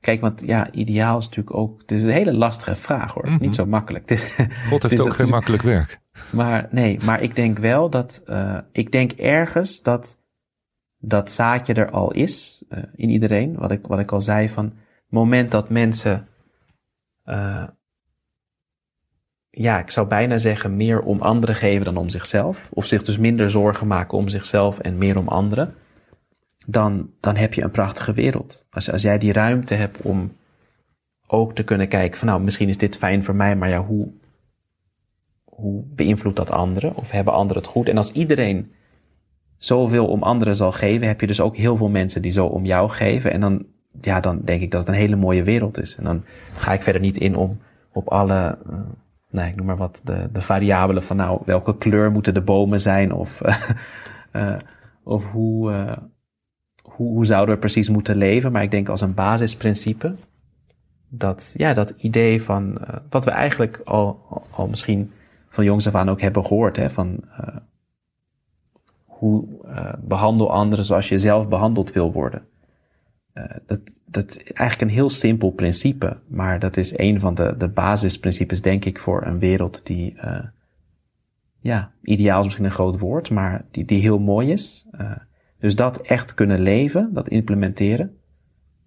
Kijk, 0.00 0.20
want 0.20 0.42
ja, 0.46 0.72
ideaal 0.72 1.18
is 1.18 1.24
natuurlijk 1.24 1.56
ook. 1.56 1.80
Het 1.80 1.92
is 1.92 2.02
een 2.02 2.10
hele 2.10 2.32
lastige 2.32 2.76
vraag 2.76 3.12
hoor. 3.12 3.22
Het 3.22 3.32
is 3.32 3.38
niet 3.38 3.50
mhm. 3.50 3.58
zo 3.58 3.66
makkelijk. 3.66 4.08
Het 4.10 4.18
is, 4.18 4.46
God 4.68 4.82
heeft 4.82 5.00
ook 5.00 5.14
geen 5.14 5.28
makkelijk 5.28 5.62
werk. 5.62 6.00
Maar 6.30 6.68
nee, 6.70 6.98
maar 7.04 7.22
ik 7.22 7.36
denk 7.36 7.58
wel 7.58 7.90
dat. 7.90 8.22
Uh, 8.26 8.58
ik 8.72 8.92
denk 8.92 9.12
ergens 9.12 9.82
dat 9.82 10.18
dat 10.98 11.30
zaadje 11.30 11.74
er 11.74 11.90
al 11.90 12.12
is 12.12 12.64
uh, 12.68 12.78
in 12.94 13.10
iedereen. 13.10 13.54
Wat 13.56 13.70
ik, 13.70 13.86
wat 13.86 13.98
ik 13.98 14.12
al 14.12 14.20
zei 14.20 14.48
van. 14.48 14.64
Het 14.64 15.18
moment 15.18 15.50
dat 15.50 15.68
mensen. 15.68 16.26
Uh, 17.26 17.64
ja, 19.50 19.78
ik 19.78 19.90
zou 19.90 20.06
bijna 20.06 20.38
zeggen 20.38 20.76
meer 20.76 21.00
om 21.00 21.20
anderen 21.20 21.54
geven 21.54 21.84
dan 21.84 21.96
om 21.96 22.08
zichzelf. 22.08 22.68
Of 22.70 22.86
zich 22.86 23.02
dus 23.02 23.18
minder 23.18 23.50
zorgen 23.50 23.86
maken 23.86 24.18
om 24.18 24.28
zichzelf 24.28 24.78
en 24.78 24.98
meer 24.98 25.18
om 25.18 25.28
anderen 25.28 25.74
dan, 26.70 27.10
dan 27.20 27.36
heb 27.36 27.54
je 27.54 27.62
een 27.62 27.70
prachtige 27.70 28.12
wereld. 28.12 28.66
Als, 28.70 28.92
als 28.92 29.02
jij 29.02 29.18
die 29.18 29.32
ruimte 29.32 29.74
hebt 29.74 30.00
om 30.02 30.32
ook 31.26 31.54
te 31.54 31.62
kunnen 31.64 31.88
kijken 31.88 32.18
van 32.18 32.28
nou, 32.28 32.40
misschien 32.40 32.68
is 32.68 32.78
dit 32.78 32.96
fijn 32.96 33.24
voor 33.24 33.34
mij, 33.34 33.56
maar 33.56 33.68
ja, 33.68 33.84
hoe, 33.84 34.12
hoe 35.44 35.84
beïnvloedt 35.86 36.36
dat 36.36 36.50
anderen? 36.50 36.96
Of 36.96 37.10
hebben 37.10 37.32
anderen 37.32 37.62
het 37.62 37.72
goed? 37.72 37.88
En 37.88 37.96
als 37.96 38.12
iedereen 38.12 38.72
zoveel 39.56 40.06
om 40.06 40.22
anderen 40.22 40.56
zal 40.56 40.72
geven, 40.72 41.06
heb 41.06 41.20
je 41.20 41.26
dus 41.26 41.40
ook 41.40 41.56
heel 41.56 41.76
veel 41.76 41.88
mensen 41.88 42.22
die 42.22 42.30
zo 42.30 42.46
om 42.46 42.64
jou 42.64 42.90
geven. 42.90 43.32
En 43.32 43.40
dan, 43.40 43.66
ja, 44.00 44.20
dan 44.20 44.40
denk 44.44 44.62
ik 44.62 44.70
dat 44.70 44.80
het 44.80 44.88
een 44.88 45.00
hele 45.00 45.16
mooie 45.16 45.42
wereld 45.42 45.80
is. 45.80 45.96
En 45.96 46.04
dan 46.04 46.24
ga 46.56 46.72
ik 46.72 46.82
verder 46.82 47.00
niet 47.00 47.16
in 47.16 47.36
om 47.36 47.60
op 47.92 48.08
alle, 48.08 48.58
uh, 48.70 48.78
nee, 49.30 49.48
ik 49.48 49.56
noem 49.56 49.66
maar 49.66 49.76
wat, 49.76 50.00
de, 50.04 50.28
de 50.32 50.40
variabelen 50.40 51.02
van 51.02 51.16
nou, 51.16 51.42
welke 51.44 51.76
kleur 51.76 52.10
moeten 52.10 52.34
de 52.34 52.42
bomen 52.42 52.80
zijn 52.80 53.12
of, 53.12 53.40
uh, 54.32 54.56
of 55.04 55.24
hoe, 55.24 55.72
hoe, 57.00 57.12
hoe 57.12 57.26
zouden 57.26 57.54
we 57.54 57.60
precies 57.60 57.88
moeten 57.88 58.16
leven. 58.16 58.52
Maar 58.52 58.62
ik 58.62 58.70
denk 58.70 58.88
als 58.88 59.00
een 59.00 59.14
basisprincipe 59.14 60.14
dat, 61.08 61.54
ja, 61.56 61.74
dat 61.74 61.94
idee 61.96 62.42
van 62.42 62.78
uh, 62.80 62.96
wat 63.10 63.24
we 63.24 63.30
eigenlijk 63.30 63.80
al, 63.84 64.20
al, 64.50 64.68
misschien 64.68 65.12
van 65.48 65.64
jongs 65.64 65.86
af 65.86 65.94
aan 65.94 66.08
ook 66.08 66.20
hebben 66.20 66.46
gehoord. 66.46 66.76
Hè, 66.76 66.90
van 66.90 67.20
uh, 67.40 67.56
hoe 69.04 69.44
uh, 69.64 69.92
behandel 70.00 70.50
anderen 70.52 70.84
zoals 70.84 71.08
je 71.08 71.18
zelf 71.18 71.48
behandeld 71.48 71.92
wil 71.92 72.12
worden. 72.12 72.42
dat, 73.66 73.80
dat 74.06 74.30
is 74.30 74.42
eigenlijk 74.42 74.80
een 74.80 74.96
heel 74.96 75.10
simpel 75.10 75.50
principe, 75.50 76.16
maar 76.26 76.58
dat 76.58 76.76
is 76.76 76.98
een 76.98 77.20
van 77.20 77.34
de, 77.34 77.54
de 77.58 77.68
basisprincipes, 77.68 78.62
denk 78.62 78.84
ik, 78.84 78.98
voor 78.98 79.26
een 79.26 79.38
wereld 79.38 79.86
die, 79.86 80.16
ja, 81.60 81.92
ideaal 82.02 82.38
is 82.38 82.44
misschien 82.44 82.64
een 82.64 82.70
groot 82.70 82.98
woord, 82.98 83.30
maar 83.30 83.64
die, 83.70 83.84
die 83.84 84.00
heel 84.00 84.18
mooi 84.18 84.50
is. 84.50 84.88
Dus 85.60 85.76
dat 85.76 86.00
echt 86.00 86.34
kunnen 86.34 86.60
leven, 86.60 87.10
dat 87.12 87.28
implementeren. 87.28 88.18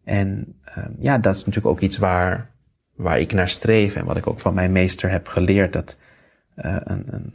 En 0.04 0.56
uh, 0.78 0.86
ja, 1.00 1.18
dat 1.18 1.36
is 1.36 1.46
natuurlijk 1.46 1.76
ook 1.76 1.82
iets 1.82 1.98
waar, 1.98 2.52
waar 2.96 3.20
ik 3.20 3.34
naar 3.34 3.50
streef 3.50 3.96
en 3.96 4.06
wat 4.06 4.18
ik 4.18 4.28
ook 4.28 4.40
van 4.40 4.54
mijn 4.54 4.72
meester 4.72 5.10
heb 5.10 5.28
geleerd. 5.28 5.74
Dat 5.74 6.00
uh, 6.56 6.78
een, 6.84 7.14
een, 7.14 7.34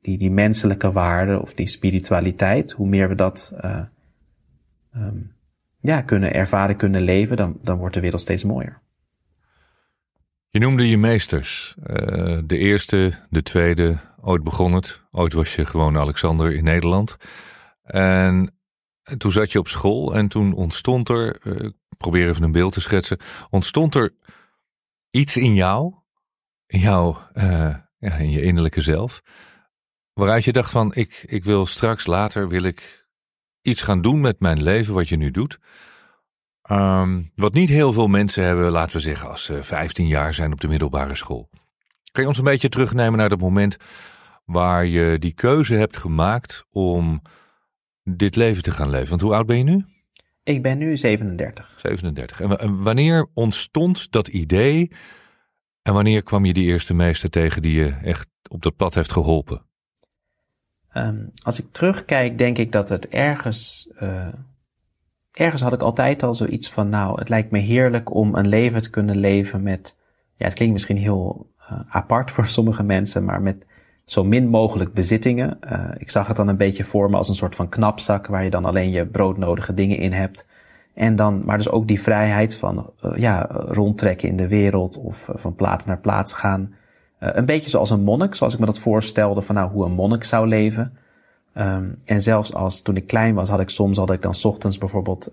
die, 0.00 0.18
die 0.18 0.30
menselijke 0.30 0.92
waarde 0.92 1.40
of 1.40 1.54
die 1.54 1.66
spiritualiteit, 1.66 2.72
hoe 2.72 2.88
meer 2.88 3.08
we 3.08 3.14
dat 3.14 3.54
uh, 3.64 3.80
um, 4.96 5.32
ja, 5.80 6.02
kunnen 6.02 6.32
ervaren, 6.32 6.76
kunnen 6.76 7.02
leven, 7.02 7.36
dan, 7.36 7.58
dan 7.62 7.78
wordt 7.78 7.94
de 7.94 8.00
wereld 8.00 8.20
steeds 8.20 8.44
mooier. 8.44 8.82
Je 10.48 10.58
noemde 10.60 10.88
je 10.88 10.98
meesters. 10.98 11.76
de 12.44 12.58
eerste, 12.58 13.12
de 13.30 13.42
tweede, 13.42 13.96
ooit 14.20 14.42
begon 14.42 14.72
het. 14.72 15.00
Ooit 15.10 15.32
was 15.32 15.54
je 15.54 15.66
gewoon 15.66 15.98
Alexander 15.98 16.54
in 16.54 16.64
Nederland. 16.64 17.16
En 17.82 18.54
en 19.04 19.18
toen 19.18 19.30
zat 19.30 19.52
je 19.52 19.58
op 19.58 19.68
school 19.68 20.14
en 20.14 20.28
toen 20.28 20.52
ontstond 20.52 21.08
er, 21.08 21.46
uh, 21.46 21.64
ik 21.64 21.96
probeer 21.96 22.28
even 22.28 22.42
een 22.42 22.52
beeld 22.52 22.72
te 22.72 22.80
schetsen, 22.80 23.18
ontstond 23.50 23.94
er 23.94 24.14
iets 25.10 25.36
in 25.36 25.54
jou, 25.54 25.94
in 26.66 26.80
ja, 26.80 28.14
in 28.18 28.30
je 28.30 28.42
innerlijke 28.42 28.80
zelf, 28.80 29.22
waaruit 30.12 30.44
je 30.44 30.52
dacht 30.52 30.70
van, 30.70 30.94
ik, 30.94 31.24
ik 31.26 31.44
wil 31.44 31.66
straks 31.66 32.06
later, 32.06 32.48
wil 32.48 32.62
ik 32.62 33.06
iets 33.62 33.82
gaan 33.82 34.02
doen 34.02 34.20
met 34.20 34.40
mijn 34.40 34.62
leven, 34.62 34.94
wat 34.94 35.08
je 35.08 35.16
nu 35.16 35.30
doet. 35.30 35.58
Um, 36.70 37.30
wat 37.34 37.52
niet 37.52 37.68
heel 37.68 37.92
veel 37.92 38.08
mensen 38.08 38.44
hebben, 38.44 38.70
laten 38.70 38.96
we 38.96 39.00
zeggen, 39.00 39.28
als 39.28 39.44
ze 39.44 39.62
15 39.62 40.06
jaar 40.06 40.34
zijn 40.34 40.52
op 40.52 40.60
de 40.60 40.68
middelbare 40.68 41.14
school. 41.14 41.48
Kan 42.12 42.22
je 42.22 42.28
ons 42.28 42.38
een 42.38 42.44
beetje 42.44 42.68
terugnemen 42.68 43.18
naar 43.18 43.28
dat 43.28 43.40
moment 43.40 43.76
waar 44.44 44.86
je 44.86 45.18
die 45.18 45.32
keuze 45.32 45.74
hebt 45.74 45.96
gemaakt 45.96 46.64
om 46.70 47.22
dit 48.04 48.36
leven 48.36 48.62
te 48.62 48.70
gaan 48.70 48.90
leven. 48.90 49.08
Want 49.08 49.20
hoe 49.20 49.34
oud 49.34 49.46
ben 49.46 49.58
je 49.58 49.64
nu? 49.64 49.84
Ik 50.42 50.62
ben 50.62 50.78
nu 50.78 50.96
37. 50.96 51.74
37. 51.76 52.40
En 52.40 52.82
wanneer 52.82 53.28
ontstond 53.34 54.12
dat 54.12 54.28
idee? 54.28 54.90
En 55.82 55.94
wanneer 55.94 56.22
kwam 56.22 56.44
je 56.44 56.52
die 56.52 56.66
eerste 56.66 56.94
meester 56.94 57.30
tegen 57.30 57.62
die 57.62 57.74
je 57.74 57.94
echt 58.02 58.28
op 58.48 58.62
dat 58.62 58.76
pad 58.76 58.94
heeft 58.94 59.12
geholpen? 59.12 59.62
Um, 60.94 61.30
als 61.42 61.62
ik 61.62 61.72
terugkijk, 61.72 62.38
denk 62.38 62.58
ik 62.58 62.72
dat 62.72 62.88
het 62.88 63.08
ergens, 63.08 63.92
uh, 64.02 64.28
ergens 65.32 65.62
had 65.62 65.72
ik 65.72 65.82
altijd 65.82 66.22
al 66.22 66.34
zoiets 66.34 66.70
van, 66.70 66.88
nou, 66.88 67.18
het 67.18 67.28
lijkt 67.28 67.50
me 67.50 67.58
heerlijk 67.58 68.14
om 68.14 68.34
een 68.34 68.48
leven 68.48 68.82
te 68.82 68.90
kunnen 68.90 69.16
leven 69.16 69.62
met, 69.62 69.96
ja, 70.36 70.44
het 70.44 70.54
klinkt 70.54 70.72
misschien 70.72 70.96
heel 70.96 71.50
uh, 71.60 71.80
apart 71.88 72.30
voor 72.30 72.46
sommige 72.46 72.82
mensen, 72.82 73.24
maar 73.24 73.42
met 73.42 73.66
zo 74.04 74.24
min 74.24 74.48
mogelijk 74.48 74.92
bezittingen. 74.92 75.58
Uh, 75.72 75.84
ik 75.98 76.10
zag 76.10 76.26
het 76.28 76.36
dan 76.36 76.48
een 76.48 76.56
beetje 76.56 76.84
voor 76.84 77.10
me 77.10 77.16
als 77.16 77.28
een 77.28 77.34
soort 77.34 77.54
van 77.54 77.68
knapzak 77.68 78.26
waar 78.26 78.44
je 78.44 78.50
dan 78.50 78.64
alleen 78.64 78.90
je 78.90 79.06
broodnodige 79.06 79.74
dingen 79.74 79.98
in 79.98 80.12
hebt. 80.12 80.46
En 80.94 81.16
dan, 81.16 81.42
maar 81.44 81.56
dus 81.56 81.70
ook 81.70 81.88
die 81.88 82.00
vrijheid 82.00 82.56
van 82.56 82.90
uh, 83.04 83.12
ja, 83.16 83.46
rondtrekken 83.50 84.28
in 84.28 84.36
de 84.36 84.48
wereld 84.48 84.98
of 84.98 85.28
uh, 85.28 85.36
van 85.36 85.54
plaats 85.54 85.84
naar 85.84 85.98
plaats 85.98 86.32
gaan. 86.32 86.74
een 87.18 87.44
beetje 87.44 87.70
zoals 87.70 87.90
een 87.90 88.02
monnik, 88.02 88.34
zoals 88.34 88.52
ik 88.52 88.58
me 88.58 88.66
dat 88.66 88.78
voorstelde 88.78 89.42
van 89.42 89.54
nou 89.54 89.70
hoe 89.70 89.84
een 89.84 89.92
monnik 89.92 90.24
zou 90.24 90.48
leven. 90.48 90.98
Um, 91.56 91.98
en 92.04 92.22
zelfs 92.22 92.54
als 92.54 92.82
toen 92.82 92.96
ik 92.96 93.06
klein 93.06 93.34
was, 93.34 93.48
had 93.48 93.60
ik 93.60 93.68
soms 93.68 93.98
had 93.98 94.10
ik 94.10 94.22
dan 94.22 94.34
ochtends 94.42 94.78
bijvoorbeeld 94.78 95.32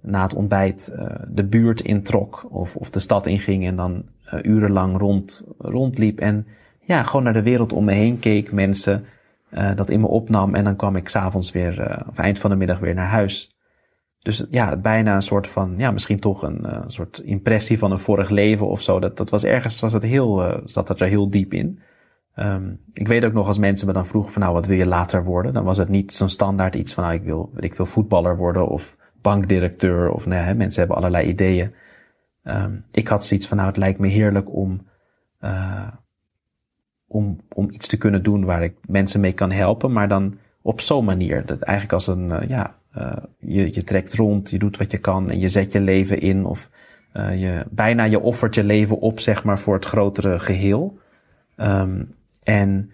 na 0.00 0.22
het 0.22 0.34
ontbijt 0.34 0.92
de 1.28 1.44
buurt 1.44 1.80
introk 1.80 2.46
of, 2.50 2.76
of 2.76 2.90
de 2.90 2.98
stad 2.98 3.26
inging 3.26 3.66
en 3.66 3.76
dan 3.76 4.04
urenlang 4.42 4.98
rond, 4.98 5.46
rondliep. 5.58 6.20
En 6.20 6.46
ja, 6.88 7.02
gewoon 7.02 7.22
naar 7.22 7.32
de 7.32 7.42
wereld 7.42 7.72
om 7.72 7.84
me 7.84 7.92
heen 7.92 8.18
keek, 8.18 8.52
mensen, 8.52 9.04
uh, 9.50 9.76
dat 9.76 9.90
in 9.90 10.00
me 10.00 10.06
opnam 10.06 10.54
en 10.54 10.64
dan 10.64 10.76
kwam 10.76 10.96
ik 10.96 11.08
s'avonds 11.08 11.52
weer, 11.52 11.90
uh, 11.90 12.08
of 12.08 12.18
eind 12.18 12.38
van 12.38 12.50
de 12.50 12.56
middag 12.56 12.78
weer 12.78 12.94
naar 12.94 13.06
huis. 13.06 13.56
Dus 14.18 14.46
ja, 14.50 14.76
bijna 14.76 15.14
een 15.14 15.22
soort 15.22 15.46
van, 15.46 15.74
ja, 15.76 15.90
misschien 15.90 16.20
toch 16.20 16.42
een 16.42 16.60
uh, 16.62 16.82
soort 16.86 17.18
impressie 17.18 17.78
van 17.78 17.90
een 17.90 17.98
vorig 17.98 18.30
leven 18.30 18.68
of 18.68 18.82
zo. 18.82 19.00
Dat, 19.00 19.16
dat 19.16 19.30
was 19.30 19.44
ergens, 19.44 19.80
was 19.80 19.92
het 19.92 20.02
heel, 20.02 20.60
zat 20.64 20.86
dat 20.86 21.00
er 21.00 21.08
heel 21.08 21.30
diep 21.30 21.52
in. 21.52 21.80
Um, 22.36 22.80
ik 22.92 23.08
weet 23.08 23.24
ook 23.24 23.32
nog 23.32 23.46
als 23.46 23.58
mensen 23.58 23.86
me 23.86 23.92
dan 23.92 24.06
vroegen 24.06 24.32
van 24.32 24.42
nou, 24.42 24.54
wat 24.54 24.66
wil 24.66 24.76
je 24.76 24.86
later 24.86 25.24
worden? 25.24 25.52
Dan 25.52 25.64
was 25.64 25.78
het 25.78 25.88
niet 25.88 26.12
zo'n 26.12 26.28
standaard 26.28 26.74
iets 26.74 26.94
van 26.94 27.04
nou, 27.04 27.16
ik 27.16 27.22
wil, 27.22 27.52
ik 27.56 27.74
wil 27.74 27.86
voetballer 27.86 28.36
worden 28.36 28.68
of 28.68 28.96
bankdirecteur 29.22 30.10
of 30.10 30.26
nee, 30.26 30.38
hè, 30.38 30.54
mensen 30.54 30.80
hebben 30.80 30.96
allerlei 30.96 31.28
ideeën. 31.28 31.74
Um, 32.44 32.84
ik 32.90 33.08
had 33.08 33.26
zoiets 33.26 33.46
van 33.46 33.56
nou, 33.56 33.68
het 33.68 33.78
lijkt 33.78 33.98
me 33.98 34.08
heerlijk 34.08 34.54
om, 34.54 34.86
om, 37.08 37.40
om 37.54 37.70
iets 37.70 37.88
te 37.88 37.98
kunnen 37.98 38.22
doen 38.22 38.44
waar 38.44 38.62
ik 38.62 38.74
mensen 38.86 39.20
mee 39.20 39.32
kan 39.32 39.50
helpen, 39.50 39.92
maar 39.92 40.08
dan 40.08 40.38
op 40.62 40.80
zo'n 40.80 41.04
manier. 41.04 41.46
Dat 41.46 41.60
eigenlijk 41.60 41.92
als 41.92 42.06
een, 42.06 42.30
uh, 42.30 42.48
ja, 42.48 42.76
uh, 42.96 43.16
je, 43.38 43.74
je 43.74 43.84
trekt 43.84 44.14
rond, 44.14 44.50
je 44.50 44.58
doet 44.58 44.76
wat 44.76 44.90
je 44.90 44.98
kan 44.98 45.30
en 45.30 45.38
je 45.38 45.48
zet 45.48 45.72
je 45.72 45.80
leven 45.80 46.20
in 46.20 46.44
of 46.44 46.70
uh, 47.14 47.40
je, 47.40 47.64
bijna 47.70 48.04
je 48.04 48.20
offert 48.20 48.54
je 48.54 48.64
leven 48.64 49.00
op, 49.00 49.20
zeg 49.20 49.44
maar, 49.44 49.58
voor 49.58 49.74
het 49.74 49.84
grotere 49.84 50.40
geheel. 50.40 50.98
Um, 51.56 52.14
en 52.42 52.92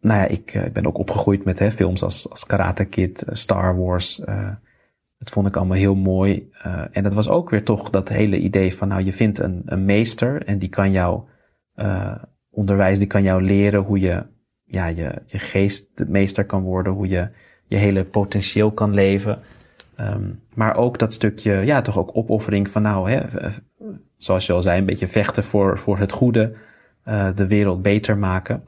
nou 0.00 0.20
ja, 0.20 0.26
ik, 0.26 0.54
ik 0.54 0.72
ben 0.72 0.86
ook 0.86 0.98
opgegroeid 0.98 1.44
met 1.44 1.58
hè, 1.58 1.70
films 1.70 2.02
als, 2.02 2.30
als 2.30 2.46
Karate 2.46 2.84
Kid, 2.84 3.24
Star 3.30 3.78
Wars. 3.78 4.16
dat 5.18 5.30
vond 5.30 5.46
ik 5.46 5.56
allemaal 5.56 5.76
heel 5.76 5.94
mooi. 5.94 6.50
en 6.92 7.02
dat 7.02 7.14
was 7.14 7.28
ook 7.28 7.50
weer 7.50 7.64
toch 7.64 7.90
dat 7.90 8.08
hele 8.08 8.38
idee 8.38 8.76
van, 8.76 8.88
nou, 8.88 9.02
je 9.02 9.12
vindt 9.12 9.38
een, 9.38 9.62
een 9.64 9.84
meester 9.84 10.46
en 10.46 10.58
die 10.58 10.68
kan 10.68 10.92
jou 10.92 11.22
onderwijs 12.52 12.98
die 12.98 13.06
kan 13.06 13.22
jou 13.22 13.42
leren 13.42 13.80
hoe 13.80 14.00
je, 14.00 14.22
ja, 14.64 14.86
je, 14.86 15.22
je 15.26 15.38
geest 15.38 16.04
meester 16.06 16.44
kan 16.44 16.62
worden, 16.62 16.92
hoe 16.92 17.08
je 17.08 17.28
je 17.64 17.76
hele 17.76 18.04
potentieel 18.04 18.72
kan 18.72 18.94
leven. 18.94 19.38
Um, 20.00 20.40
maar 20.54 20.76
ook 20.76 20.98
dat 20.98 21.12
stukje, 21.12 21.52
ja, 21.52 21.80
toch 21.80 21.98
ook 21.98 22.16
opoffering 22.16 22.68
van 22.68 22.82
nou, 22.82 23.10
hè, 23.10 23.20
zoals 24.16 24.46
je 24.46 24.52
al 24.52 24.62
zei, 24.62 24.78
een 24.78 24.86
beetje 24.86 25.08
vechten 25.08 25.44
voor, 25.44 25.78
voor 25.78 25.98
het 25.98 26.12
goede, 26.12 26.54
uh, 27.04 27.28
de 27.34 27.46
wereld 27.46 27.82
beter 27.82 28.18
maken. 28.18 28.64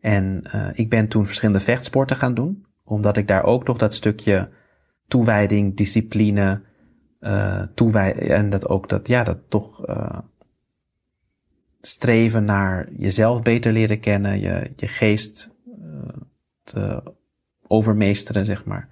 En 0.00 0.42
uh, 0.54 0.66
ik 0.72 0.90
ben 0.90 1.08
toen 1.08 1.26
verschillende 1.26 1.60
vechtsporten 1.60 2.16
gaan 2.16 2.34
doen, 2.34 2.66
omdat 2.84 3.16
ik 3.16 3.28
daar 3.28 3.44
ook 3.44 3.66
nog 3.66 3.76
dat 3.76 3.94
stukje 3.94 4.48
toewijding, 5.06 5.76
discipline, 5.76 6.62
uh, 7.20 7.62
toewijding, 7.74 8.30
en 8.30 8.50
dat 8.50 8.68
ook 8.68 8.88
dat, 8.88 9.08
ja, 9.08 9.22
dat 9.22 9.38
toch 9.48 9.86
streven 11.86 12.44
naar 12.44 12.88
jezelf 12.98 13.42
beter 13.42 13.72
leren 13.72 14.00
kennen, 14.00 14.40
je, 14.40 14.70
je 14.76 14.88
geest 14.88 15.50
uh, 15.66 16.08
te 16.62 17.02
overmeesteren, 17.66 18.44
zeg 18.44 18.64
maar. 18.64 18.88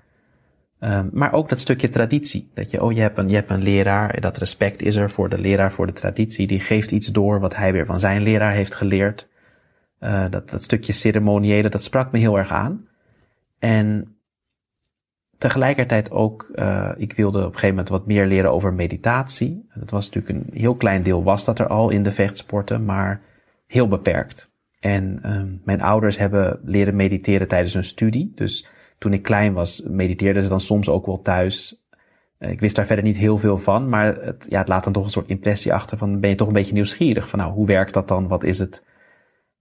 Um, 0.80 1.11
maar 1.12 1.32
ook 1.32 1.49
dat 1.49 1.61
stukje 1.61 1.88
traditie. 1.88 2.51
Dat 2.55 2.70
je, 2.70 2.82
oh, 2.82 2.93
je 2.93 3.01
hebt, 3.01 3.18
een, 3.18 3.28
je 3.28 3.34
hebt 3.34 3.51
een 3.51 3.62
leraar, 3.62 4.20
dat 4.20 4.38
respect 4.38 4.82
is 4.82 4.97
er 4.97 5.11
voor 5.11 5.28
de 5.28 5.38
leraar, 5.38 5.72
voor 5.72 5.86
de 5.86 5.93
traditie. 5.93 6.47
Die 6.47 6.61
geeft 6.61 6.90
iets 6.90 7.07
door 7.07 7.40
wat 7.40 7.57
hij 7.57 7.72
weer 7.72 7.86
van 7.86 8.01
zijn 8.01 8.22
leraar 8.22 8.53
heeft 8.53 8.74
geleerd. 8.74 9.28
Uh, 10.01 10.30
dat, 10.30 10.51
dat 10.51 10.62
stukje 10.62 10.93
ceremoniële, 10.93 11.68
dat 11.68 11.82
sprak 11.82 12.12
me 12.12 12.18
heel 12.18 12.38
erg 12.38 12.51
aan. 12.51 12.88
En 13.59 14.16
tegelijkertijd 15.43 16.11
ook, 16.11 16.51
uh, 16.55 16.90
ik 16.97 17.12
wilde 17.12 17.38
op 17.38 17.45
een 17.45 17.51
gegeven 17.51 17.68
moment 17.68 17.88
wat 17.88 18.07
meer 18.07 18.26
leren 18.26 18.53
over 18.53 18.72
meditatie. 18.72 19.66
Dat 19.74 19.90
was 19.90 20.11
natuurlijk 20.11 20.47
een 20.47 20.59
heel 20.59 20.74
klein 20.74 21.03
deel 21.03 21.22
was 21.22 21.45
dat 21.45 21.59
er 21.59 21.66
al 21.66 21.90
in 21.90 22.03
de 22.03 22.12
vechtsporten, 22.12 22.84
maar 22.84 23.20
heel 23.66 23.88
beperkt. 23.88 24.55
En 24.80 25.30
um, 25.32 25.61
mijn 25.64 25.82
ouders 25.82 26.18
hebben 26.18 26.61
leren 26.64 26.97
mediteren 26.97 27.49
tijdens 27.49 27.74
hun 27.74 27.84
studie. 27.84 28.32
Dus 28.34 28.68
toen 28.99 29.12
ik 29.12 29.22
klein 29.22 29.53
was, 29.53 29.82
mediteerden 29.82 30.43
ze 30.43 30.49
dan 30.49 30.61
soms 30.61 30.88
ook 30.88 31.07
wel 31.07 31.20
thuis. 31.20 31.86
Uh, 32.38 32.51
ik 32.51 32.61
wist 32.61 32.76
daar 32.76 32.86
verder 32.86 33.05
niet 33.05 33.16
heel 33.16 33.38
veel 33.38 33.59
van, 33.59 33.88
maar 33.88 34.24
het, 34.24 34.47
ja, 34.49 34.59
het 34.59 34.68
laat 34.68 34.84
dan 34.84 34.93
toch 34.93 35.05
een 35.05 35.11
soort 35.11 35.28
impressie 35.28 35.74
achter 35.74 35.99
van 35.99 36.20
ben 36.20 36.30
je 36.30 36.36
toch 36.36 36.47
een 36.47 36.53
beetje 36.53 36.72
nieuwsgierig 36.72 37.28
van 37.28 37.38
nou, 37.38 37.53
hoe 37.53 37.66
werkt 37.66 37.95
dat 37.95 38.09
dan? 38.09 38.28
Wat 38.28 38.45
is 38.45 38.59
het? 38.59 38.86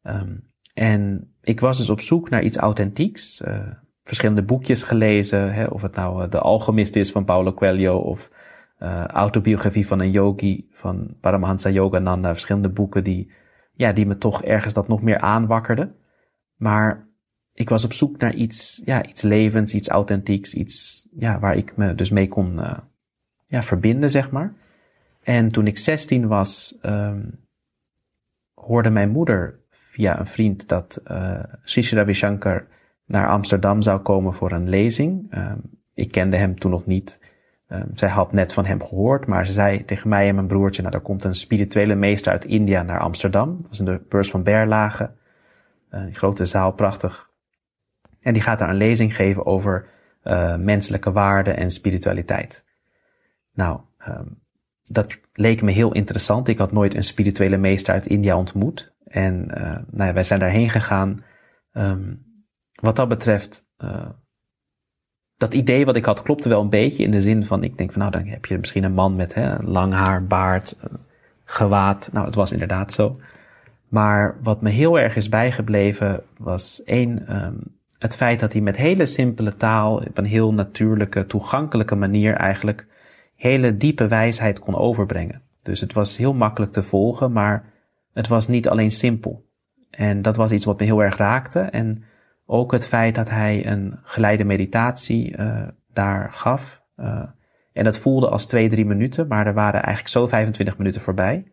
Um, 0.03 0.49
en 0.73 1.33
ik 1.41 1.59
was 1.59 1.77
dus 1.77 1.89
op 1.89 2.01
zoek 2.01 2.29
naar 2.29 2.43
iets 2.43 2.57
authentieks. 2.57 3.41
Uh, 3.41 3.67
verschillende 4.03 4.43
boekjes 4.43 4.83
gelezen. 4.83 5.53
Hè, 5.53 5.65
of 5.65 5.81
het 5.81 5.95
nou 5.95 6.23
eh, 6.23 6.29
De 6.29 6.39
Alchemist 6.39 6.95
is 6.95 7.11
van 7.11 7.25
Paulo 7.25 7.53
Coelho 7.53 7.97
of 7.97 8.29
uh, 8.79 9.05
Autobiografie 9.05 9.87
van 9.87 9.99
een 9.99 10.11
yogi 10.11 10.67
van 10.71 11.15
Paramahansa 11.19 11.69
Yogananda. 11.69 12.31
Verschillende 12.31 12.69
boeken 12.69 13.03
die, 13.03 13.31
ja, 13.73 13.91
die 13.91 14.05
me 14.05 14.17
toch 14.17 14.43
ergens 14.43 14.73
dat 14.73 14.87
nog 14.87 15.01
meer 15.01 15.19
aanwakkerden. 15.19 15.95
Maar 16.55 17.07
ik 17.53 17.69
was 17.69 17.85
op 17.85 17.93
zoek 17.93 18.17
naar 18.17 18.33
iets, 18.33 18.81
ja, 18.85 19.05
iets 19.05 19.21
levens, 19.21 19.73
iets 19.73 19.89
authentieks, 19.89 20.53
iets 20.53 21.07
ja, 21.11 21.39
waar 21.39 21.55
ik 21.55 21.77
me 21.77 21.95
dus 21.95 22.09
mee 22.09 22.27
kon 22.27 22.53
uh, 22.53 22.77
ja, 23.47 23.63
verbinden, 23.63 24.09
zeg 24.09 24.31
maar. 24.31 24.53
En 25.23 25.47
toen 25.47 25.67
ik 25.67 25.77
16 25.77 26.27
was, 26.27 26.79
um, 26.81 27.39
hoorde 28.53 28.89
mijn 28.89 29.09
moeder 29.09 29.59
via 29.69 30.19
een 30.19 30.27
vriend 30.27 30.67
dat 30.67 31.01
uh, 31.11 31.43
Sri 31.63 31.83
naar 33.11 33.27
Amsterdam 33.29 33.81
zou 33.81 33.99
komen 33.99 34.33
voor 34.33 34.51
een 34.51 34.69
lezing. 34.69 35.37
Um, 35.37 35.61
ik 35.93 36.11
kende 36.11 36.37
hem 36.37 36.59
toen 36.59 36.71
nog 36.71 36.85
niet. 36.85 37.19
Um, 37.67 37.89
zij 37.93 38.09
had 38.09 38.31
net 38.31 38.53
van 38.53 38.65
hem 38.65 38.83
gehoord, 38.83 39.27
maar 39.27 39.45
ze 39.45 39.51
zei 39.51 39.85
tegen 39.85 40.09
mij 40.09 40.27
en 40.27 40.35
mijn 40.35 40.47
broertje, 40.47 40.81
nou, 40.81 40.95
er 40.95 41.01
komt 41.01 41.23
een 41.23 41.35
spirituele 41.35 41.95
meester 41.95 42.31
uit 42.31 42.45
India 42.45 42.83
naar 42.83 42.99
Amsterdam. 42.99 43.57
Dat 43.57 43.67
was 43.67 43.79
in 43.79 43.85
de 43.85 44.01
beurs 44.09 44.29
van 44.29 44.43
Berlage. 44.43 45.11
Die 45.89 46.15
grote 46.15 46.45
zaal, 46.45 46.71
prachtig. 46.71 47.29
En 48.21 48.33
die 48.33 48.41
gaat 48.41 48.59
daar 48.59 48.69
een 48.69 48.75
lezing 48.75 49.15
geven 49.15 49.45
over 49.45 49.87
uh, 50.23 50.55
menselijke 50.55 51.11
waarden 51.11 51.57
en 51.57 51.71
spiritualiteit. 51.71 52.65
Nou, 53.53 53.79
um, 54.07 54.39
dat 54.83 55.21
leek 55.33 55.61
me 55.61 55.71
heel 55.71 55.91
interessant. 55.93 56.47
Ik 56.47 56.57
had 56.57 56.71
nooit 56.71 56.95
een 56.95 57.03
spirituele 57.03 57.57
meester 57.57 57.93
uit 57.93 58.05
India 58.05 58.37
ontmoet. 58.37 58.93
En 59.05 59.47
uh, 59.57 59.77
nou 59.89 60.07
ja, 60.07 60.13
wij 60.13 60.23
zijn 60.23 60.39
daarheen 60.39 60.69
gegaan. 60.69 61.23
Wat 62.81 62.95
dat 62.95 63.07
betreft, 63.07 63.67
uh, 63.83 64.09
dat 65.37 65.53
idee 65.53 65.85
wat 65.85 65.95
ik 65.95 66.05
had 66.05 66.21
klopte 66.21 66.49
wel 66.49 66.61
een 66.61 66.69
beetje 66.69 67.03
in 67.03 67.11
de 67.11 67.21
zin 67.21 67.45
van, 67.45 67.63
ik 67.63 67.77
denk 67.77 67.91
van 67.91 68.01
nou, 68.01 68.11
dan 68.11 68.25
heb 68.25 68.45
je 68.45 68.57
misschien 68.57 68.83
een 68.83 68.93
man 68.93 69.15
met 69.15 69.33
hè, 69.33 69.63
lang 69.63 69.93
haar, 69.93 70.25
baard, 70.25 70.79
gewaad. 71.51 72.09
Nou, 72.13 72.25
het 72.25 72.35
was 72.35 72.51
inderdaad 72.51 72.93
zo. 72.93 73.19
Maar 73.87 74.37
wat 74.43 74.61
me 74.61 74.69
heel 74.69 74.99
erg 74.99 75.15
is 75.15 75.29
bijgebleven 75.29 76.23
was 76.37 76.83
één, 76.83 77.35
um, 77.43 77.79
het 77.97 78.15
feit 78.15 78.39
dat 78.39 78.53
hij 78.53 78.61
met 78.61 78.77
hele 78.77 79.05
simpele 79.05 79.55
taal, 79.55 79.95
op 79.95 80.17
een 80.17 80.25
heel 80.25 80.53
natuurlijke, 80.53 81.25
toegankelijke 81.25 81.95
manier 81.95 82.33
eigenlijk 82.33 82.87
hele 83.35 83.77
diepe 83.77 84.07
wijsheid 84.07 84.59
kon 84.59 84.75
overbrengen. 84.75 85.41
Dus 85.63 85.81
het 85.81 85.93
was 85.93 86.17
heel 86.17 86.33
makkelijk 86.33 86.71
te 86.71 86.83
volgen, 86.83 87.31
maar 87.31 87.73
het 88.13 88.27
was 88.27 88.47
niet 88.47 88.69
alleen 88.69 88.91
simpel. 88.91 89.45
En 89.89 90.21
dat 90.21 90.35
was 90.35 90.51
iets 90.51 90.65
wat 90.65 90.79
me 90.79 90.85
heel 90.85 91.03
erg 91.03 91.17
raakte. 91.17 91.59
En 91.59 92.03
ook 92.51 92.71
het 92.71 92.87
feit 92.87 93.15
dat 93.15 93.29
hij 93.29 93.65
een 93.65 93.99
geleide 94.03 94.43
meditatie 94.43 95.37
uh, 95.37 95.67
daar 95.93 96.31
gaf. 96.31 96.81
Uh, 96.97 97.23
en 97.73 97.83
dat 97.83 97.97
voelde 97.97 98.29
als 98.29 98.45
twee, 98.45 98.69
drie 98.69 98.85
minuten, 98.85 99.27
maar 99.27 99.47
er 99.47 99.53
waren 99.53 99.81
eigenlijk 99.81 100.07
zo 100.07 100.27
25 100.27 100.77
minuten 100.77 101.01
voorbij. 101.01 101.51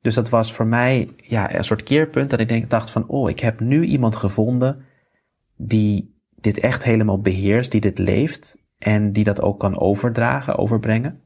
Dus 0.00 0.14
dat 0.14 0.28
was 0.28 0.52
voor 0.52 0.66
mij 0.66 1.08
ja, 1.16 1.54
een 1.54 1.64
soort 1.64 1.82
keerpunt 1.82 2.30
dat 2.30 2.40
ik 2.40 2.48
denk, 2.48 2.70
dacht 2.70 2.90
van, 2.90 3.08
oh, 3.08 3.30
ik 3.30 3.40
heb 3.40 3.60
nu 3.60 3.84
iemand 3.84 4.16
gevonden 4.16 4.84
die 5.56 6.22
dit 6.40 6.58
echt 6.60 6.84
helemaal 6.84 7.20
beheerst, 7.20 7.70
die 7.70 7.80
dit 7.80 7.98
leeft 7.98 8.58
en 8.78 9.12
die 9.12 9.24
dat 9.24 9.42
ook 9.42 9.60
kan 9.60 9.78
overdragen, 9.78 10.56
overbrengen. 10.56 11.22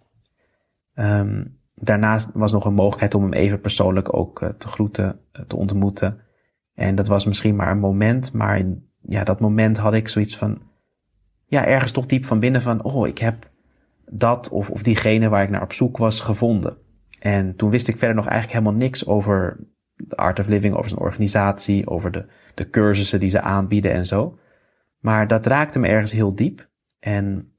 Um, 0.95 1.59
daarnaast 1.75 2.31
was 2.35 2.53
nog 2.53 2.65
een 2.65 2.75
mogelijkheid 2.75 3.15
om 3.15 3.23
hem 3.23 3.33
even 3.33 3.61
persoonlijk 3.61 4.17
ook 4.17 4.41
uh, 4.41 4.49
te 4.49 4.69
groeten, 4.69 5.21
te 5.47 5.57
ontmoeten. 5.57 6.21
En 6.83 6.95
dat 6.95 7.09
was 7.09 7.27
misschien 7.27 7.57
maar 7.57 7.71
een 7.71 7.79
moment, 7.79 8.33
maar 8.33 8.59
in 8.59 8.89
ja, 9.01 9.25
dat 9.25 9.41
moment 9.41 9.79
had 9.79 9.95
ik 9.95 10.09
zoiets 10.09 10.37
van, 10.37 10.63
ja, 11.47 11.67
ergens 11.67 11.93
toch 11.93 12.07
diep 12.07 12.25
van 12.25 12.41
binnen 12.41 12.63
van, 12.63 12.83
oh, 12.83 13.07
ik 13.07 13.19
heb 13.19 13.51
dat 14.11 14.49
of, 14.49 14.71
of 14.71 14.83
diegene 14.83 15.29
waar 15.29 15.43
ik 15.43 15.51
naar 15.51 15.63
op 15.63 15.73
zoek 15.73 15.97
was 15.97 16.21
gevonden. 16.21 16.77
En 17.19 17.57
toen 17.57 17.71
wist 17.71 17.89
ik 17.89 17.97
verder 17.97 18.17
nog 18.17 18.27
eigenlijk 18.27 18.59
helemaal 18.59 18.81
niks 18.81 19.07
over 19.07 19.57
de 19.95 20.17
Art 20.17 20.39
of 20.39 20.47
Living, 20.47 20.75
over 20.75 20.89
zijn 20.89 21.01
organisatie, 21.01 21.89
over 21.89 22.13
de, 22.13 22.27
de 22.55 22.71
cursussen 22.71 23.21
die 23.21 23.29
ze 23.29 23.41
aanbieden 23.41 23.93
en 23.93 24.07
zo. 24.07 24.39
Maar 24.99 25.29
dat 25.29 25.47
raakte 25.47 25.79
me 25.79 25.89
ergens 25.89 26.13
heel 26.13 26.35
diep. 26.35 26.69
En 26.99 27.53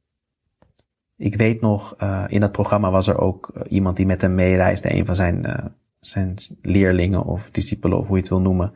ik 1.17 1.35
weet 1.35 1.61
nog, 1.61 1.95
uh, 2.03 2.23
in 2.27 2.39
dat 2.39 2.51
programma 2.51 2.91
was 2.91 3.07
er 3.07 3.19
ook 3.19 3.51
uh, 3.55 3.63
iemand 3.67 3.95
die 3.95 4.05
met 4.05 4.21
hem 4.21 4.35
meereisde, 4.35 4.95
een 4.95 5.05
van 5.05 5.15
zijn, 5.15 5.45
uh, 5.47 5.65
zijn 5.99 6.35
leerlingen 6.61 7.23
of 7.23 7.51
discipelen, 7.51 7.97
of 7.97 8.07
hoe 8.07 8.15
je 8.15 8.21
het 8.21 8.29
wil 8.29 8.41
noemen. 8.41 8.73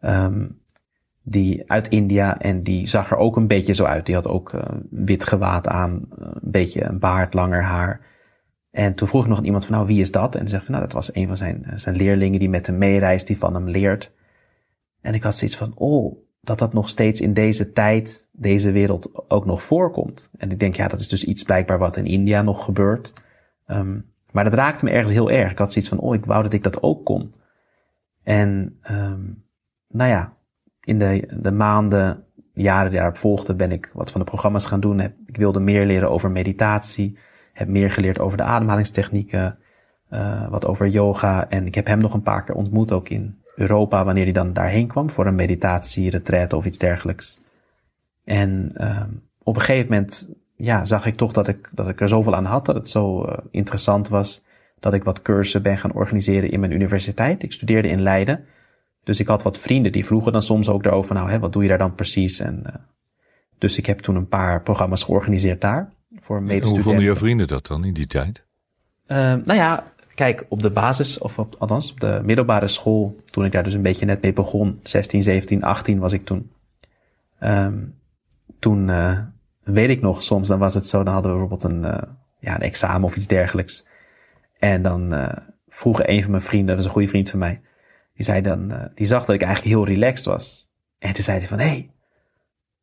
Um, 0.00 0.58
die 1.22 1.70
uit 1.70 1.88
India 1.88 2.38
en 2.38 2.62
die 2.62 2.86
zag 2.86 3.10
er 3.10 3.16
ook 3.16 3.36
een 3.36 3.46
beetje 3.46 3.72
zo 3.72 3.84
uit. 3.84 4.06
Die 4.06 4.14
had 4.14 4.28
ook 4.28 4.52
wit 4.90 5.24
gewaad 5.24 5.68
aan, 5.68 6.06
een 6.18 6.38
beetje 6.42 6.84
een 6.84 6.98
baard, 6.98 7.34
langer 7.34 7.62
haar. 7.62 8.00
En 8.70 8.94
toen 8.94 9.08
vroeg 9.08 9.22
ik 9.22 9.28
nog 9.28 9.42
iemand 9.42 9.64
van, 9.64 9.74
nou, 9.74 9.86
wie 9.86 10.00
is 10.00 10.10
dat? 10.10 10.34
En 10.34 10.40
die 10.40 10.48
zegt 10.48 10.64
van, 10.64 10.74
nou, 10.74 10.86
dat 10.86 10.94
was 10.94 11.14
een 11.14 11.26
van 11.26 11.36
zijn, 11.36 11.66
zijn 11.74 11.96
leerlingen 11.96 12.38
die 12.38 12.48
met 12.48 12.66
hem 12.66 12.78
meereist, 12.78 13.26
die 13.26 13.38
van 13.38 13.54
hem 13.54 13.68
leert. 13.68 14.12
En 15.00 15.14
ik 15.14 15.22
had 15.22 15.36
zoiets 15.36 15.56
van, 15.56 15.72
oh, 15.74 16.16
dat 16.40 16.58
dat 16.58 16.72
nog 16.72 16.88
steeds 16.88 17.20
in 17.20 17.34
deze 17.34 17.72
tijd, 17.72 18.28
deze 18.32 18.70
wereld 18.72 19.30
ook 19.30 19.46
nog 19.46 19.62
voorkomt. 19.62 20.30
En 20.36 20.50
ik 20.50 20.58
denk, 20.58 20.74
ja, 20.74 20.88
dat 20.88 21.00
is 21.00 21.08
dus 21.08 21.24
iets 21.24 21.42
blijkbaar 21.42 21.78
wat 21.78 21.96
in 21.96 22.06
India 22.06 22.42
nog 22.42 22.64
gebeurt. 22.64 23.12
Um, 23.66 24.08
maar 24.30 24.44
dat 24.44 24.54
raakte 24.54 24.84
me 24.84 24.90
ergens 24.90 25.12
heel 25.12 25.30
erg. 25.30 25.50
Ik 25.50 25.58
had 25.58 25.72
zoiets 25.72 25.90
van, 25.90 26.00
oh, 26.00 26.14
ik 26.14 26.24
wou 26.24 26.42
dat 26.42 26.52
ik 26.52 26.62
dat 26.62 26.82
ook 26.82 27.04
kon. 27.04 27.34
En, 28.22 28.78
um, 28.90 29.44
nou 29.92 30.10
ja, 30.10 30.36
in 30.80 30.98
de, 30.98 31.28
de 31.40 31.52
maanden, 31.52 32.24
jaren 32.52 32.90
die 32.90 32.98
daarop 32.98 33.18
volgden, 33.18 33.56
ben 33.56 33.72
ik 33.72 33.90
wat 33.94 34.10
van 34.10 34.20
de 34.20 34.26
programma's 34.26 34.66
gaan 34.66 34.80
doen. 34.80 35.00
Ik 35.00 35.36
wilde 35.36 35.60
meer 35.60 35.86
leren 35.86 36.10
over 36.10 36.30
meditatie. 36.30 37.18
Heb 37.52 37.68
meer 37.68 37.90
geleerd 37.90 38.18
over 38.18 38.36
de 38.36 38.44
ademhalingstechnieken. 38.44 39.58
Uh, 40.10 40.48
wat 40.48 40.66
over 40.66 40.88
yoga. 40.88 41.48
En 41.48 41.66
ik 41.66 41.74
heb 41.74 41.86
hem 41.86 41.98
nog 41.98 42.14
een 42.14 42.22
paar 42.22 42.44
keer 42.44 42.54
ontmoet, 42.54 42.92
ook 42.92 43.08
in 43.08 43.38
Europa, 43.54 44.04
wanneer 44.04 44.24
hij 44.24 44.32
dan 44.32 44.52
daarheen 44.52 44.86
kwam 44.86 45.10
voor 45.10 45.26
een 45.26 45.34
meditatie, 45.34 46.22
of 46.50 46.64
iets 46.64 46.78
dergelijks. 46.78 47.40
En 48.24 48.72
uh, 48.76 49.02
op 49.42 49.56
een 49.56 49.62
gegeven 49.62 49.90
moment 49.90 50.28
ja, 50.56 50.84
zag 50.84 51.06
ik 51.06 51.14
toch 51.14 51.32
dat 51.32 51.48
ik, 51.48 51.70
dat 51.72 51.88
ik 51.88 52.00
er 52.00 52.08
zoveel 52.08 52.34
aan 52.34 52.44
had, 52.44 52.66
dat 52.66 52.74
het 52.74 52.88
zo 52.88 53.26
uh, 53.26 53.32
interessant 53.50 54.08
was, 54.08 54.44
dat 54.80 54.94
ik 54.94 55.04
wat 55.04 55.22
cursussen 55.22 55.62
ben 55.62 55.78
gaan 55.78 55.92
organiseren 55.92 56.50
in 56.50 56.60
mijn 56.60 56.72
universiteit. 56.72 57.42
Ik 57.42 57.52
studeerde 57.52 57.88
in 57.88 58.00
Leiden. 58.00 58.44
Dus 59.02 59.20
ik 59.20 59.26
had 59.26 59.42
wat 59.42 59.58
vrienden 59.58 59.92
die 59.92 60.04
vroegen 60.06 60.32
dan 60.32 60.42
soms 60.42 60.68
ook 60.68 60.82
daarover, 60.82 61.14
nou, 61.14 61.30
hè, 61.30 61.38
wat 61.38 61.52
doe 61.52 61.62
je 61.62 61.68
daar 61.68 61.78
dan 61.78 61.94
precies? 61.94 62.40
En, 62.40 62.62
uh, 62.66 62.74
dus 63.58 63.78
ik 63.78 63.86
heb 63.86 63.98
toen 63.98 64.16
een 64.16 64.28
paar 64.28 64.62
programma's 64.62 65.02
georganiseerd 65.02 65.60
daar. 65.60 65.92
Voor 66.20 66.42
medestudenten. 66.42 66.74
Hoe 66.74 66.82
vonden 66.82 67.04
je 67.04 67.16
vrienden 67.16 67.48
dat 67.48 67.66
dan 67.66 67.84
in 67.84 67.94
die 67.94 68.06
tijd? 68.06 68.44
Uh, 69.06 69.16
nou 69.16 69.54
ja, 69.54 69.92
kijk, 70.14 70.46
op 70.48 70.62
de 70.62 70.70
basis, 70.70 71.18
of 71.18 71.38
op, 71.38 71.56
althans 71.58 71.92
op 71.92 72.00
de 72.00 72.20
middelbare 72.24 72.68
school, 72.68 73.16
toen 73.24 73.44
ik 73.44 73.52
daar 73.52 73.64
dus 73.64 73.74
een 73.74 73.82
beetje 73.82 74.06
net 74.06 74.22
mee 74.22 74.32
begon, 74.32 74.80
16, 74.82 75.22
17, 75.22 75.62
18 75.62 75.98
was 75.98 76.12
ik 76.12 76.24
toen. 76.24 76.50
Um, 77.40 77.94
toen 78.58 78.88
uh, 78.88 79.18
weet 79.62 79.90
ik 79.90 80.00
nog, 80.00 80.22
soms 80.22 80.48
dan 80.48 80.58
was 80.58 80.74
het 80.74 80.88
zo, 80.88 81.02
dan 81.02 81.12
hadden 81.12 81.32
we 81.32 81.38
bijvoorbeeld 81.38 81.72
een, 81.72 81.84
uh, 81.84 82.12
ja, 82.38 82.54
een 82.54 82.60
examen 82.60 83.04
of 83.04 83.16
iets 83.16 83.26
dergelijks. 83.26 83.88
En 84.58 84.82
dan 84.82 85.14
uh, 85.14 85.28
vroeg 85.68 86.06
een 86.06 86.22
van 86.22 86.30
mijn 86.30 86.42
vrienden, 86.42 86.66
dat 86.66 86.76
was 86.76 86.84
een 86.84 86.92
goede 86.92 87.08
vriend 87.08 87.30
van 87.30 87.38
mij, 87.38 87.60
die 88.20 88.28
zei 88.28 88.40
dan, 88.40 88.90
die 88.94 89.06
zag 89.06 89.24
dat 89.24 89.34
ik 89.34 89.42
eigenlijk 89.42 89.74
heel 89.74 89.86
relaxed 89.86 90.24
was. 90.26 90.70
En 90.98 91.14
toen 91.14 91.24
zei 91.24 91.38
hij 91.38 91.48
van, 91.48 91.58
hé, 91.58 91.66
hey, 91.66 91.90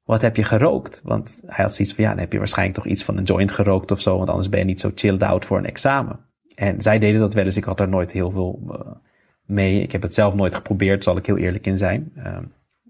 wat 0.04 0.22
heb 0.22 0.36
je 0.36 0.44
gerookt? 0.44 1.02
Want 1.04 1.42
hij 1.46 1.66
had 1.66 1.76
zoiets 1.76 1.94
van, 1.94 2.04
ja, 2.04 2.10
dan 2.10 2.20
heb 2.20 2.32
je 2.32 2.38
waarschijnlijk 2.38 2.78
toch 2.78 2.88
iets 2.88 3.04
van 3.04 3.18
een 3.18 3.24
joint 3.24 3.52
gerookt 3.52 3.92
of 3.92 4.02
zo, 4.02 4.18
want 4.18 4.30
anders 4.30 4.50
ben 4.50 4.60
je 4.60 4.66
niet 4.66 4.80
zo 4.80 4.92
chilled 4.96 5.24
out 5.24 5.46
voor 5.46 5.58
een 5.58 5.66
examen. 5.66 6.20
En 6.56 6.82
zij 6.82 7.00
deden 7.00 7.20
dat 7.20 7.34
wel 7.34 7.46
eens. 7.46 7.58
Ik 7.58 7.64
had 7.64 7.80
er 7.80 7.88
nooit 7.88 8.12
heel 8.12 8.32
veel 8.32 8.62
uh, 8.70 8.80
mee. 9.46 9.82
Ik 9.82 9.92
heb 9.92 10.02
het 10.02 10.14
zelf 10.14 10.34
nooit 10.34 10.56
geprobeerd, 10.56 11.04
zal 11.04 11.18
ik 11.18 11.26
heel 11.26 11.38
eerlijk 11.38 11.66
in 11.66 11.78
zijn. 11.78 12.12
Uh, 12.18 12.38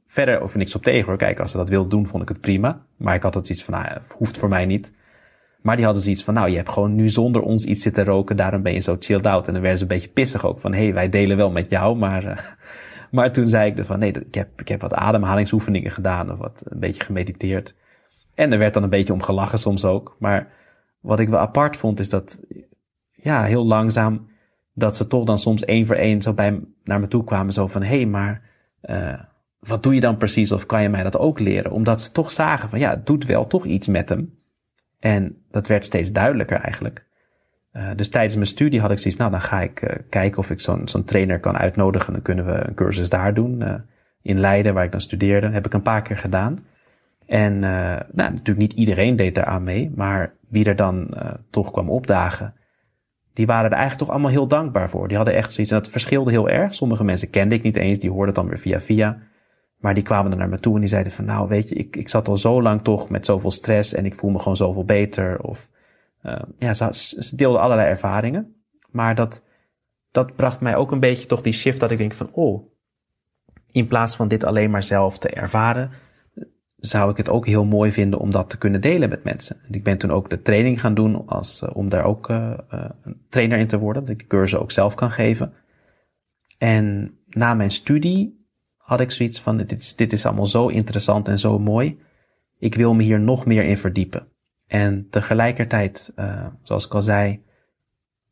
verder 0.08 0.42
over 0.42 0.58
niks 0.58 0.76
op 0.76 0.84
tegen 0.84 1.06
hoor. 1.06 1.18
Kijk, 1.18 1.40
als 1.40 1.52
ze 1.52 1.58
dat 1.58 1.70
wilden 1.70 1.90
doen, 1.90 2.08
vond 2.08 2.24
ik 2.24 2.30
het 2.30 2.42
prima. 2.42 2.86
Maar 2.98 3.16
ik 3.16 3.24
had 3.24 3.34
het 3.34 3.50
iets 3.50 3.64
van, 3.64 3.74
nou, 3.74 3.98
hoeft 4.18 4.38
voor 4.38 4.50
mij 4.50 4.66
niet. 4.66 4.94
Maar 5.68 5.76
die 5.76 5.86
hadden 5.86 6.04
zoiets 6.04 6.24
van, 6.24 6.34
nou, 6.34 6.50
je 6.50 6.56
hebt 6.56 6.70
gewoon 6.70 6.96
nu 6.96 7.10
zonder 7.10 7.42
ons 7.42 7.66
iets 7.66 7.84
zitten 7.84 8.06
roken, 8.06 8.36
daarom 8.36 8.62
ben 8.62 8.74
je 8.74 8.80
zo 8.80 8.96
chilled 9.00 9.26
out. 9.26 9.48
En 9.48 9.54
dan 9.54 9.62
werden 9.62 9.78
ze 9.80 9.84
een 9.84 9.90
beetje 9.90 10.10
pissig 10.10 10.46
ook 10.46 10.60
van, 10.60 10.74
hé, 10.74 10.84
hey, 10.84 10.94
wij 10.94 11.10
delen 11.10 11.38
wel 11.38 11.52
met 11.52 11.70
jou, 11.70 11.98
maar... 11.98 12.24
Uh, 12.24 12.38
maar 13.12 13.32
toen 13.32 13.50
zei 13.50 13.72
ik 13.72 13.78
er 13.78 13.86
van, 13.86 14.00
nee, 14.00 14.12
ik 14.12 14.36
heb, 14.36 14.62
ik 14.62 14.68
heb 14.68 14.82
wat 14.82 14.94
ademhalingsoefeningen 14.94 15.92
gedaan 15.92 16.32
of 16.32 16.38
wat 16.38 16.64
een 16.66 16.80
beetje 16.80 17.04
gemediteerd. 17.04 17.76
En 18.36 18.52
er 18.52 18.58
werd 18.58 18.74
dan 18.74 18.84
een 18.84 18.90
beetje 18.90 19.14
om 19.14 19.22
gelachen 19.22 19.60
soms 19.60 19.86
ook. 19.86 20.16
Maar 20.20 20.48
wat 21.02 21.20
ik 21.20 21.30
wel 21.30 21.40
apart 21.40 21.78
vond 21.78 22.00
is 22.00 22.10
dat 22.10 22.42
ja, 23.12 23.44
heel 23.44 23.66
langzaam 23.66 24.28
dat 24.74 24.96
ze 24.96 25.08
toch 25.08 25.26
dan 25.26 25.38
soms 25.38 25.66
één 25.66 25.86
voor 25.86 25.96
één 25.96 26.22
zo 26.22 26.34
bij 26.34 26.60
naar 26.84 27.00
me 27.00 27.08
toe 27.08 27.24
kwamen. 27.24 27.54
Zo 27.54 27.68
van, 27.68 27.84
hé, 27.84 27.96
hey, 27.96 28.06
maar 28.06 28.42
uh, 28.82 29.20
wat 29.60 29.84
doe 29.84 29.94
je 29.94 30.02
dan 30.02 30.18
precies? 30.18 30.52
Of 30.52 30.66
kan 30.66 30.82
je 30.82 30.90
mij 30.90 31.04
dat 31.04 31.18
ook 31.18 31.40
leren? 31.40 31.72
Omdat 31.72 32.02
ze 32.02 32.12
toch 32.12 32.32
zagen 32.32 32.70
van, 32.70 32.80
ja, 32.80 32.90
het 32.90 33.06
doet 33.06 33.26
wel 33.26 33.48
toch 33.48 33.66
iets 33.66 33.88
met 33.88 34.10
hem. 34.10 34.38
En 35.00 35.46
dat 35.52 35.68
werd 35.68 35.86
steeds 35.86 36.12
duidelijker 36.12 36.60
eigenlijk. 36.60 37.06
Uh, 37.74 37.90
dus 37.96 38.10
tijdens 38.10 38.36
mijn 38.36 38.48
studie 38.48 38.82
had 38.82 38.92
ik 38.92 39.00
zoiets, 39.00 39.20
nou, 39.20 39.32
dan 39.32 39.42
ga 39.42 39.62
ik 39.62 39.82
uh, 39.82 39.90
kijken 40.10 40.38
of 40.38 40.50
ik 40.50 40.60
zo'n 40.60 41.04
trainer 41.06 41.40
kan 41.40 41.58
uitnodigen. 41.58 42.14
Dan 42.14 42.22
kunnen 42.22 42.46
we 42.46 42.68
een 42.68 42.74
cursus 42.74 43.10
daar 43.10 43.34
doen. 43.34 43.84
in 44.22 44.40
Leiden, 44.40 44.74
waar 44.74 44.84
ik 44.84 44.92
dan 44.92 45.02
studeerde, 45.02 45.50
heb 45.50 45.66
ik 45.66 45.74
een 45.74 45.82
paar 45.82 46.02
keer 46.02 46.18
gedaan. 46.18 46.66
En 47.26 47.60
nou, 47.60 48.06
natuurlijk 48.12 48.58
niet 48.58 48.74
iedereen 48.74 49.16
deed 49.16 49.36
daar 49.36 49.62
mee, 49.62 49.92
maar 49.96 50.34
wie 50.50 50.66
er 50.66 50.76
dan 50.76 51.14
toch 51.50 51.72
kwam 51.72 51.90
opdagen, 51.90 52.54
die 53.34 53.46
waren 53.46 53.66
er 53.66 53.78
eigenlijk 53.78 54.04
toch 54.04 54.10
allemaal 54.10 54.32
heel 54.32 54.48
dankbaar 54.48 54.90
voor. 54.90 55.08
Die 55.08 55.18
hadden 55.18 55.36
echt 55.36 55.54
zoiets, 55.54 55.74
en 55.74 55.80
dat 55.80 55.90
verschilde 55.90 56.32
heel 56.32 56.50
erg. 56.50 56.74
Sommige 56.74 57.04
mensen 57.04 57.30
kende 57.30 57.56
ik 57.56 57.64
niet 57.64 57.76
eens, 57.76 58.00
die 58.00 58.10
hoorden 58.10 58.28
het 58.28 58.36
dan 58.36 58.48
weer 58.48 58.60
via 58.60 58.80
via. 58.80 59.18
Maar 59.78 59.94
die 59.94 60.04
kwamen 60.04 60.32
er 60.32 60.38
naar 60.38 60.50
me 60.50 60.60
toe 60.60 60.74
en 60.74 60.80
die 60.80 60.90
zeiden 60.90 61.12
van, 61.12 61.26
nou 61.26 61.48
weet 61.48 61.70
je, 61.70 61.76
ik, 61.76 61.96
ik 61.96 62.10
zat 62.10 62.28
al 62.28 62.38
zo 62.38 62.62
lang 62.62 62.82
toch 62.82 63.10
met 63.10 63.26
zoveel 63.26 63.52
stress 63.52 63.94
en 63.94 64.06
ik 64.06 64.16
voel 64.16 64.30
me 64.30 64.40
gewoon 64.40 64.56
zoveel 64.56 64.86
beter. 64.86 65.42
Of, 65.42 65.70
uh, 66.24 66.42
ja, 66.58 66.74
ze, 66.74 67.36
deelden 67.36 67.62
allerlei 67.62 67.90
ervaringen. 67.90 68.56
Maar 68.92 69.16
dat, 69.16 69.44
dat 70.12 70.36
bracht 70.36 70.60
mij 70.60 70.76
ook 70.76 70.92
een 70.92 71.00
beetje 71.00 71.28
toch 71.28 71.42
die 71.42 71.54
shift 71.54 71.80
dat 71.80 71.92
ik 71.92 71.98
denk 71.98 72.14
van, 72.14 72.30
oh, 72.32 72.72
in 73.72 73.88
plaats 73.88 74.16
van 74.16 74.28
dit 74.28 74.44
alleen 74.44 74.70
maar 74.72 74.84
zelf 74.84 75.18
te 75.18 75.30
ervaren, 75.30 75.92
zou 76.78 77.12
ik 77.12 77.18
het 77.18 77.30
ook 77.30 77.46
heel 77.46 77.66
mooi 77.66 77.92
vinden 77.92 78.20
om 78.20 78.32
dat 78.32 78.50
te 78.50 78.58
kunnen 78.58 78.82
delen 78.82 79.10
met 79.10 79.24
mensen. 79.24 79.58
Ik 79.70 79.84
ben 79.84 79.98
toen 79.98 80.12
ook 80.12 80.30
de 80.30 80.42
training 80.42 80.82
gaan 80.82 80.94
doen 80.94 81.28
als, 81.28 81.62
uh, 81.62 81.70
om 81.74 81.90
daar 81.90 82.04
ook 82.04 82.30
uh, 82.30 82.58
uh, 82.74 82.90
een 83.04 83.26
trainer 83.30 83.58
in 83.58 83.68
te 83.68 83.78
worden, 83.80 84.02
dat 84.02 84.12
ik 84.12 84.20
de 84.20 84.28
cursus 84.28 84.60
ook 84.60 84.72
zelf 84.72 84.96
kan 84.96 85.12
geven. 85.12 85.54
En 86.58 87.18
na 87.28 87.54
mijn 87.54 87.72
studie 87.72 88.37
had 88.88 89.00
ik 89.00 89.12
zoiets 89.12 89.42
van, 89.42 89.58
dit 89.58 89.72
is, 89.72 89.96
dit 89.96 90.14
is 90.14 90.26
allemaal 90.26 90.46
zo 90.46 90.68
interessant 90.68 91.28
en 91.28 91.40
zo 91.40 91.60
mooi. 91.60 92.00
Ik 92.60 92.76
wil 92.76 92.94
me 92.94 93.04
hier 93.04 93.20
nog 93.20 93.46
meer 93.46 93.64
in 93.64 93.78
verdiepen. 93.78 94.28
En 94.68 95.08
tegelijkertijd, 95.10 96.14
zoals 96.64 96.86
ik 96.86 96.94
al 96.94 97.02
zei, 97.04 97.44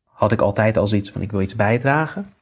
had 0.04 0.32
ik 0.32 0.40
altijd 0.40 0.76
al 0.76 0.86
zoiets 0.86 1.10
van, 1.10 1.22
ik 1.22 1.30
wil 1.30 1.40
iets 1.40 1.56
bijdragen. 1.56 2.32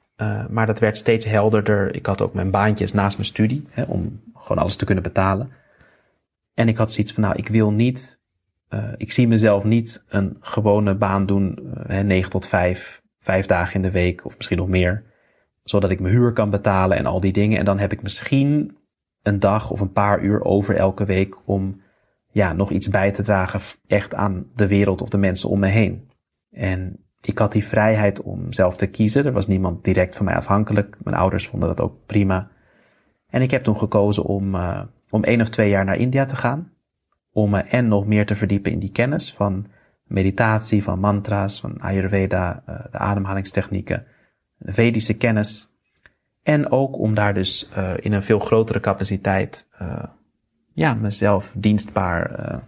maar 0.48 0.66
dat 0.66 0.78
werd 0.78 0.96
steeds 0.96 1.24
helderder. 1.24 1.94
Ik 1.94 2.06
had 2.06 2.22
ook 2.22 2.34
mijn 2.34 2.50
baantjes 2.50 2.92
naast 2.92 3.16
mijn 3.16 3.28
studie, 3.28 3.64
hè, 3.70 3.82
om 3.82 4.20
gewoon 4.34 4.62
alles 4.62 4.76
te 4.76 4.84
kunnen 4.84 5.04
betalen. 5.04 5.52
En 6.54 6.68
ik 6.68 6.76
had 6.76 6.92
zoiets 6.92 7.12
van, 7.12 7.22
nou, 7.22 7.36
ik 7.36 7.48
wil 7.48 7.70
niet, 7.70 8.20
uh, 8.70 8.92
ik 8.96 9.12
zie 9.12 9.28
mezelf 9.28 9.64
niet 9.64 10.04
een 10.08 10.36
gewone 10.40 10.94
baan 10.94 11.26
doen, 11.26 11.58
uh, 11.90 12.00
9 12.00 12.30
tot 12.30 12.46
5, 12.46 13.02
vijf 13.18 13.46
dagen 13.46 13.74
in 13.74 13.82
de 13.82 13.90
week 13.90 14.24
of 14.24 14.36
misschien 14.36 14.58
nog 14.58 14.68
meer, 14.68 15.13
zodat 15.64 15.90
ik 15.90 16.00
mijn 16.00 16.14
huur 16.14 16.32
kan 16.32 16.50
betalen 16.50 16.96
en 16.96 17.06
al 17.06 17.20
die 17.20 17.32
dingen. 17.32 17.58
En 17.58 17.64
dan 17.64 17.78
heb 17.78 17.92
ik 17.92 18.02
misschien 18.02 18.76
een 19.22 19.40
dag 19.40 19.70
of 19.70 19.80
een 19.80 19.92
paar 19.92 20.22
uur 20.22 20.44
over 20.44 20.76
elke 20.76 21.04
week 21.04 21.36
om 21.44 21.80
ja, 22.30 22.52
nog 22.52 22.70
iets 22.70 22.88
bij 22.88 23.10
te 23.10 23.22
dragen 23.22 23.60
echt 23.86 24.14
aan 24.14 24.46
de 24.54 24.66
wereld 24.66 25.02
of 25.02 25.08
de 25.08 25.18
mensen 25.18 25.48
om 25.48 25.58
me 25.58 25.66
heen. 25.66 26.10
En 26.50 27.04
ik 27.20 27.38
had 27.38 27.52
die 27.52 27.64
vrijheid 27.64 28.22
om 28.22 28.52
zelf 28.52 28.76
te 28.76 28.86
kiezen. 28.86 29.24
Er 29.24 29.32
was 29.32 29.46
niemand 29.46 29.84
direct 29.84 30.16
van 30.16 30.24
mij 30.24 30.34
afhankelijk. 30.34 30.96
Mijn 31.02 31.16
ouders 31.16 31.46
vonden 31.46 31.68
dat 31.68 31.80
ook 31.80 32.06
prima. 32.06 32.50
En 33.28 33.42
ik 33.42 33.50
heb 33.50 33.64
toen 33.64 33.76
gekozen 33.76 34.24
om, 34.24 34.54
uh, 34.54 34.80
om 35.10 35.24
één 35.24 35.40
of 35.40 35.48
twee 35.48 35.68
jaar 35.68 35.84
naar 35.84 35.96
India 35.96 36.24
te 36.24 36.36
gaan. 36.36 36.72
Om 37.32 37.50
me 37.50 37.60
en 37.60 37.88
nog 37.88 38.06
meer 38.06 38.26
te 38.26 38.36
verdiepen 38.36 38.72
in 38.72 38.78
die 38.78 38.92
kennis 38.92 39.32
van 39.32 39.66
meditatie, 40.04 40.82
van 40.82 40.98
mantra's, 40.98 41.60
van 41.60 41.80
Ayurveda, 41.80 42.62
uh, 42.68 42.76
de 42.90 42.98
ademhalingstechnieken, 42.98 43.98
de 43.98 44.13
Vedische 44.64 45.16
kennis. 45.16 45.68
En 46.42 46.70
ook 46.70 46.98
om 46.98 47.14
daar 47.14 47.34
dus 47.34 47.68
uh, 47.76 47.92
in 48.00 48.12
een 48.12 48.22
veel 48.22 48.38
grotere 48.38 48.80
capaciteit 48.80 49.68
ja, 50.72 50.94
mezelf 50.94 51.52
dienstbaar 51.56 52.60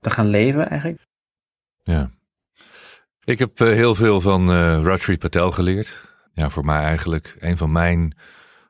te 0.00 0.10
gaan 0.10 0.26
leven 0.26 0.68
eigenlijk. 0.68 1.06
Ja. 1.82 2.10
Ik 3.24 3.38
heb 3.38 3.58
heel 3.58 3.94
veel 3.94 4.20
van 4.20 4.50
Rajri 4.82 5.18
Patel 5.18 5.50
geleerd. 5.50 6.14
Ja, 6.32 6.50
voor 6.50 6.64
mij 6.64 6.82
eigenlijk 6.82 7.36
een 7.38 7.56
van 7.56 7.72
mijn 7.72 8.14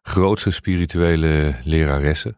grootste 0.03 0.51
spirituele 0.51 1.55
leraressen. 1.65 2.37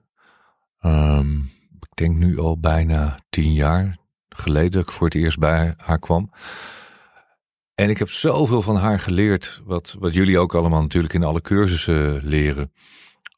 Ehm, 0.81 1.37
ik 1.81 1.95
denk 1.95 2.17
nu 2.17 2.39
al 2.39 2.59
bijna 2.59 3.19
tien 3.31 3.53
jaar 3.53 3.99
geleden 4.29 4.71
dat 4.71 4.83
ik 4.83 4.91
voor 4.91 5.07
het 5.07 5.15
eerst 5.15 5.39
bij 5.39 5.75
haar 5.77 5.99
kwam. 5.99 6.31
En 7.83 7.91
ik 7.91 7.99
heb 7.99 8.11
zoveel 8.11 8.63
van 8.63 8.77
haar 8.77 9.01
geleerd, 9.01 9.61
wat, 9.65 9.97
wat 9.99 10.15
jullie 10.15 10.39
ook 10.39 10.55
allemaal 10.55 10.81
natuurlijk 10.81 11.15
in 11.15 11.25
alle 11.25 11.41
cursussen 11.41 12.21
leren. 12.25 12.73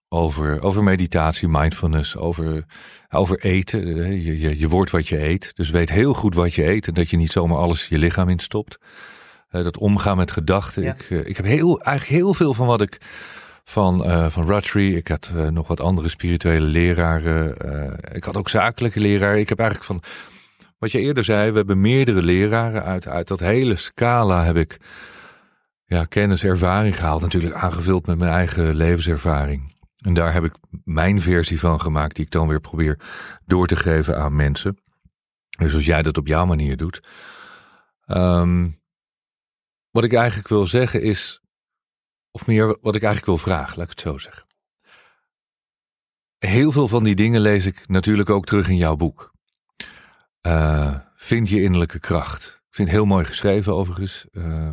Over, 0.08 0.62
over 0.62 0.82
meditatie, 0.82 1.48
mindfulness, 1.48 2.16
over, 2.16 2.64
over 3.10 3.38
eten. 3.38 3.86
Je, 4.22 4.38
je, 4.40 4.58
je 4.58 4.68
wordt 4.68 4.90
wat 4.90 5.08
je 5.08 5.26
eet. 5.26 5.56
Dus 5.56 5.70
weet 5.70 5.90
heel 5.90 6.14
goed 6.14 6.34
wat 6.34 6.54
je 6.54 6.66
eet 6.66 6.86
en 6.86 6.94
dat 6.94 7.10
je 7.10 7.16
niet 7.16 7.32
zomaar 7.32 7.58
alles 7.58 7.88
je 7.88 7.98
lichaam 7.98 8.28
instopt. 8.28 8.78
Uh, 9.50 9.62
dat 9.62 9.78
omgaan 9.78 10.16
met 10.16 10.30
gedachten. 10.30 10.82
Ik, 10.82 11.10
uh, 11.10 11.26
ik 11.26 11.36
heb 11.36 11.46
heel, 11.46 11.80
eigenlijk 11.80 12.22
heel 12.22 12.34
veel 12.34 12.54
van 12.54 12.66
wat 12.66 12.80
ik 12.80 12.98
van, 13.64 14.10
uh, 14.10 14.28
van 14.28 14.46
Rutry. 14.46 14.94
Ik 14.94 15.08
had 15.08 15.30
nog 15.50 15.68
wat 15.68 15.80
andere 15.80 16.08
spirituele 16.08 16.66
leraren. 16.66 17.56
ik 18.12 18.24
had 18.24 18.36
ook 18.36 18.48
zakelijke 18.48 19.00
leraren. 19.00 19.40
Ik 19.40 19.48
heb 19.48 19.58
eigenlijk 19.58 19.88
van 19.88 20.02
wat 20.84 20.92
je 20.92 21.00
eerder 21.00 21.24
zei, 21.24 21.50
we 21.50 21.56
hebben 21.56 21.80
meerdere 21.80 22.22
leraren 22.22 22.84
uit, 22.84 23.06
uit 23.06 23.28
dat 23.28 23.40
hele 23.40 23.76
scala 23.76 24.44
heb 24.44 24.56
ik 24.56 24.76
ja, 25.84 26.04
kennis, 26.04 26.44
ervaring 26.44 26.96
gehaald. 26.96 27.20
Natuurlijk 27.20 27.54
aangevuld 27.54 28.06
met 28.06 28.18
mijn 28.18 28.32
eigen 28.32 28.74
levenservaring. 28.74 29.76
En 29.96 30.14
daar 30.14 30.32
heb 30.32 30.44
ik 30.44 30.54
mijn 30.84 31.20
versie 31.20 31.60
van 31.60 31.80
gemaakt, 31.80 32.16
die 32.16 32.24
ik 32.24 32.30
dan 32.30 32.48
weer 32.48 32.60
probeer 32.60 32.98
door 33.46 33.66
te 33.66 33.76
geven 33.76 34.18
aan 34.18 34.36
mensen. 34.36 34.78
Dus 35.58 35.74
als 35.74 35.86
jij 35.86 36.02
dat 36.02 36.18
op 36.18 36.26
jouw 36.26 36.46
manier 36.46 36.76
doet. 36.76 37.08
Um, 38.06 38.80
wat 39.90 40.04
ik 40.04 40.12
eigenlijk 40.12 40.48
wil 40.48 40.66
zeggen 40.66 41.02
is, 41.02 41.40
of 42.30 42.46
meer 42.46 42.66
wat 42.66 42.94
ik 42.94 43.02
eigenlijk 43.02 43.26
wil 43.26 43.38
vragen, 43.38 43.78
laat 43.78 43.90
ik 43.90 43.98
het 43.98 44.00
zo 44.00 44.18
zeggen. 44.18 44.46
Heel 46.38 46.72
veel 46.72 46.88
van 46.88 47.04
die 47.04 47.14
dingen 47.14 47.40
lees 47.40 47.66
ik 47.66 47.88
natuurlijk 47.88 48.30
ook 48.30 48.46
terug 48.46 48.68
in 48.68 48.76
jouw 48.76 48.96
boek. 48.96 49.33
Uh, 50.46 50.94
vind 51.16 51.48
je 51.48 51.62
innerlijke 51.62 51.98
kracht. 51.98 52.44
Ik 52.44 52.74
vind 52.74 52.88
het 52.88 52.96
heel 52.96 53.06
mooi 53.06 53.24
geschreven 53.24 53.74
overigens. 53.74 54.26
Uh, 54.32 54.68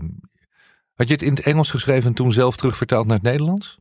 had 0.94 1.08
je 1.08 1.14
het 1.14 1.22
in 1.22 1.34
het 1.34 1.42
Engels 1.42 1.72
geschreven 1.72 2.10
en 2.10 2.16
toen 2.16 2.32
zelf 2.32 2.56
terugvertaald 2.56 3.06
naar 3.06 3.16
het 3.16 3.26
Nederlands? 3.26 3.80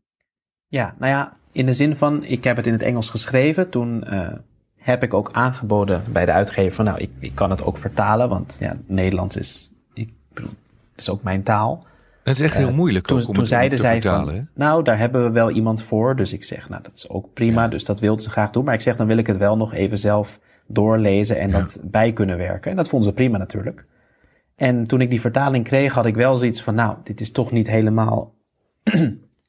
Ja, 0.67 0.95
nou 0.99 1.13
ja, 1.13 1.37
in 1.53 1.67
de 1.67 1.73
zin 1.73 1.97
van, 1.97 2.25
ik 2.25 2.45
heb 2.45 2.57
het 2.57 2.67
in 2.67 2.73
het 2.73 2.83
Engels 2.83 3.11
geschreven. 3.11 3.71
Toen 3.71 4.05
uh, 4.13 4.29
heb 4.77 5.03
ik 5.03 5.15
ook 5.15 5.29
aangeboden 5.33 6.03
bij 6.13 6.25
de 6.25 6.33
uitgever 6.33 6.73
van, 6.73 6.85
nou, 6.85 6.99
ik, 6.99 7.11
ik 7.19 7.35
kan 7.35 7.51
het 7.51 7.65
ook 7.65 7.79
vertalen. 7.79 8.29
Want 8.29 8.57
ja, 8.61 8.77
Nederlands 8.87 9.37
is, 9.37 9.73
ik 9.95 10.13
bedoel, 10.33 10.53
het 10.91 11.01
is 11.01 11.11
ook 11.11 11.23
mijn 11.23 11.43
taal. 11.43 11.87
Het 12.23 12.39
is 12.39 12.45
echt 12.45 12.57
heel 12.57 12.73
moeilijk 12.73 13.07
toen, 13.07 13.21
ook 13.21 13.27
om 13.27 13.33
toen 13.33 13.43
het 13.43 13.53
zeiden 13.53 13.79
te 13.79 13.85
zij 13.85 14.01
vertalen. 14.01 14.35
van, 14.35 14.49
nou, 14.55 14.83
daar 14.83 14.99
hebben 14.99 15.25
we 15.25 15.31
wel 15.31 15.51
iemand 15.51 15.83
voor. 15.83 16.17
Dus 16.17 16.33
ik 16.33 16.45
zeg, 16.45 16.69
nou, 16.69 16.83
dat 16.83 16.93
is 16.95 17.09
ook 17.09 17.33
prima. 17.33 17.63
Ja. 17.63 17.69
Dus 17.69 17.85
dat 17.85 18.01
wilden 18.01 18.25
ze 18.25 18.31
graag 18.31 18.51
doen. 18.51 18.65
Maar 18.65 18.75
ik 18.75 18.81
zeg, 18.81 18.97
dan 18.97 19.07
wil 19.07 19.17
ik 19.17 19.27
het 19.27 19.37
wel 19.37 19.57
nog 19.57 19.75
even 19.75 19.99
zelf 19.99 20.41
doorlezen 20.73 21.39
en 21.39 21.51
dat 21.51 21.81
bij 21.85 22.13
kunnen 22.13 22.37
werken. 22.37 22.71
En 22.71 22.77
dat 22.77 22.89
vonden 22.89 23.09
ze 23.09 23.15
prima 23.15 23.39
natuurlijk. 23.39 23.87
En 24.57 24.87
toen 24.87 25.01
ik 25.01 25.11
die 25.11 25.21
vertaling 25.21 25.65
kreeg, 25.65 25.93
had 25.93 26.07
ik 26.07 26.15
wel 26.15 26.37
zoiets 26.37 26.63
van, 26.63 26.75
nou, 26.75 26.97
dit 27.05 27.21
is 27.21 27.31
toch 27.31 27.51
niet 27.51 27.69
helemaal 27.69 28.35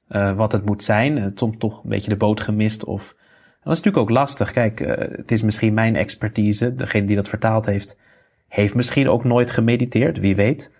eh, 0.07 0.35
wat 0.35 0.51
het 0.51 0.65
moet 0.65 0.83
zijn. 0.83 1.17
Uh, 1.17 1.25
soms 1.35 1.57
toch 1.57 1.83
een 1.83 1.89
beetje 1.89 2.09
de 2.09 2.17
boot 2.17 2.41
gemist. 2.41 2.83
Of 2.83 3.15
dat 3.63 3.73
is 3.73 3.81
natuurlijk 3.81 3.97
ook 3.97 4.17
lastig. 4.17 4.51
Kijk, 4.51 4.79
eh, 4.79 5.17
het 5.17 5.31
is 5.31 5.41
misschien 5.41 5.73
mijn 5.73 5.95
expertise. 5.95 6.75
Degene 6.75 7.05
die 7.05 7.15
dat 7.15 7.29
vertaald 7.29 7.65
heeft, 7.65 7.97
heeft 8.47 8.75
misschien 8.75 9.09
ook 9.09 9.23
nooit 9.23 9.51
gemediteerd, 9.51 10.19
wie 10.19 10.35
weet. 10.35 10.71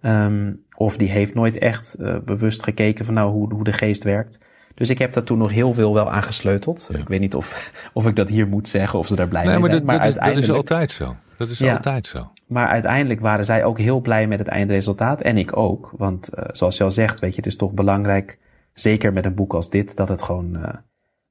Ehm, 0.00 0.52
of 0.76 0.96
die 0.96 1.10
heeft 1.10 1.34
nooit 1.34 1.58
echt 1.58 1.94
eh, 1.94 2.18
bewust 2.24 2.62
gekeken 2.62 3.04
van 3.04 3.14
nou 3.14 3.30
hoe, 3.30 3.54
hoe 3.54 3.64
de 3.64 3.72
geest 3.72 4.02
werkt. 4.02 4.40
Dus 4.80 4.90
ik 4.90 4.98
heb 4.98 5.12
daar 5.12 5.22
toen 5.22 5.38
nog 5.38 5.50
heel 5.50 5.72
veel 5.74 5.94
wel 5.94 6.10
aan 6.10 6.22
gesleuteld. 6.22 6.88
Ja. 6.92 6.98
Ik 6.98 7.08
weet 7.08 7.20
niet 7.20 7.34
of, 7.34 7.72
of 7.92 8.06
ik 8.06 8.16
dat 8.16 8.28
hier 8.28 8.48
moet 8.48 8.68
zeggen 8.68 8.98
of 8.98 9.06
ze 9.06 9.14
daar 9.16 9.28
blij 9.28 9.42
Nee, 9.44 9.50
mee 9.50 9.60
maar, 9.60 9.70
zijn. 9.70 9.86
dat, 9.86 9.96
dat, 9.96 10.00
is- 10.00 10.14
dat 10.14 10.14
is 10.14 10.24
uiteindelijk- 10.26 10.70
altijd 10.70 10.90
zo. 10.90 11.16
Dat 11.36 11.48
is 11.48 11.58
Ja. 11.58 11.74
altijd 11.76 12.06
zo. 12.06 12.32
maar 12.46 12.66
uiteindelijk 12.68 13.20
waren 13.20 13.44
zij 13.44 13.64
ook 13.64 13.78
heel 13.78 14.00
blij 14.00 14.26
met 14.26 14.38
het 14.38 14.48
eindresultaat. 14.48 15.20
En 15.20 15.36
ik 15.36 15.56
ook. 15.56 15.92
Want 15.96 16.28
eh, 16.28 16.44
zoals 16.52 16.76
je 16.76 16.84
al 16.84 16.90
zegt, 16.90 17.20
weet 17.20 17.30
je, 17.30 17.36
het 17.36 17.46
is 17.46 17.56
toch 17.56 17.72
belangrijk, 17.72 18.38
zeker 18.72 19.12
met 19.12 19.24
een 19.24 19.34
boek 19.34 19.54
als 19.54 19.70
dit, 19.70 19.96
dat 19.96 20.08
het 20.08 20.22
gewoon, 20.22 20.56
eh, 20.64 20.74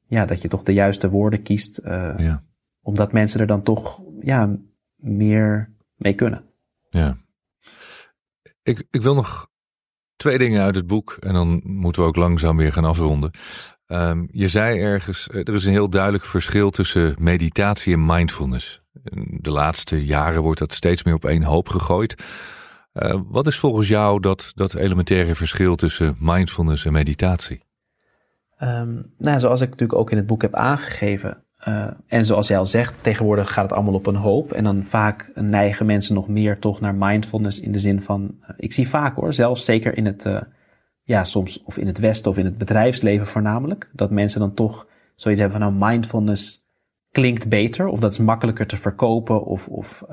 ja, 0.08 0.26
dat 0.26 0.42
je 0.42 0.48
toch 0.48 0.64
de 0.64 0.74
juiste 0.74 1.10
woorden 1.10 1.42
kiest. 1.42 1.78
eh, 1.78 2.14
Ja. 2.18 2.44
Omdat 2.82 3.12
mensen 3.12 3.40
er 3.40 3.48
dan 3.48 3.64
toch, 3.64 4.02
ja, 4.22 4.56
meer 4.96 5.74
mee 5.96 6.14
kunnen. 6.14 6.44
Ja. 6.90 7.18
Ik, 8.64 8.88
ik 8.92 9.02
wil 9.02 9.16
nog 9.16 9.50
twee 10.20 10.38
dingen 10.38 10.64
uit 10.64 10.76
het 10.76 10.88
boek 10.88 11.18
en 11.20 11.34
dan 11.34 11.62
moeten 11.64 12.02
we 12.02 12.08
ook 12.08 12.16
langzaam 12.16 12.58
weer 12.58 12.74
gaan 12.74 12.86
afronden. 12.86 13.32
Ehm, 13.86 14.26
je 14.32 14.48
zei 14.48 14.80
ergens, 14.80 15.28
eh, 15.28 15.48
er 15.48 15.54
is 15.54 15.66
een 15.66 15.72
heel 15.72 15.90
duidelijk 15.90 16.26
verschil 16.26 16.70
tussen 16.70 17.16
meditatie 17.20 17.94
en 17.94 18.06
mindfulness. 18.06 18.82
De 19.40 19.52
laatste 19.52 20.06
jaren 20.06 20.42
wordt 20.42 20.60
dat 20.60 20.74
steeds 20.74 21.04
meer 21.04 21.14
op 21.14 21.26
één 21.26 21.44
hoop 21.44 21.70
gegooid. 21.70 22.24
Eh, 22.92 23.20
wat 23.28 23.48
is 23.48 23.60
volgens 23.60 23.88
jou 23.88 24.20
dat, 24.20 24.52
dat 24.56 24.74
elementaire 24.74 25.36
verschil 25.36 25.76
tussen 25.76 26.16
mindfulness 26.20 26.86
en 26.86 26.94
meditatie? 26.94 27.64
Ehm, 28.58 29.02
nou, 29.18 29.40
zoals 29.40 29.62
ik 29.62 29.70
natuurlijk 29.70 30.00
ook 30.00 30.12
in 30.12 30.18
het 30.18 30.28
boek 30.28 30.42
heb 30.42 30.56
aangegeven. 30.56 31.44
Eh, 31.60 31.88
en 32.08 32.26
zoals 32.26 32.48
jij 32.48 32.58
al 32.58 32.66
zegt, 32.66 33.04
tegenwoordig 33.04 33.54
gaat 33.54 33.64
het 33.64 33.74
allemaal 33.74 33.94
op 33.94 34.06
een 34.06 34.16
hoop. 34.16 34.52
En 34.52 34.64
dan 34.64 34.84
vaak 34.84 35.32
neigen 35.36 35.86
mensen 35.86 36.16
nog 36.16 36.28
meer 36.28 36.60
toch 36.60 36.80
naar 36.80 36.96
mindfulness 36.96 37.60
in 37.60 37.72
de 37.72 37.80
zin 37.80 38.02
van. 38.02 38.36
eh, 38.42 38.50
ik 38.58 38.74
zie 38.74 38.90
vaak 38.90 39.16
hoor, 39.16 39.34
zelfs 39.34 39.66
zeker 39.66 39.98
in 39.98 40.06
het. 40.06 40.26
eh, 40.26 40.42
ja, 41.04 41.24
soms 41.24 41.64
of 41.64 41.78
in 41.78 41.88
het 41.88 42.00
Westen 42.00 42.32
of 42.32 42.38
in 42.38 42.46
het 42.46 42.58
bedrijfsleven 42.58 43.28
voornamelijk. 43.28 43.90
Dat 43.94 44.12
mensen 44.12 44.40
dan 44.40 44.54
toch 44.54 44.88
zoiets 45.16 45.42
hebben 45.42 45.62
van 45.62 45.74
nou, 45.74 45.92
mindfulness 45.92 46.68
klinkt 47.12 47.50
beter. 47.50 47.88
Of 47.88 48.00
dat 48.00 48.12
is 48.12 48.18
makkelijker 48.18 48.68
te 48.68 48.78
verkopen. 48.78 49.46
Of. 49.46 49.68
of 49.68 50.04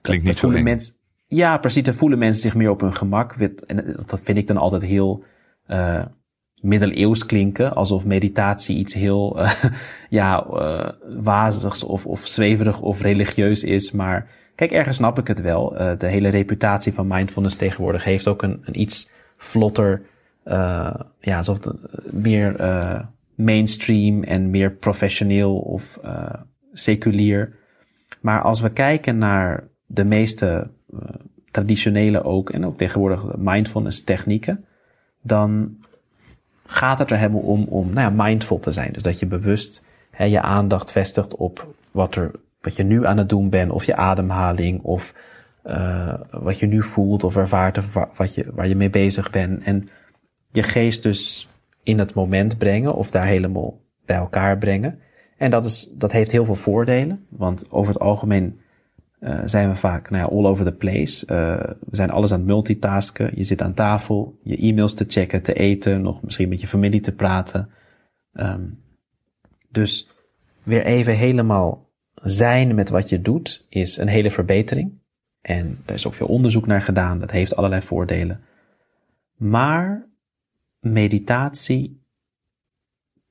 Klinkt 0.00 0.24
niet 0.26 0.38
zo 0.38 0.48
mensen, 0.48 0.94
Ja, 1.26 1.58
precies. 1.58 1.82
Dan 1.82 1.94
voelen 1.94 2.18
mensen 2.18 2.42
zich 2.42 2.54
meer 2.54 2.70
op 2.70 2.80
hun 2.80 2.94
gemak. 2.94 3.32
En 3.66 3.96
dat 4.06 4.20
vind 4.20 4.38
ik 4.38 4.46
dan 4.46 4.56
altijd 4.56 4.82
heel 4.82 5.24
middeleeuws 6.64 7.26
klinken. 7.26 7.74
Alsof 7.74 8.04
meditatie 8.04 8.76
iets 8.76 8.94
heel 8.94 9.40
eh, 9.40 9.64
ja, 10.08 10.44
eh, 10.44 10.88
wazigs 11.22 11.84
of, 11.84 12.06
of 12.06 12.26
zweverig 12.26 12.80
of 12.80 13.00
religieus 13.00 13.64
is. 13.64 13.92
Maar 13.92 14.26
kijk, 14.54 14.70
ergens 14.70 14.96
snap 14.96 15.18
ik 15.18 15.26
het 15.26 15.40
wel. 15.40 15.76
Eh, 15.76 15.98
de 15.98 16.06
hele 16.06 16.28
reputatie 16.28 16.92
van 16.92 17.06
mindfulness 17.06 17.56
tegenwoordig 17.56 18.04
heeft 18.04 18.28
ook 18.28 18.42
een, 18.42 18.62
een 18.64 18.80
iets 18.80 19.10
vlotter, 19.36 20.02
ja, 21.20 21.36
alsof 21.36 21.58
meer 22.10 22.56
mainstream 23.34 24.22
en 24.22 24.50
meer 24.50 24.70
professioneel 24.70 25.56
of 25.56 26.00
seculier. 26.72 27.56
Maar 28.20 28.42
als 28.42 28.60
we 28.60 28.70
kijken 28.70 29.18
naar 29.18 29.68
de 29.86 30.04
meeste 30.04 30.70
traditionele 31.50 32.24
ook 32.24 32.50
en 32.50 32.66
ook 32.66 32.76
tegenwoordig 32.76 33.36
mindfulness 33.36 34.04
technieken, 34.04 34.64
dan 35.22 35.76
gaat 36.66 36.98
het 36.98 37.10
er 37.10 37.18
helemaal 37.18 37.40
om 37.40 37.64
om 37.68 37.92
nou 37.92 38.14
ja, 38.14 38.24
mindful 38.24 38.58
te 38.58 38.72
zijn. 38.72 38.92
Dus 38.92 39.02
dat 39.02 39.18
je 39.18 39.26
bewust 39.26 39.84
hè, 40.10 40.24
je 40.24 40.40
aandacht 40.40 40.92
vestigt 40.92 41.36
op 41.36 41.74
wat, 41.90 42.14
er, 42.14 42.30
wat 42.60 42.76
je 42.76 42.82
nu 42.82 43.06
aan 43.06 43.18
het 43.18 43.28
doen 43.28 43.50
bent, 43.50 43.70
of 43.70 43.84
je 43.84 43.96
ademhaling, 43.96 44.82
of 44.82 45.14
eh, 45.62 46.14
wat 46.30 46.58
je 46.58 46.66
nu 46.66 46.82
voelt 46.82 47.24
of 47.24 47.36
ervaart, 47.36 47.78
of 47.78 47.94
wa- 47.94 48.10
wat 48.16 48.34
je, 48.34 48.46
waar 48.52 48.68
je 48.68 48.76
mee 48.76 48.90
bezig 48.90 49.30
bent. 49.30 49.62
En 49.62 49.88
je 50.50 50.62
geest 50.62 51.02
dus 51.02 51.48
in 51.82 51.98
het 51.98 52.14
moment 52.14 52.58
brengen, 52.58 52.94
of 52.94 53.10
daar 53.10 53.26
helemaal 53.26 53.80
bij 54.04 54.16
elkaar 54.16 54.58
brengen. 54.58 54.98
En 55.36 55.50
dat, 55.50 55.64
is, 55.64 55.94
dat 55.98 56.12
heeft 56.12 56.32
heel 56.32 56.44
veel 56.44 56.54
voordelen, 56.54 57.26
want 57.28 57.66
over 57.70 57.92
het 57.92 58.02
algemeen 58.02 58.60
eh, 59.24 59.40
zijn 59.44 59.68
we 59.68 59.76
vaak 59.76 60.10
nou 60.10 60.22
ja, 60.22 60.36
all 60.36 60.46
over 60.46 60.64
the 60.64 60.72
place. 60.72 61.26
Eh, 61.26 61.70
we 61.80 61.96
zijn 61.96 62.10
alles 62.10 62.32
aan 62.32 62.38
het 62.38 62.46
multitasken. 62.46 63.30
Je 63.34 63.42
zit 63.42 63.62
aan 63.62 63.74
tafel, 63.74 64.38
je 64.42 64.56
e-mails 64.56 64.94
te 64.94 65.04
checken, 65.08 65.42
te 65.42 65.52
eten, 65.52 66.02
nog 66.02 66.22
misschien 66.22 66.48
met 66.48 66.60
je 66.60 66.66
familie 66.66 67.00
te 67.00 67.14
praten. 67.14 67.70
Ehm, 68.32 68.62
dus 69.68 70.08
weer 70.62 70.84
even 70.84 71.16
helemaal 71.16 71.92
zijn 72.14 72.74
met 72.74 72.88
wat 72.88 73.08
je 73.08 73.20
doet 73.20 73.66
is 73.68 73.96
een 73.96 74.08
hele 74.08 74.30
verbetering. 74.30 74.92
En 75.40 75.78
daar 75.84 75.96
is 75.96 76.06
ook 76.06 76.14
veel 76.14 76.26
onderzoek 76.26 76.66
naar 76.66 76.82
gedaan. 76.82 77.18
Dat 77.18 77.30
heeft 77.30 77.56
allerlei 77.56 77.82
voordelen. 77.82 78.40
Maar 79.36 80.08
meditatie, 80.80 82.02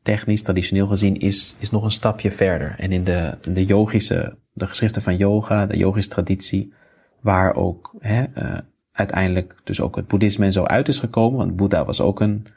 technisch, 0.02 0.44
traditioneel 0.44 0.88
gezien, 0.88 1.20
is, 1.20 1.58
is 1.60 1.70
nog 1.70 1.84
een 1.84 1.91
stapje 1.91 2.32
verder. 2.32 2.76
En 2.78 2.91
in 2.91 3.04
de, 3.04 3.38
in 3.41 3.54
de 3.54 3.66
yogische, 3.66 4.38
de 4.54 4.68
geschriften 4.68 5.01
van 5.01 5.18
yoga, 5.18 5.66
de 5.66 5.78
yogische 5.78 6.10
traditie, 6.10 6.74
waar 7.22 7.56
ook 7.56 7.95
hè, 7.99 8.24
eh, 8.24 8.60
uiteindelijk 8.91 9.62
dus 9.64 9.82
ook 9.82 9.95
het 9.95 10.08
boeddhisme 10.08 10.45
en 10.45 10.51
zo 10.51 10.64
uit 10.64 10.88
is 10.88 10.99
gekomen. 10.99 11.38
Want 11.38 11.56
Boeddha 11.56 11.86
was 11.86 12.01
ook 12.01 12.20
een, 12.20 12.47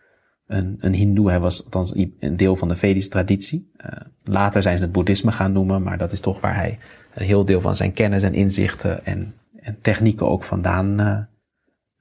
een, 0.46 0.76
een 0.80 0.94
hindoe, 0.94 1.28
hij 1.28 1.40
was 1.40 1.64
althans 1.64 1.94
een 1.94 2.36
deel 2.36 2.56
van 2.56 2.68
de 2.68 2.74
Vedische 2.74 3.10
traditie. 3.10 3.70
Eh, 3.76 4.00
later 4.22 4.62
zijn 4.62 4.76
ze 4.76 4.82
het 4.82 4.92
boeddhisme 4.92 5.32
gaan 5.32 5.52
noemen, 5.52 5.82
maar 5.82 5.98
dat 5.98 6.12
is 6.12 6.20
toch 6.20 6.40
waar 6.40 6.54
hij 6.54 6.78
een 7.14 7.26
heel 7.26 7.44
deel 7.44 7.60
van 7.60 7.76
zijn 7.76 7.92
kennis 7.92 8.22
en 8.22 8.34
inzichten 8.34 9.04
en, 9.04 9.34
en 9.56 9.80
technieken 9.80 10.28
ook 10.28 10.44
vandaan 10.44 11.00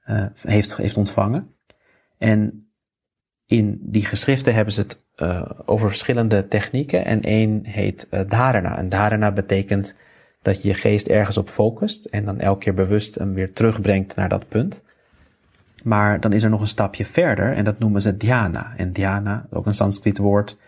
eh, 0.04 0.26
heeft, 0.42 0.76
heeft 0.76 0.96
ontvangen. 0.96 1.54
En 2.18 2.70
in 3.46 3.80
die 3.82 4.04
geschriften 4.04 4.54
hebben 4.54 4.74
ze 4.74 4.80
het 4.80 5.05
uh, 5.22 5.42
over 5.64 5.88
verschillende 5.88 6.48
technieken. 6.48 7.04
En 7.04 7.22
één 7.22 7.60
heet 7.64 8.06
uh, 8.10 8.20
dharana. 8.28 8.78
En 8.78 8.88
dharana 8.88 9.32
betekent 9.32 9.94
dat 10.42 10.62
je 10.62 10.68
je 10.68 10.74
geest 10.74 11.06
ergens 11.06 11.36
op 11.36 11.48
focust 11.48 12.04
en 12.04 12.24
dan 12.24 12.38
elke 12.38 12.58
keer 12.58 12.74
bewust 12.74 13.14
hem 13.14 13.34
weer 13.34 13.52
terugbrengt 13.52 14.16
naar 14.16 14.28
dat 14.28 14.48
punt. 14.48 14.84
Maar 15.82 16.20
dan 16.20 16.32
is 16.32 16.42
er 16.42 16.50
nog 16.50 16.60
een 16.60 16.66
stapje 16.66 17.04
verder 17.04 17.52
en 17.52 17.64
dat 17.64 17.78
noemen 17.78 18.00
ze 18.00 18.16
dhyana. 18.16 18.72
En 18.76 18.92
dhyana, 18.92 19.46
ook 19.50 19.66
een 19.66 19.72
Sanskriet 19.72 20.18
woord, 20.18 20.58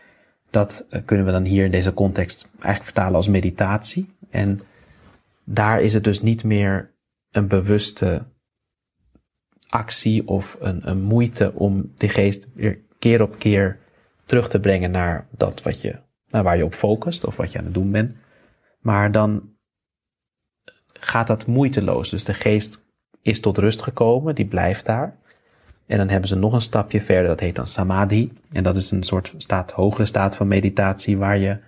dat 0.50 0.86
uh, 0.90 1.00
kunnen 1.04 1.26
we 1.26 1.32
dan 1.32 1.44
hier 1.44 1.64
in 1.64 1.70
deze 1.70 1.94
context 1.94 2.50
eigenlijk 2.52 2.84
vertalen 2.84 3.14
als 3.14 3.28
meditatie. 3.28 4.16
En 4.30 4.60
daar 5.44 5.80
is 5.80 5.94
het 5.94 6.04
dus 6.04 6.22
niet 6.22 6.44
meer 6.44 6.90
een 7.30 7.48
bewuste 7.48 8.22
actie 9.68 10.28
of 10.28 10.56
een, 10.60 10.88
een 10.88 11.02
moeite 11.02 11.52
om 11.54 11.92
die 11.94 12.08
geest 12.08 12.48
weer 12.54 12.78
keer 12.98 13.22
op 13.22 13.38
keer 13.38 13.78
terug 14.28 14.48
te 14.48 14.60
brengen 14.60 14.90
naar 14.90 15.26
dat 15.30 15.62
wat 15.62 15.80
je, 15.80 15.96
naar 16.30 16.42
waar 16.42 16.56
je 16.56 16.64
op 16.64 16.74
focust 16.74 17.24
of 17.24 17.36
wat 17.36 17.52
je 17.52 17.58
aan 17.58 17.64
het 17.64 17.74
doen 17.74 17.90
bent. 17.90 18.16
Maar 18.80 19.12
dan 19.12 19.42
gaat 20.92 21.26
dat 21.26 21.46
moeiteloos. 21.46 22.10
Dus 22.10 22.24
de 22.24 22.34
geest 22.34 22.84
is 23.22 23.40
tot 23.40 23.58
rust 23.58 23.82
gekomen, 23.82 24.34
die 24.34 24.46
blijft 24.46 24.84
daar. 24.84 25.16
En 25.86 25.98
dan 25.98 26.08
hebben 26.08 26.28
ze 26.28 26.36
nog 26.36 26.52
een 26.52 26.60
stapje 26.60 27.00
verder, 27.00 27.28
dat 27.28 27.40
heet 27.40 27.56
dan 27.56 27.66
samadhi. 27.66 28.32
En 28.52 28.62
dat 28.62 28.76
is 28.76 28.90
een 28.90 29.02
soort 29.02 29.34
staat, 29.36 29.72
hogere 29.72 30.04
staat 30.04 30.36
van 30.36 30.48
meditatie 30.48 31.18
waar 31.18 31.38
je 31.38 31.58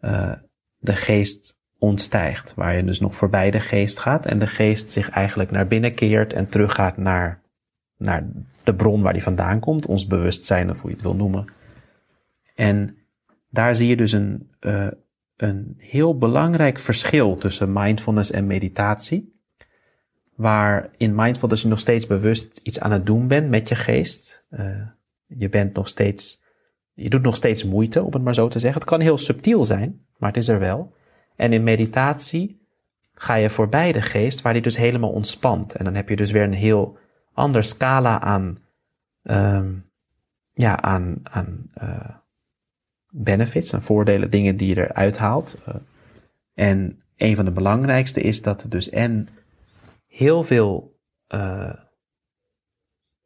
uh, 0.00 0.32
de 0.78 0.96
geest 0.96 1.58
ontstijgt. 1.78 2.54
Waar 2.54 2.76
je 2.76 2.84
dus 2.84 3.00
nog 3.00 3.16
voorbij 3.16 3.50
de 3.50 3.60
geest 3.60 3.98
gaat 3.98 4.26
en 4.26 4.38
de 4.38 4.46
geest 4.46 4.92
zich 4.92 5.10
eigenlijk 5.10 5.50
naar 5.50 5.66
binnen 5.66 5.94
keert 5.94 6.32
en 6.32 6.48
teruggaat 6.48 6.96
naar, 6.96 7.40
naar 7.96 8.26
de 8.62 8.74
bron 8.74 9.00
waar 9.00 9.12
die 9.12 9.22
vandaan 9.22 9.60
komt, 9.60 9.86
ons 9.86 10.06
bewustzijn 10.06 10.70
of 10.70 10.80
hoe 10.80 10.90
je 10.90 10.96
het 10.96 11.04
wil 11.04 11.14
noemen. 11.14 11.58
En 12.60 12.96
daar 13.48 13.76
zie 13.76 13.88
je 13.88 13.96
dus 13.96 14.12
een, 14.12 14.50
uh, 14.60 14.88
een 15.36 15.74
heel 15.78 16.18
belangrijk 16.18 16.78
verschil 16.78 17.36
tussen 17.36 17.72
mindfulness 17.72 18.30
en 18.30 18.46
meditatie. 18.46 19.40
Waar 20.34 20.90
in 20.96 21.14
mindfulness 21.14 21.62
je 21.62 21.68
nog 21.68 21.78
steeds 21.78 22.06
bewust 22.06 22.60
iets 22.62 22.80
aan 22.80 22.92
het 22.92 23.06
doen 23.06 23.28
bent 23.28 23.48
met 23.48 23.68
je 23.68 23.74
geest. 23.74 24.46
Uh, 24.50 24.86
je 25.26 25.48
bent 25.48 25.74
nog 25.74 25.88
steeds, 25.88 26.44
je 26.92 27.10
doet 27.10 27.22
nog 27.22 27.36
steeds 27.36 27.64
moeite, 27.64 28.04
om 28.04 28.12
het 28.12 28.22
maar 28.22 28.34
zo 28.34 28.48
te 28.48 28.58
zeggen. 28.58 28.80
Het 28.80 28.88
kan 28.88 29.00
heel 29.00 29.18
subtiel 29.18 29.64
zijn, 29.64 30.06
maar 30.16 30.28
het 30.28 30.38
is 30.38 30.48
er 30.48 30.58
wel. 30.58 30.94
En 31.36 31.52
in 31.52 31.62
meditatie 31.62 32.60
ga 33.14 33.34
je 33.34 33.50
voorbij 33.50 33.92
de 33.92 34.02
geest, 34.02 34.42
waar 34.42 34.52
die 34.52 34.62
dus 34.62 34.76
helemaal 34.76 35.12
ontspant. 35.12 35.74
En 35.74 35.84
dan 35.84 35.94
heb 35.94 36.08
je 36.08 36.16
dus 36.16 36.30
weer 36.30 36.42
een 36.42 36.52
heel 36.52 36.98
ander 37.32 37.64
scala 37.64 38.20
aan, 38.20 38.58
um, 39.22 39.90
ja, 40.52 40.80
aan, 40.80 41.20
aan 41.22 41.70
uh, 41.82 42.19
benefits 43.10 43.72
en 43.72 43.82
voordelen, 43.82 44.30
dingen 44.30 44.56
die 44.56 44.68
je 44.68 44.80
eruit 44.80 45.18
haalt. 45.18 45.58
Uh, 45.68 45.74
en 46.54 47.02
een 47.16 47.36
van 47.36 47.44
de 47.44 47.50
belangrijkste 47.50 48.20
is 48.20 48.42
dat 48.42 48.62
het 48.62 48.70
dus 48.70 48.88
en 48.88 49.28
heel 50.06 50.42
veel 50.42 50.98
uh, 51.34 51.72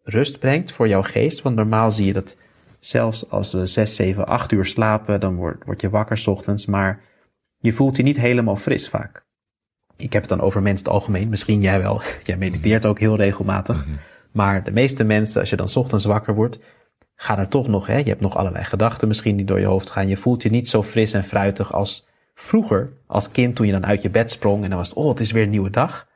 rust 0.03 0.39
brengt 0.39 0.73
voor 0.73 0.89
jouw 0.89 1.03
geest. 1.03 1.43
Want 1.43 1.57
normaal 1.57 1.91
zie 1.91 2.07
je 2.07 2.13
dat 2.13 2.37
zelfs 2.79 3.31
als 3.31 3.53
we 3.53 3.67
6, 3.67 3.97
7, 3.97 4.27
8 4.27 4.53
uur 4.53 4.65
slapen, 4.65 5.21
dan 5.21 5.37
word, 5.37 5.65
word 5.65 5.81
je 5.81 5.91
wakker 5.91 6.19
s 6.19 6.27
ochtends, 6.27 6.67
maar 6.67 7.03
je 7.59 7.73
voelt 7.73 7.97
je 7.97 8.03
niet 8.03 8.17
helemaal 8.17 8.57
fris 8.57 8.89
vaak. 8.89 9.27
Ik 9.97 10.13
heb 10.13 10.23
het 10.23 10.31
dan 10.31 10.41
over 10.41 10.63
mensen 10.63 10.87
het 10.87 10.95
algemeen, 10.95 11.29
misschien 11.29 11.61
jij 11.61 11.83
wel. 11.83 12.03
Jij 12.25 12.37
mediteert 12.37 12.87
ook 12.87 12.99
heel 12.99 13.17
regelmatig. 13.17 13.87
Mhm. 13.87 13.97
Maar 14.33 14.65
de 14.65 14.71
meeste 14.71 15.05
mensen, 15.05 15.41
als 15.41 15.51
je 15.51 15.57
dan 15.57 15.75
ochtends 15.75 16.05
wakker 16.05 16.35
wordt, 16.35 16.59
gaan 17.17 17.39
er 17.39 17.49
toch 17.49 17.69
nog, 17.69 17.87
hè, 17.87 17.97
je 17.97 18.09
hebt 18.09 18.21
nog 18.21 18.37
allerlei 18.37 18.65
gedachten 18.65 19.09
misschien 19.09 19.37
die 19.37 19.47
door 19.47 19.61
je 19.61 19.67
hoofd 19.67 19.91
gaan. 19.91 20.09
Je 20.09 20.17
voelt 20.17 20.43
je 20.43 20.51
niet 20.51 20.69
zo 20.69 20.83
fris 20.83 21.13
en 21.13 21.25
fruitig 21.25 21.73
als 21.73 22.09
vroeger, 22.35 22.93
als 23.07 23.31
kind, 23.31 23.57
toen 23.57 23.67
je 23.67 23.73
dan 23.73 23.87
uit 23.87 24.03
je 24.03 24.11
bed 24.11 24.31
sprong 24.31 24.63
en 24.63 24.69
dan 24.69 24.79
was 24.79 24.89
het, 24.89 24.97
oh, 24.97 25.09
het 25.09 25.21
is 25.21 25.33
weer 25.33 25.43
een 25.43 25.51
nieuwe 25.51 25.71
dag. 25.71 26.09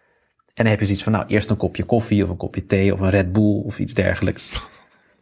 En 0.47 0.65
dan 0.65 0.67
heb 0.67 0.79
je 0.79 0.85
zoiets 0.85 1.05
van, 1.05 1.13
nou, 1.13 1.27
eerst 1.27 1.51
een 1.51 1.57
kopje 1.57 1.85
koffie 1.85 2.23
of 2.23 2.29
een 2.29 2.37
kopje 2.37 2.67
thee 2.67 2.93
of 2.93 3.01
een 3.01 3.11
Red 3.11 3.33
Bull 3.33 3.63
of 3.65 3.79
iets 3.79 3.95
dergelijks. 3.95 4.53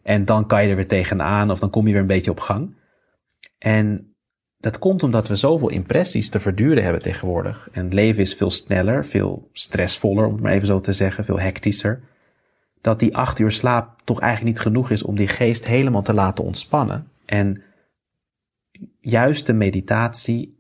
En 0.03 0.25
dan 0.25 0.47
kan 0.47 0.63
je 0.63 0.69
er 0.69 0.77
weer 0.77 0.89
tegenaan 0.89 1.51
of 1.51 1.59
dan 1.59 1.71
kom 1.71 1.87
je 1.87 1.93
weer 1.93 2.01
een 2.01 2.07
beetje 2.07 2.31
op 2.31 2.41
gang. 2.41 2.77
En 3.59 4.15
dat 4.59 4.79
komt 4.79 5.03
omdat 5.03 5.29
we 5.29 5.37
zoveel 5.37 5.69
impressies 5.69 6.31
te 6.31 6.41
verduren 6.41 6.83
hebben 6.83 7.03
tegenwoordig. 7.03 7.69
En 7.73 7.85
het 7.85 7.93
leven 7.93 8.23
is 8.23 8.35
veel 8.35 8.51
sneller, 8.51 9.07
veel 9.07 9.49
stressvoller, 9.53 10.27
om 10.27 10.33
het 10.33 10.43
maar 10.43 10.53
even 10.53 10.67
zo 10.67 10.81
te 10.81 10.93
zeggen, 10.93 11.25
veel 11.25 11.41
hectischer. 11.41 12.03
Dat 12.81 13.01
die 13.01 13.17
acht 13.17 13.39
uur 13.39 13.51
slaap 13.51 14.03
toch 14.05 14.21
eigenlijk 14.21 14.55
niet 14.55 14.65
genoeg 14.67 14.91
is 14.91 15.03
om 15.03 15.17
die 15.17 15.29
geest 15.29 15.67
helemaal 15.67 16.03
te 16.03 16.15
laten 16.15 16.45
ontspannen. 16.45 17.09
En 17.25 17.63
juist 19.01 19.47
de 19.47 19.53
meditatie, 19.53 20.59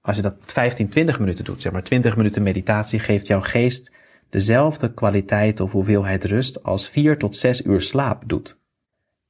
als 0.00 0.16
je 0.16 0.22
dat 0.22 0.34
15, 0.46 0.88
20 0.88 1.18
minuten 1.18 1.44
doet, 1.44 1.62
zeg 1.62 1.72
maar 1.72 1.82
20 1.82 2.16
minuten 2.16 2.42
meditatie, 2.42 2.98
geeft 2.98 3.26
jouw 3.26 3.40
geest 3.40 3.92
dezelfde 4.30 4.94
kwaliteit 4.94 5.60
of 5.60 5.72
hoeveelheid 5.72 6.24
rust 6.24 6.62
als 6.62 6.88
4 6.88 7.18
tot 7.18 7.36
6 7.36 7.64
uur 7.64 7.80
slaap 7.80 8.22
doet. 8.26 8.60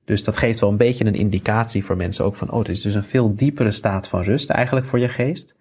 Dus 0.05 0.24
dat 0.24 0.36
geeft 0.36 0.61
wel 0.61 0.70
een 0.70 0.76
beetje 0.76 1.05
een 1.05 1.14
indicatie 1.14 1.84
voor 1.84 1.97
mensen 1.97 2.24
ook 2.24 2.36
van, 2.36 2.51
oh, 2.51 2.59
het 2.59 2.68
is 2.68 2.80
dus 2.80 2.95
een 2.95 3.05
veel 3.05 3.34
diepere 3.34 3.70
staat 3.70 4.09
van 4.09 4.22
rust 4.22 4.51
eigenlijk 4.51 4.86
voor 4.86 4.99
je 4.99 5.09
geest. 5.09 5.57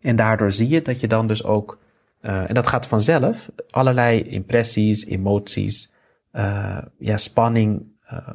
En 0.00 0.16
daardoor 0.16 0.52
zie 0.52 0.68
je 0.68 0.82
dat 0.82 1.00
je 1.00 1.08
dan 1.08 1.26
dus 1.26 1.44
ook, 1.44 1.78
uh, 2.24 2.48
en 2.48 2.54
dat 2.54 2.66
gaat 2.66 2.86
vanzelf, 2.86 3.50
allerlei 3.70 4.22
impressies, 4.22 5.06
emoties, 5.06 5.94
uh, 6.32 6.78
ja, 6.98 7.16
spanning 7.16 7.82
uh, 8.12 8.28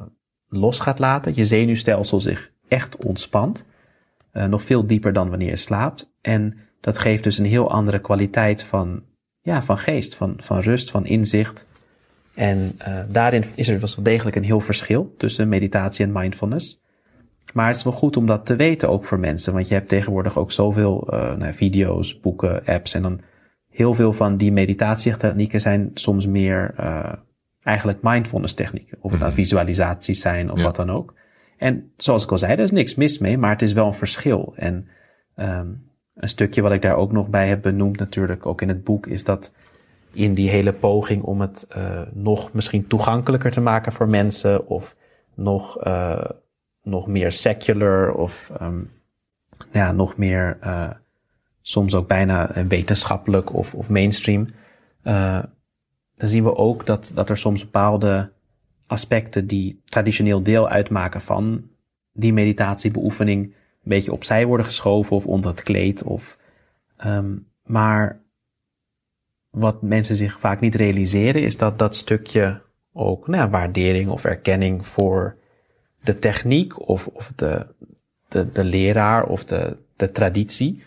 los 0.48 0.80
gaat 0.80 0.98
laten. 0.98 1.32
Je 1.34 1.44
zenuwstelsel 1.44 2.20
zich 2.20 2.52
echt 2.68 3.04
ontspant. 3.04 3.66
nog 4.32 4.62
veel 4.62 4.86
dieper 4.86 5.12
dan 5.12 5.28
wanneer 5.28 5.48
je 5.48 5.56
slaapt. 5.56 6.12
En 6.20 6.58
dat 6.80 6.98
geeft 6.98 7.24
dus 7.24 7.38
een 7.38 7.46
heel 7.46 7.70
andere 7.70 8.00
kwaliteit 8.00 8.62
van, 8.62 9.02
ja, 9.40 9.62
van 9.62 9.78
geest, 9.78 10.14
van, 10.14 10.34
van 10.36 10.60
rust, 10.60 10.90
van 10.90 11.06
inzicht. 11.06 11.66
En 12.34 12.78
daarin 13.08 13.44
is 13.54 13.68
er 13.68 13.80
wel 13.80 14.04
degelijk 14.04 14.36
een 14.36 14.44
heel 14.44 14.60
verschil 14.60 15.14
tussen 15.16 15.48
meditatie 15.48 16.04
en 16.04 16.12
mindfulness. 16.12 16.84
Maar 17.52 17.66
het 17.66 17.76
is 17.76 17.82
wel 17.82 17.92
goed 17.92 18.16
om 18.16 18.26
dat 18.26 18.46
te 18.46 18.56
weten 18.56 18.88
ook 18.88 19.04
voor 19.04 19.18
mensen. 19.18 19.52
Want 19.52 19.68
je 19.68 19.74
hebt 19.74 19.88
tegenwoordig 19.88 20.38
ook 20.38 20.52
zoveel 20.52 21.14
uh, 21.14 21.52
video's, 21.52 22.20
boeken, 22.20 22.64
apps. 22.64 22.94
En 22.94 23.02
dan 23.02 23.20
heel 23.70 23.94
veel 23.94 24.12
van 24.12 24.36
die 24.36 24.52
meditatietechnieken 24.52 25.60
zijn 25.60 25.90
soms 25.94 26.26
meer 26.26 26.74
uh, 26.80 27.12
eigenlijk 27.62 27.98
mindfulness 28.02 28.54
technieken. 28.54 28.98
Of 29.00 29.10
het 29.10 29.20
dan 29.20 29.28
mhm. 29.28 29.38
visualisaties 29.38 30.20
zijn 30.20 30.50
of 30.50 30.58
ja. 30.58 30.64
wat 30.64 30.76
dan 30.76 30.90
ook. 30.90 31.14
En 31.56 31.92
zoals 31.96 32.24
ik 32.24 32.30
al 32.30 32.38
zei, 32.38 32.52
er 32.52 32.58
is 32.58 32.70
niks 32.70 32.94
mis 32.94 33.18
mee, 33.18 33.38
maar 33.38 33.50
het 33.50 33.62
is 33.62 33.72
wel 33.72 33.86
een 33.86 33.94
verschil. 33.94 34.52
En 34.56 34.88
um, 35.36 35.90
een 36.14 36.28
stukje 36.28 36.62
wat 36.62 36.72
ik 36.72 36.82
daar 36.82 36.96
ook 36.96 37.12
nog 37.12 37.28
bij 37.28 37.48
heb 37.48 37.62
benoemd 37.62 37.98
natuurlijk, 37.98 38.46
ook 38.46 38.62
in 38.62 38.68
het 38.68 38.84
boek, 38.84 39.06
is 39.06 39.24
dat 39.24 39.52
in 40.12 40.34
die 40.34 40.50
hele 40.50 40.72
poging 40.72 41.22
om 41.22 41.40
het 41.40 41.68
uh, 41.76 42.00
nog 42.12 42.52
misschien 42.52 42.86
toegankelijker 42.86 43.50
te 43.50 43.60
maken 43.60 43.92
voor 43.92 44.10
mensen 44.10 44.66
of 44.66 44.96
nog, 45.34 45.86
uh, 45.86 46.24
nog 46.82 47.06
meer 47.06 47.32
secular 47.32 48.12
of 48.12 48.52
um, 48.60 48.90
ja, 49.72 49.92
nog 49.92 50.16
meer 50.16 50.58
uh, 50.64 50.90
soms 51.62 51.94
ook 51.94 52.08
bijna 52.08 52.66
wetenschappelijk 52.68 53.54
of, 53.54 53.74
of 53.74 53.90
mainstream. 53.90 54.48
dan 55.02 56.28
zien 56.28 56.44
we 56.44 56.56
ook 56.56 56.86
dat, 56.86 57.12
dat 57.14 57.30
er 57.30 57.36
soms 57.36 57.60
bepaalde 57.60 58.32
aspecten 58.86 59.46
die 59.46 59.80
traditioneel 59.84 60.42
deel 60.42 60.68
uitmaken 60.68 61.20
van 61.20 61.68
die 62.12 62.32
meditatiebeoefening 62.32 63.44
een 63.44 63.54
beetje 63.82 64.12
opzij 64.12 64.46
worden 64.46 64.66
geschoven 64.66 65.16
of 65.16 65.26
onder 65.26 65.50
het 65.50 65.62
kleed. 65.62 66.02
Of, 66.02 66.38
um, 67.04 67.46
maar 67.64 68.20
wat 69.50 69.82
mensen 69.82 70.16
zich 70.16 70.40
vaak 70.40 70.60
niet 70.60 70.74
realiseren, 70.74 71.42
is 71.42 71.56
dat 71.56 71.78
dat 71.78 71.96
stukje 71.96 72.62
ook 72.92 73.26
nou, 73.28 73.50
waardering 73.50 74.10
of 74.10 74.24
erkenning 74.24 74.86
voor 74.86 75.36
de 76.04 76.18
techniek 76.18 76.88
of, 76.88 77.06
of 77.06 77.32
de, 77.36 77.66
de, 78.28 78.52
de 78.52 78.64
leraar 78.64 79.26
of 79.26 79.44
de, 79.44 79.76
de 79.96 80.10
traditie, 80.10 80.82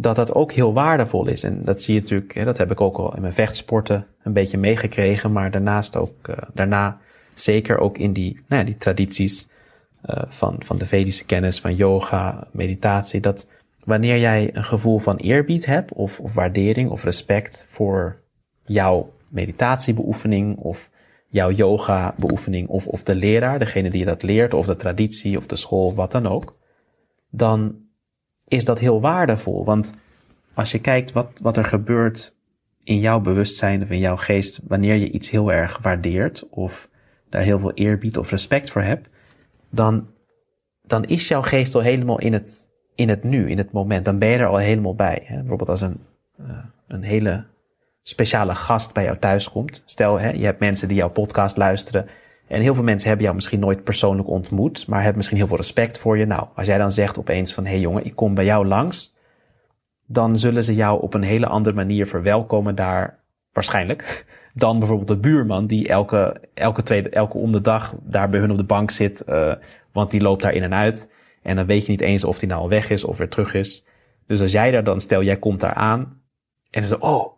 dat 0.00 0.16
dat 0.16 0.34
ook 0.34 0.52
heel 0.52 0.72
waardevol 0.72 1.26
is. 1.26 1.42
En 1.42 1.62
dat 1.62 1.82
zie 1.82 1.94
je 1.94 2.00
natuurlijk, 2.00 2.34
hè, 2.34 2.44
dat 2.44 2.58
heb 2.58 2.70
ik 2.70 2.80
ook 2.80 2.96
al 2.96 3.14
in 3.14 3.20
mijn 3.20 3.32
vechtsporten 3.32 4.06
een 4.22 4.32
beetje 4.32 4.58
meegekregen, 4.58 5.32
maar 5.32 5.50
daarnaast 5.50 5.96
ook, 5.96 6.28
uh, 6.28 6.36
daarna 6.54 6.98
zeker 7.34 7.78
ook 7.78 7.98
in 7.98 8.12
die, 8.12 8.32
nou 8.48 8.60
ja, 8.60 8.66
die 8.66 8.76
tradities 8.76 9.48
uh, 10.10 10.22
van, 10.28 10.56
van 10.58 10.78
de 10.78 10.86
Vedische 10.86 11.26
kennis, 11.26 11.60
van 11.60 11.74
yoga, 11.74 12.46
meditatie, 12.50 13.20
dat 13.20 13.46
wanneer 13.84 14.18
jij 14.18 14.50
een 14.52 14.64
gevoel 14.64 14.98
van 14.98 15.16
eerbied 15.16 15.66
hebt 15.66 15.92
of, 15.92 16.20
of 16.20 16.34
waardering 16.34 16.90
of 16.90 17.04
respect 17.04 17.66
voor 17.68 18.20
jouw 18.64 19.12
meditatiebeoefening 19.28 20.56
of 20.56 20.90
jouw 21.26 21.50
yoga 21.50 22.14
beoefening 22.18 22.68
of, 22.68 22.86
of 22.86 23.02
de 23.02 23.14
leraar, 23.14 23.58
degene 23.58 23.90
die 23.90 24.00
je 24.00 24.06
dat 24.06 24.22
leert 24.22 24.54
of 24.54 24.66
de 24.66 24.76
traditie 24.76 25.36
of 25.36 25.46
de 25.46 25.56
school 25.56 25.94
wat 25.94 26.12
dan 26.12 26.26
ook, 26.26 26.56
dan 27.30 27.88
is 28.50 28.64
dat 28.64 28.78
heel 28.78 29.00
waardevol. 29.00 29.64
Want 29.64 29.94
als 30.54 30.72
je 30.72 30.78
kijkt 30.78 31.12
wat, 31.12 31.30
wat 31.40 31.56
er 31.56 31.64
gebeurt 31.64 32.36
in 32.84 33.00
jouw 33.00 33.20
bewustzijn 33.20 33.82
of 33.82 33.90
in 33.90 33.98
jouw 33.98 34.16
geest 34.16 34.60
wanneer 34.66 34.94
je 34.94 35.10
iets 35.10 35.30
heel 35.30 35.52
erg 35.52 35.78
waardeert 35.82 36.48
of 36.48 36.88
daar 37.28 37.42
heel 37.42 37.58
veel 37.58 37.72
eerbied 37.72 38.18
of 38.18 38.30
respect 38.30 38.70
voor 38.70 38.82
heb, 38.82 39.06
dan, 39.70 40.08
dan 40.82 41.04
is 41.04 41.28
jouw 41.28 41.42
geest 41.42 41.74
al 41.74 41.80
helemaal 41.80 42.18
in 42.18 42.32
het, 42.32 42.68
in 42.94 43.08
het 43.08 43.24
nu, 43.24 43.50
in 43.50 43.58
het 43.58 43.72
moment. 43.72 44.04
Dan 44.04 44.18
ben 44.18 44.28
je 44.28 44.36
er 44.36 44.46
al 44.46 44.56
helemaal 44.56 44.94
bij. 44.94 45.22
Hè? 45.24 45.38
Bijvoorbeeld 45.38 45.68
als 45.68 45.80
een, 45.80 46.00
uh, 46.40 46.46
een 46.88 47.02
hele 47.02 47.44
speciale 48.02 48.54
gast 48.54 48.94
bij 48.94 49.04
jou 49.04 49.18
thuis 49.18 49.50
komt. 49.50 49.82
Stel, 49.84 50.20
hè, 50.20 50.30
je 50.30 50.44
hebt 50.44 50.60
mensen 50.60 50.88
die 50.88 50.96
jouw 50.96 51.10
podcast 51.10 51.56
luisteren. 51.56 52.06
En 52.50 52.60
heel 52.60 52.74
veel 52.74 52.82
mensen 52.82 53.06
hebben 53.06 53.24
jou 53.24 53.36
misschien 53.36 53.60
nooit 53.60 53.84
persoonlijk 53.84 54.28
ontmoet, 54.28 54.86
maar 54.86 54.98
hebben 54.98 55.16
misschien 55.16 55.36
heel 55.36 55.46
veel 55.46 55.56
respect 55.56 55.98
voor 55.98 56.18
je. 56.18 56.26
Nou, 56.26 56.46
als 56.54 56.66
jij 56.66 56.78
dan 56.78 56.92
zegt 56.92 57.18
opeens 57.18 57.54
van, 57.54 57.64
hé 57.64 57.70
hey 57.70 57.80
jongen, 57.80 58.04
ik 58.04 58.16
kom 58.16 58.34
bij 58.34 58.44
jou 58.44 58.66
langs, 58.66 59.16
dan 60.06 60.38
zullen 60.38 60.64
ze 60.64 60.74
jou 60.74 61.02
op 61.02 61.14
een 61.14 61.22
hele 61.22 61.46
andere 61.46 61.74
manier 61.74 62.06
verwelkomen 62.06 62.74
daar, 62.74 63.18
waarschijnlijk, 63.52 64.26
dan 64.54 64.78
bijvoorbeeld 64.78 65.08
de 65.08 65.18
buurman 65.18 65.66
die 65.66 65.88
elke, 65.88 66.40
elke, 66.54 66.82
tweede, 66.82 67.08
elke 67.08 67.38
om 67.38 67.52
de 67.52 67.60
dag 67.60 67.94
daar 68.02 68.28
bij 68.28 68.40
hun 68.40 68.50
op 68.50 68.56
de 68.56 68.64
bank 68.64 68.90
zit, 68.90 69.24
uh, 69.28 69.54
want 69.92 70.10
die 70.10 70.20
loopt 70.20 70.42
daar 70.42 70.54
in 70.54 70.62
en 70.62 70.74
uit. 70.74 71.12
En 71.42 71.56
dan 71.56 71.66
weet 71.66 71.84
je 71.84 71.90
niet 71.90 72.00
eens 72.00 72.24
of 72.24 72.38
die 72.38 72.48
nou 72.48 72.60
al 72.60 72.68
weg 72.68 72.90
is 72.90 73.04
of 73.04 73.18
weer 73.18 73.28
terug 73.28 73.54
is. 73.54 73.86
Dus 74.26 74.40
als 74.40 74.52
jij 74.52 74.70
daar 74.70 74.84
dan, 74.84 75.00
stel 75.00 75.22
jij 75.22 75.38
komt 75.38 75.60
daar 75.60 75.74
aan 75.74 76.22
en 76.70 76.82
ze 76.82 76.98
oh, 76.98 77.32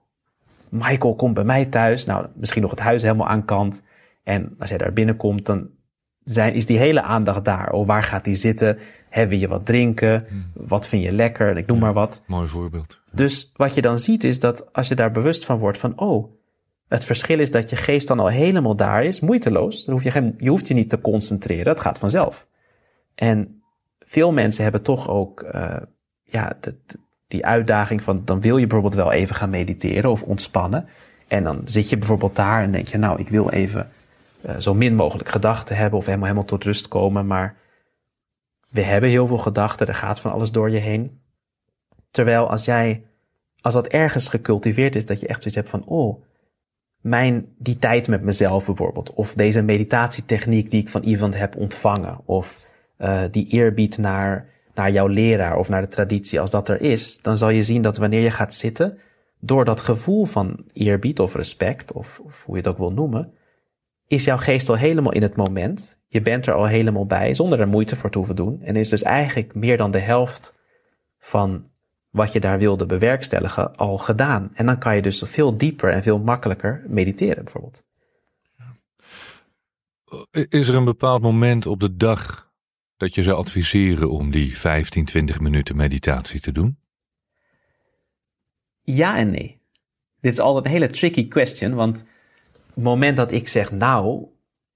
Michael 0.69 1.15
komt 1.15 1.35
bij 1.35 1.45
mij 1.45 1.65
thuis. 1.65 2.05
Nou, 2.05 2.27
misschien 2.35 2.63
nog 2.63 2.71
het 2.71 2.81
huis 2.81 3.03
helemaal 3.03 3.29
aan 3.29 3.45
kant. 3.45 3.83
En 4.23 4.55
als 4.59 4.69
jij 4.69 4.79
daar 4.79 4.93
binnenkomt, 4.93 5.47
dan 5.47 5.69
zijn, 6.25 6.55
is 6.55 6.67
die 6.67 6.79
hele 6.79 7.03
aandacht 7.03 7.45
daar. 7.45 7.73
Oh, 7.73 7.87
waar 7.87 8.03
gaat 8.03 8.25
die 8.25 8.35
zitten? 8.35 8.79
Hebben 9.09 9.39
je 9.39 9.49
wat 9.49 9.67
drinken? 9.67 10.27
Hmm. 10.29 10.51
Wat 10.55 10.89
vind 10.89 11.03
je 11.05 11.13
lekker? 11.13 11.57
Ik 11.57 11.67
noem 11.67 11.79
maar 11.79 11.93
wat. 11.93 12.25
Mooi 12.27 12.49
voorbeeld. 12.49 13.01
Dus 13.15 13.53
wat 13.57 13.75
je 13.75 13.83
dan 13.83 13.99
ziet 13.99 14.25
is 14.25 14.41
dat 14.41 14.73
als 14.73 14.89
je 14.89 14.95
daar 14.95 15.11
bewust 15.11 15.45
van 15.45 15.59
wordt 15.59 15.79
van, 15.79 15.99
oh, 15.99 16.35
het 16.89 17.05
verschil 17.05 17.39
is 17.39 17.51
dat 17.51 17.71
je 17.71 17.77
geest 17.77 18.09
dan 18.09 18.21
al 18.21 18.29
helemaal 18.29 18.77
daar 18.77 19.05
is, 19.05 19.21
moeiteloos. 19.21 19.85
Dan 19.85 19.95
hoef 19.95 20.03
je, 20.03 20.11
geen, 20.11 20.35
je 20.39 20.49
hoeft 20.49 20.69
je 20.69 20.75
niet 20.75 20.89
te 20.89 21.01
concentreren, 21.01 21.65
dat 21.65 21.81
gaat 21.81 21.99
vanzelf. 21.99 22.47
En 23.15 23.63
veel 23.99 24.33
mensen 24.33 24.63
hebben 24.63 24.83
toch 24.83 25.09
ook 25.09 25.51
uh, 25.55 25.77
ja, 26.23 26.57
de, 26.61 26.75
die 27.29 27.47
uitdaging 27.47 28.03
van, 28.03 28.23
dan 28.25 28.41
wil 28.41 28.57
je 28.57 28.67
bijvoorbeeld 28.67 29.03
wel 29.03 29.13
even 29.13 29.35
gaan 29.35 29.51
mediteren 29.51 30.11
of 30.11 30.23
ontspannen. 30.23 30.89
En 31.29 31.45
dan 31.45 31.61
zit 31.65 31.89
je 31.89 31.97
bijvoorbeeld 31.97 32.37
daar 32.37 32.63
en 32.63 32.73
denk 32.73 32.89
je, 32.89 32.99
nou, 32.99 33.21
ik 33.21 33.29
wil 33.29 33.51
even 33.51 33.91
uh, 34.47 34.59
zo 34.59 34.75
min 34.75 34.95
mogelijk 34.95 35.29
gedachten 35.29 35.77
hebben 35.77 35.99
of 35.99 36.05
helemaal, 36.05 36.27
helemaal 36.27 36.49
tot 36.49 36.65
rust 36.65 36.89
komen. 36.89 37.27
Maar 37.27 37.57
we 38.69 38.83
hebben 38.83 39.11
heel 39.11 39.27
veel 39.27 39.39
gedachten, 39.39 39.87
er 39.87 39.95
gaat 39.95 40.21
van 40.21 40.33
alles 40.33 40.53
door 40.53 40.71
je 40.71 40.79
heen. 40.79 41.21
Terwijl 42.11 42.51
als 42.51 42.65
jij, 42.65 43.05
als 43.61 43.75
dat 43.75 43.87
ergens 43.87 44.29
gecultiveerd 44.29 44.97
is, 44.97 45.07
dat 45.07 45.21
je 45.21 45.27
echt 45.27 45.43
zoiets 45.43 45.57
hebt 45.57 45.71
van, 45.71 45.85
oh, 45.85 46.23
mijn, 47.01 47.47
die 47.59 47.79
tijd 47.79 48.09
met 48.09 48.23
mezelf 48.23 48.67
bijvoorbeeld, 48.67 49.15
of 49.15 49.35
deze 49.35 49.63
meditatietechniek 49.63 50.71
die 50.71 50.81
ik 50.81 50.89
van 50.89 51.03
iemand 51.03 51.37
heb 51.37 51.57
ontvangen, 51.57 52.21
of 52.25 52.73
uh, 52.99 53.23
die 53.31 53.47
eerbied 53.47 53.99
naar, 53.99 54.49
naar 54.75 54.91
jouw 54.91 55.07
leraar 55.07 55.57
of 55.57 55.69
naar 55.69 55.81
de 55.81 55.89
traditie, 55.89 56.41
als 56.41 56.51
dat 56.51 56.69
er 56.69 56.81
is, 56.81 57.19
dan 57.23 57.39
zal 57.39 57.49
je 57.49 57.63
zien 57.63 57.83
dat 57.83 57.97
wanneer 57.97 58.21
je 58.21 58.31
gaat 58.31 58.55
zitten, 58.55 58.99
door 59.39 59.65
dat 59.65 59.81
gevoel 59.81 60.25
van 60.25 60.65
eerbied 60.73 61.21
of 61.21 61.35
respect, 61.35 61.93
of, 61.93 62.21
of 62.25 62.45
hoe 62.45 62.55
je 62.55 62.61
het 62.61 62.71
ook 62.71 62.79
wil 62.79 62.93
noemen, 62.93 63.33
is 64.13 64.25
jouw 64.25 64.37
geest 64.37 64.69
al 64.69 64.77
helemaal 64.77 65.13
in 65.13 65.23
het 65.23 65.37
moment. 65.37 66.01
Je 66.09 66.21
bent 66.21 66.47
er 66.47 66.55
al 66.55 66.67
helemaal 66.67 67.07
bij, 67.07 67.35
zonder 67.35 67.61
er 67.61 67.69
moeite 67.69 67.97
voor 67.97 68.11
te 68.11 68.19
hoeven 68.19 68.37
doen. 68.37 68.63
En 68.63 68.77
is 68.77 68.89
dus 68.89 69.03
eigenlijk 69.03 69.55
meer 69.55 69.77
dan 69.77 69.91
de 69.91 69.99
helft 69.99 70.59
van 71.19 71.71
wat 72.11 72.33
je 72.33 72.41
daar 72.41 72.59
wilde 72.59 72.87
bewerkstelligen 72.87 73.77
al 73.77 73.99
gedaan. 73.99 74.51
En 74.55 74.67
dan 74.67 74.79
kan 74.79 74.97
je 74.97 75.03
dus 75.03 75.23
veel 75.25 75.57
dieper 75.57 75.91
en 75.91 76.03
veel 76.03 76.19
makkelijker 76.19 76.85
mediteren, 76.89 77.45
bijvoorbeeld. 77.45 77.85
Is 80.49 80.69
er 80.69 80.75
een 80.75 80.85
bepaald 80.85 81.23
moment 81.23 81.67
op 81.67 81.81
de 81.81 81.97
dag 81.97 82.53
dat 82.97 83.15
je 83.15 83.23
zou 83.23 83.37
adviseren 83.37 84.11
om 84.11 84.31
die 84.31 84.59
15, 84.59 85.05
20 85.05 85.41
minuten 85.41 85.77
meditatie 85.77 86.41
te 86.41 86.53
doen? 86.53 86.79
Ja 88.83 89.17
en 89.17 89.31
nee. 89.31 89.61
Dit 90.21 90.33
is 90.33 90.39
altijd 90.39 90.65
een 90.65 90.71
hele 90.71 90.91
tricky 90.91 91.29
question, 91.29 91.75
want 91.75 92.05
het 92.75 92.85
moment 92.85 93.17
dat 93.17 93.33
ik 93.33 93.49
zeg, 93.49 93.73
nou, 93.73 94.27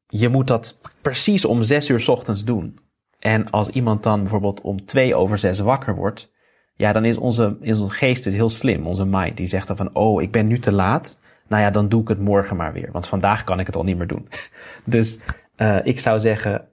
je 0.07 0.29
moet 0.29 0.47
dat 0.47 0.81
precies 1.01 1.45
om 1.45 1.63
zes 1.63 1.89
uur 1.89 2.11
ochtends 2.11 2.45
doen. 2.45 2.79
En 3.19 3.51
als 3.51 3.69
iemand 3.69 4.03
dan 4.03 4.21
bijvoorbeeld 4.21 4.61
om 4.61 4.85
twee 4.85 5.15
over 5.15 5.39
zes 5.39 5.61
wakker 5.61 5.95
wordt, 5.95 6.35
ja, 6.75 6.93
dan 6.93 7.05
is 7.05 7.17
onze, 7.17 7.57
is 7.61 7.81
onze 7.81 7.95
geest 7.95 8.27
is 8.27 8.35
heel 8.35 8.49
slim, 8.49 8.87
onze 8.87 9.07
mind. 9.07 9.37
Die 9.37 9.47
zegt 9.47 9.67
dan 9.67 9.77
van, 9.77 9.95
oh, 9.95 10.23
ik 10.23 10.33
ben 10.33 10.47
nu 10.47 10.59
te 10.59 10.73
laat. 10.73 11.19
Nou 11.49 11.63
ja, 11.63 11.71
dan 11.71 11.89
doe 11.89 12.03
ik 12.03 12.09
het 12.09 12.21
morgen 12.21 12.57
maar 12.57 12.73
weer. 12.73 12.89
Want 12.93 13.09
vandaag 13.09 13.45
kan 13.45 13.61
ik 13.61 13.67
het 13.67 13.77
al 13.77 13.85
niet 13.85 13.97
meer 13.97 14.07
doen. 14.07 14.29
dus 14.85 15.21
uh, 15.57 15.79
ik 15.83 16.01
zou 16.01 16.21
zeggen, 16.21 16.69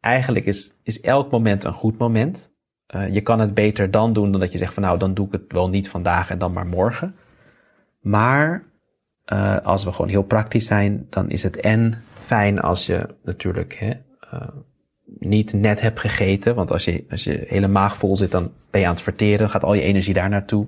eigenlijk 0.00 0.46
is, 0.46 0.72
is 0.82 1.00
elk 1.00 1.30
moment 1.30 1.64
een 1.64 1.72
goed 1.72 1.98
moment. 1.98 2.52
Uh, 2.94 3.12
je 3.12 3.20
kan 3.20 3.40
het 3.40 3.54
beter 3.54 3.90
dan 3.90 4.12
doen 4.12 4.30
dan 4.30 4.40
dat 4.40 4.52
je 4.52 4.58
zegt 4.58 4.74
van, 4.74 4.82
nou, 4.82 4.98
dan 4.98 5.14
doe 5.14 5.26
ik 5.26 5.32
het 5.32 5.42
wel 5.48 5.68
niet 5.68 5.88
vandaag 5.88 6.30
en 6.30 6.38
dan 6.38 6.52
maar 6.52 6.66
morgen. 6.66 7.14
Maar 8.00 8.69
uh, 9.32 9.56
als 9.62 9.84
we 9.84 9.92
gewoon 9.92 10.10
heel 10.10 10.22
praktisch 10.22 10.66
zijn, 10.66 11.06
dan 11.10 11.30
is 11.30 11.42
het 11.42 11.56
en 11.56 12.02
fijn 12.18 12.60
als 12.60 12.86
je 12.86 13.06
natuurlijk 13.22 13.74
hè, 13.74 13.92
niet 15.18 15.52
net 15.52 15.80
hebt 15.80 16.00
gegeten. 16.00 16.54
Want 16.54 16.72
als 16.72 16.84
je, 16.84 17.04
als 17.10 17.24
je 17.24 17.44
hele 17.46 17.68
maag 17.68 17.96
vol 17.96 18.16
zit, 18.16 18.30
dan 18.30 18.52
ben 18.70 18.80
je 18.80 18.86
aan 18.86 18.92
het 18.92 19.02
verteren. 19.02 19.50
gaat 19.50 19.64
al 19.64 19.74
je 19.74 19.82
energie 19.82 20.14
daar 20.14 20.28
naartoe. 20.28 20.66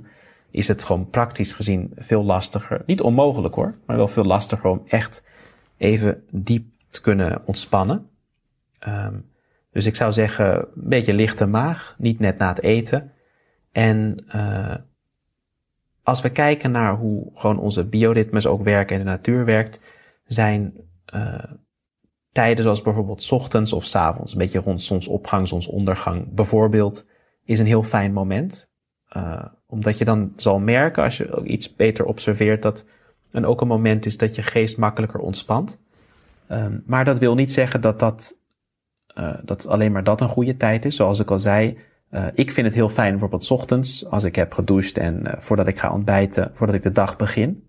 Is 0.50 0.68
het 0.68 0.84
gewoon 0.84 1.10
praktisch 1.10 1.52
gezien 1.52 1.92
veel 1.96 2.24
lastiger. 2.24 2.82
Niet 2.86 3.00
onmogelijk 3.00 3.54
hoor, 3.54 3.74
maar 3.86 3.96
wel 3.96 4.08
veel 4.08 4.24
lastiger 4.24 4.70
om 4.70 4.82
echt 4.86 5.24
even 5.76 6.22
diep 6.30 6.66
te 6.90 7.00
kunnen 7.00 7.42
ontspannen. 7.46 8.10
Um, 8.88 9.30
dus 9.72 9.86
ik 9.86 9.96
zou 9.96 10.12
zeggen, 10.12 10.56
een 10.56 10.68
beetje 10.74 11.14
lichte 11.14 11.46
maag, 11.46 11.94
niet 11.98 12.18
net 12.18 12.38
na 12.38 12.48
het 12.48 12.62
eten. 12.62 13.12
En 13.72 14.24
uh, 14.34 14.74
als 16.02 16.20
we 16.20 16.30
kijken 16.30 16.70
naar 16.70 16.96
hoe 16.96 17.30
gewoon 17.34 17.58
onze 17.58 17.88
bioritmes 17.88 18.46
ook 18.46 18.62
werken 18.62 18.96
en 18.96 19.04
de 19.04 19.10
natuur 19.10 19.44
werkt, 19.44 19.80
zijn 20.24 20.74
uh, 21.14 21.44
tijden 22.32 22.62
zoals 22.62 22.82
bijvoorbeeld 22.82 23.32
ochtends 23.32 23.72
of 23.72 23.84
s 23.84 23.94
avonds, 23.94 24.32
een 24.32 24.38
beetje 24.38 24.60
rond 24.60 24.82
zonsopgang, 24.82 25.48
zonsondergang 25.48 26.34
bijvoorbeeld, 26.34 27.06
is 27.44 27.58
een 27.58 27.66
heel 27.66 27.82
fijn 27.82 28.12
moment. 28.12 28.70
Uh, 29.16 29.44
omdat 29.66 29.98
je 29.98 30.04
dan 30.04 30.32
zal 30.36 30.58
merken, 30.58 31.02
als 31.02 31.16
je 31.16 31.44
iets 31.44 31.76
beter 31.76 32.04
observeert, 32.04 32.62
dat 32.62 32.86
en 33.32 33.46
ook 33.46 33.60
een 33.60 33.66
moment 33.66 34.06
is 34.06 34.16
dat 34.16 34.34
je 34.34 34.42
geest 34.42 34.78
makkelijker 34.78 35.20
ontspant. 35.20 35.80
Um, 36.48 36.82
maar 36.86 37.04
dat 37.04 37.18
wil 37.18 37.34
niet 37.34 37.52
zeggen 37.52 37.80
dat, 37.80 37.98
dat, 37.98 38.38
uh, 39.18 39.34
dat 39.44 39.66
alleen 39.66 39.92
maar 39.92 40.04
dat 40.04 40.20
een 40.20 40.28
goede 40.28 40.56
tijd 40.56 40.84
is. 40.84 40.96
Zoals 40.96 41.20
ik 41.20 41.30
al 41.30 41.38
zei, 41.38 41.78
uh, 42.12 42.26
ik 42.34 42.52
vind 42.52 42.66
het 42.66 42.76
heel 42.76 42.88
fijn 42.88 43.10
bijvoorbeeld 43.10 43.50
ochtends, 43.50 44.06
als 44.06 44.24
ik 44.24 44.34
heb 44.36 44.52
gedoucht 44.52 44.98
en 44.98 45.34
voordat 45.38 45.66
ik 45.66 45.78
ga 45.78 45.92
ontbijten, 45.92 46.50
voordat 46.52 46.76
ik 46.76 46.82
de 46.82 46.92
dag 46.92 47.16
begin, 47.16 47.64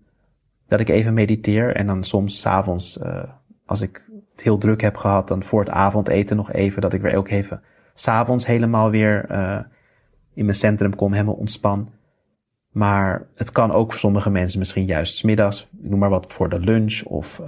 dat 0.68 0.80
ik 0.80 0.88
even 0.88 1.14
mediteer. 1.14 1.76
En 1.76 1.86
dan 1.86 2.04
soms 2.04 2.40
s 2.40 2.46
avonds, 2.46 3.00
als 3.66 3.80
ik 3.80 4.10
het 4.32 4.42
heel 4.42 4.58
druk 4.58 4.80
heb 4.80 4.96
gehad, 4.96 5.28
dan 5.28 5.42
voor 5.42 5.60
het 5.60 5.70
avondeten 5.70 6.36
nog 6.36 6.52
even, 6.52 6.82
dat 6.82 6.92
ik 6.92 7.00
weer 7.00 7.16
ook 7.16 7.28
even 7.28 7.62
s'avonds 7.94 8.46
helemaal 8.46 8.90
weer 8.90 9.30
in 10.34 10.44
mijn 10.44 10.56
centrum 10.56 10.96
kom, 10.96 11.12
helemaal 11.12 11.34
ontspan. 11.34 11.92
Maar 12.70 13.26
het 13.34 13.52
kan 13.52 13.72
ook 13.72 13.90
voor 13.90 14.00
sommige 14.00 14.30
mensen 14.30 14.58
misschien 14.58 14.86
juist 14.86 15.16
smiddags, 15.16 15.68
ik 15.82 15.90
noem 15.90 15.98
maar 15.98 16.10
wat 16.10 16.32
voor 16.32 16.48
de 16.48 16.58
lunch 16.58 17.02
of. 17.02 17.40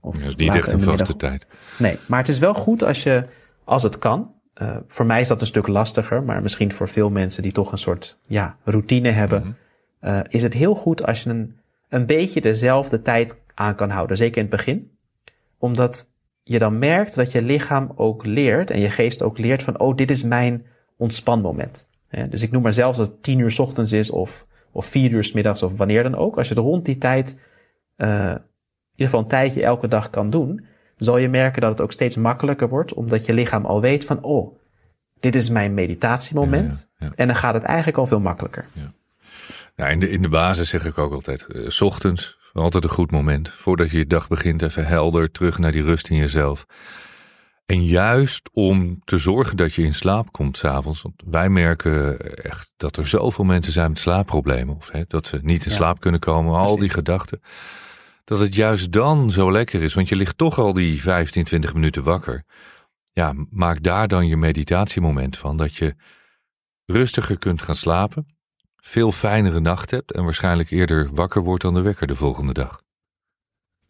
Of 0.00 0.18
ja, 0.18 0.26
is 0.26 0.36
niet 0.36 0.54
echt 0.54 0.72
een 0.72 0.80
vaste 0.80 1.16
tijd. 1.16 1.46
Nee, 1.78 1.98
maar 2.08 2.18
het 2.18 2.28
is 2.28 2.38
wel 2.38 2.54
goed 2.54 2.82
als 2.82 3.02
je, 3.02 3.26
als 3.64 3.82
het 3.82 3.98
kan. 3.98 4.34
Uh, 4.62 4.76
voor 4.86 5.06
mij 5.06 5.20
is 5.20 5.28
dat 5.28 5.40
een 5.40 5.46
stuk 5.46 5.66
lastiger, 5.66 6.22
maar 6.22 6.42
misschien 6.42 6.72
voor 6.72 6.88
veel 6.88 7.10
mensen 7.10 7.42
die 7.42 7.52
toch 7.52 7.72
een 7.72 7.78
soort 7.78 8.18
ja, 8.26 8.56
routine 8.64 9.10
hebben, 9.10 9.42
mm 9.44 9.54
-hmm. 10.00 10.24
is 10.28 10.42
het 10.42 10.52
heel 10.52 10.74
goed 10.74 11.06
als 11.06 11.22
je 11.22 11.30
een, 11.30 11.56
een 11.88 12.06
beetje 12.06 12.40
dezelfde 12.40 13.02
tijd 13.02 13.36
aan 13.54 13.74
kan 13.74 13.90
houden. 13.90 14.16
Zeker 14.16 14.36
in 14.36 14.46
het 14.46 14.56
begin. 14.56 14.90
Omdat 15.58 16.10
je 16.42 16.58
dan 16.58 16.78
merkt 16.78 17.14
dat 17.14 17.32
je 17.32 17.42
lichaam 17.42 17.92
ook 17.94 18.24
leert 18.24 18.70
en 18.70 18.80
je 18.80 18.90
geest 18.90 19.22
ook 19.22 19.38
leert 19.38 19.62
van, 19.62 19.78
oh, 19.80 19.96
dit 19.96 20.10
is 20.10 20.22
mijn 20.22 20.66
ontspanmoment. 20.96 21.88
Ja, 22.10 22.26
dus 22.26 22.42
ik 22.42 22.50
noem 22.50 22.62
maar 22.62 22.72
zelfs 22.72 22.98
als 22.98 23.06
het 23.08 23.22
tien 23.22 23.38
uur 23.38 23.50
s 23.50 23.58
ochtends 23.58 23.92
is 23.92 24.10
of, 24.10 24.46
of 24.72 24.86
vier 24.86 25.10
uur 25.10 25.24
s 25.24 25.32
middags 25.32 25.62
of 25.62 25.76
wanneer 25.76 26.02
dan 26.02 26.14
ook. 26.14 26.36
Als 26.36 26.48
je 26.48 26.54
het 26.54 26.62
rond 26.62 26.84
die 26.84 26.98
tijd, 26.98 27.38
uh, 27.96 28.08
in 28.08 28.40
ieder 28.92 29.04
geval 29.04 29.20
een 29.20 29.26
tijdje 29.26 29.62
elke 29.62 29.88
dag 29.88 30.10
kan 30.10 30.30
doen, 30.30 30.66
zal 30.96 31.18
je 31.18 31.28
merken 31.28 31.60
dat 31.60 31.70
het 31.70 31.80
ook 31.80 31.92
steeds 31.92 32.16
makkelijker 32.16 32.68
wordt, 32.68 32.94
omdat 32.94 33.26
je 33.26 33.32
lichaam 33.32 33.64
al 33.64 33.80
weet 33.80 34.04
van, 34.04 34.22
oh, 34.22 34.58
dit 35.20 35.36
is 35.36 35.48
mijn 35.48 35.74
meditatiemoment. 35.74 36.90
Ja, 36.98 37.06
ja, 37.06 37.12
en 37.14 37.26
dan 37.26 37.36
gaat 37.36 37.54
het 37.54 37.62
eigenlijk 37.62 37.98
al 37.98 38.06
veel 38.06 38.20
makkelijker. 38.20 38.64
Ja. 38.72 38.92
Nou, 39.76 39.90
in, 39.90 40.00
de, 40.00 40.10
in 40.10 40.22
de 40.22 40.28
basis 40.28 40.68
zeg 40.68 40.84
ik 40.84 40.98
ook 40.98 41.12
altijd, 41.12 41.46
uh, 41.48 41.68
s 41.68 41.80
ochtends 41.80 42.38
altijd 42.52 42.84
een 42.84 42.90
goed 42.90 43.10
moment. 43.10 43.50
Voordat 43.50 43.90
je 43.90 43.98
je 43.98 44.06
dag 44.06 44.28
begint, 44.28 44.62
even 44.62 44.86
helder, 44.86 45.30
terug 45.30 45.58
naar 45.58 45.72
die 45.72 45.82
rust 45.82 46.08
in 46.08 46.16
jezelf. 46.16 46.66
En 47.66 47.84
juist 47.84 48.50
om 48.52 49.00
te 49.04 49.18
zorgen 49.18 49.56
dat 49.56 49.74
je 49.74 49.82
in 49.82 49.94
slaap 49.94 50.32
komt 50.32 50.58
s'avonds. 50.58 51.02
Want 51.02 51.22
wij 51.26 51.48
merken 51.48 52.20
echt 52.44 52.72
dat 52.76 52.96
er 52.96 53.06
zoveel 53.06 53.44
mensen 53.44 53.72
zijn 53.72 53.88
met 53.88 53.98
slaapproblemen. 53.98 54.76
Of 54.76 54.90
hè, 54.90 55.02
dat 55.08 55.26
ze 55.26 55.38
niet 55.42 55.64
in 55.64 55.70
slaap 55.70 56.00
kunnen 56.00 56.20
komen. 56.20 56.54
Al 56.54 56.78
die 56.78 56.88
gedachten. 56.88 57.40
Dat 58.26 58.40
het 58.40 58.54
juist 58.54 58.92
dan 58.92 59.30
zo 59.30 59.52
lekker 59.52 59.82
is. 59.82 59.94
Want 59.94 60.08
je 60.08 60.16
ligt 60.16 60.38
toch 60.38 60.58
al 60.58 60.72
die 60.72 61.00
15, 61.02 61.44
20 61.44 61.74
minuten 61.74 62.02
wakker. 62.02 62.44
Ja, 63.10 63.34
maak 63.50 63.82
daar 63.82 64.08
dan 64.08 64.26
je 64.26 64.36
meditatiemoment 64.36 65.38
van. 65.38 65.56
Dat 65.56 65.76
je 65.76 65.94
rustiger 66.86 67.38
kunt 67.38 67.62
gaan 67.62 67.74
slapen. 67.74 68.26
Veel 68.76 69.12
fijnere 69.12 69.60
nacht 69.60 69.90
hebt. 69.90 70.12
En 70.12 70.24
waarschijnlijk 70.24 70.70
eerder 70.70 71.14
wakker 71.14 71.42
wordt 71.42 71.62
dan 71.62 71.74
de 71.74 71.80
wekker 71.82 72.06
de 72.06 72.14
volgende 72.14 72.52
dag. 72.52 72.82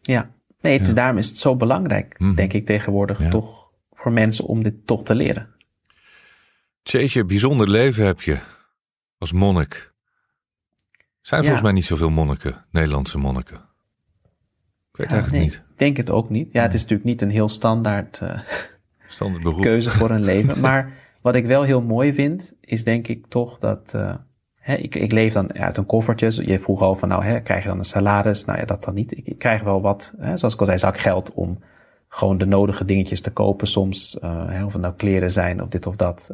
Ja, 0.01 0.30
nee, 0.61 0.78
het 0.78 0.89
is, 0.89 0.95
daarom 0.95 1.18
is 1.18 1.28
het 1.28 1.39
zo 1.39 1.57
belangrijk, 1.57 2.18
Mhm. 2.18 2.34
denk 2.34 2.53
ik 2.53 2.66
tegenwoordig, 2.66 3.20
toch 3.30 3.70
voor 3.91 4.12
mensen 4.12 4.45
om 4.45 4.62
dit 4.62 4.87
toch 4.87 5.03
te 5.03 5.14
leren. 5.14 5.55
Tjeetje, 6.82 7.24
bijzonder 7.24 7.68
leven 7.70 8.05
heb 8.07 8.20
je 8.20 8.39
als 9.18 9.32
monnik. 9.32 9.95
Zijn 11.20 11.41
Ja. 11.41 11.47
volgens 11.47 11.62
mij 11.66 11.72
niet 11.72 11.84
zoveel 11.84 12.11
monniken, 12.11 12.66
Nederlandse 12.70 13.18
monniken. 13.18 13.65
Ik 14.97 15.03
weet 15.03 15.11
Ja, 15.11 15.14
eigenlijk 15.16 15.32
nee, 15.44 15.55
niet. 15.55 15.64
Ik 15.72 15.78
denk 15.78 15.97
het 15.97 16.11
ook 16.11 16.30
niet. 16.30 16.53
Ja, 16.53 16.62
het 16.62 16.74
is 16.74 16.80
natuurlijk 16.80 17.09
niet 17.09 17.22
een 17.22 17.30
heel 17.30 17.49
standaard 17.49 18.20
eh, 18.20 18.38
Standaard 19.07 19.42
beroep. 19.42 19.61
keuze 19.62 19.90
voor 19.90 20.11
een 20.11 20.24
leven. 20.34 20.61
Maar 20.61 20.92
wat 21.20 21.34
ik 21.34 21.47
wel 21.47 21.62
heel 21.62 21.82
mooi 21.82 22.14
vind, 22.14 22.55
is 22.61 22.84
denk 22.84 23.09
ik 23.09 23.26
toch 23.26 23.59
dat. 23.59 23.94
eh, 23.94 24.14
hè, 24.55 24.74
ik, 24.74 24.94
ik 24.94 25.12
leef 25.12 25.32
dan 25.32 25.55
uit 25.55 25.76
een 25.76 25.86
koffertje. 25.86 26.47
Je 26.47 26.59
vroeg 26.59 26.80
al 26.80 26.94
van, 26.94 27.09
nou, 27.09 27.24
hè, 27.24 27.40
krijg 27.40 27.62
je 27.62 27.68
dan 27.68 27.78
een 27.78 27.84
salaris? 27.84 28.44
Nou 28.44 28.59
ja, 28.59 28.64
dat 28.64 28.84
dan 28.84 28.94
niet. 28.94 29.16
Ik, 29.16 29.26
ik 29.26 29.38
krijg 29.38 29.62
wel 29.62 29.80
wat, 29.80 30.14
hè, 30.18 30.36
zoals 30.36 30.55
ik 30.55 30.61
al 30.61 30.66
zei, 30.66 30.78
zakgeld 30.78 31.32
om 31.34 31.59
gewoon 32.09 32.38
de 32.38 32.47
nodige 32.47 32.84
dingetjes 32.84 33.20
te 33.20 33.32
kopen. 33.32 33.66
Soms, 33.66 34.18
hè, 34.22 34.64
of 34.64 34.72
het 34.72 34.82
nou 34.82 34.94
kleren 34.94 35.32
zijn 35.32 35.62
of 35.62 35.68
dit 35.68 35.86
of 35.86 35.97
dat. 35.97 36.30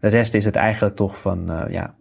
De 0.00 0.08
rest 0.08 0.34
is 0.34 0.44
het 0.44 0.56
eigenlijk 0.56 0.96
toch 0.96 1.18
van, 1.18 1.66
ja, 1.70 1.94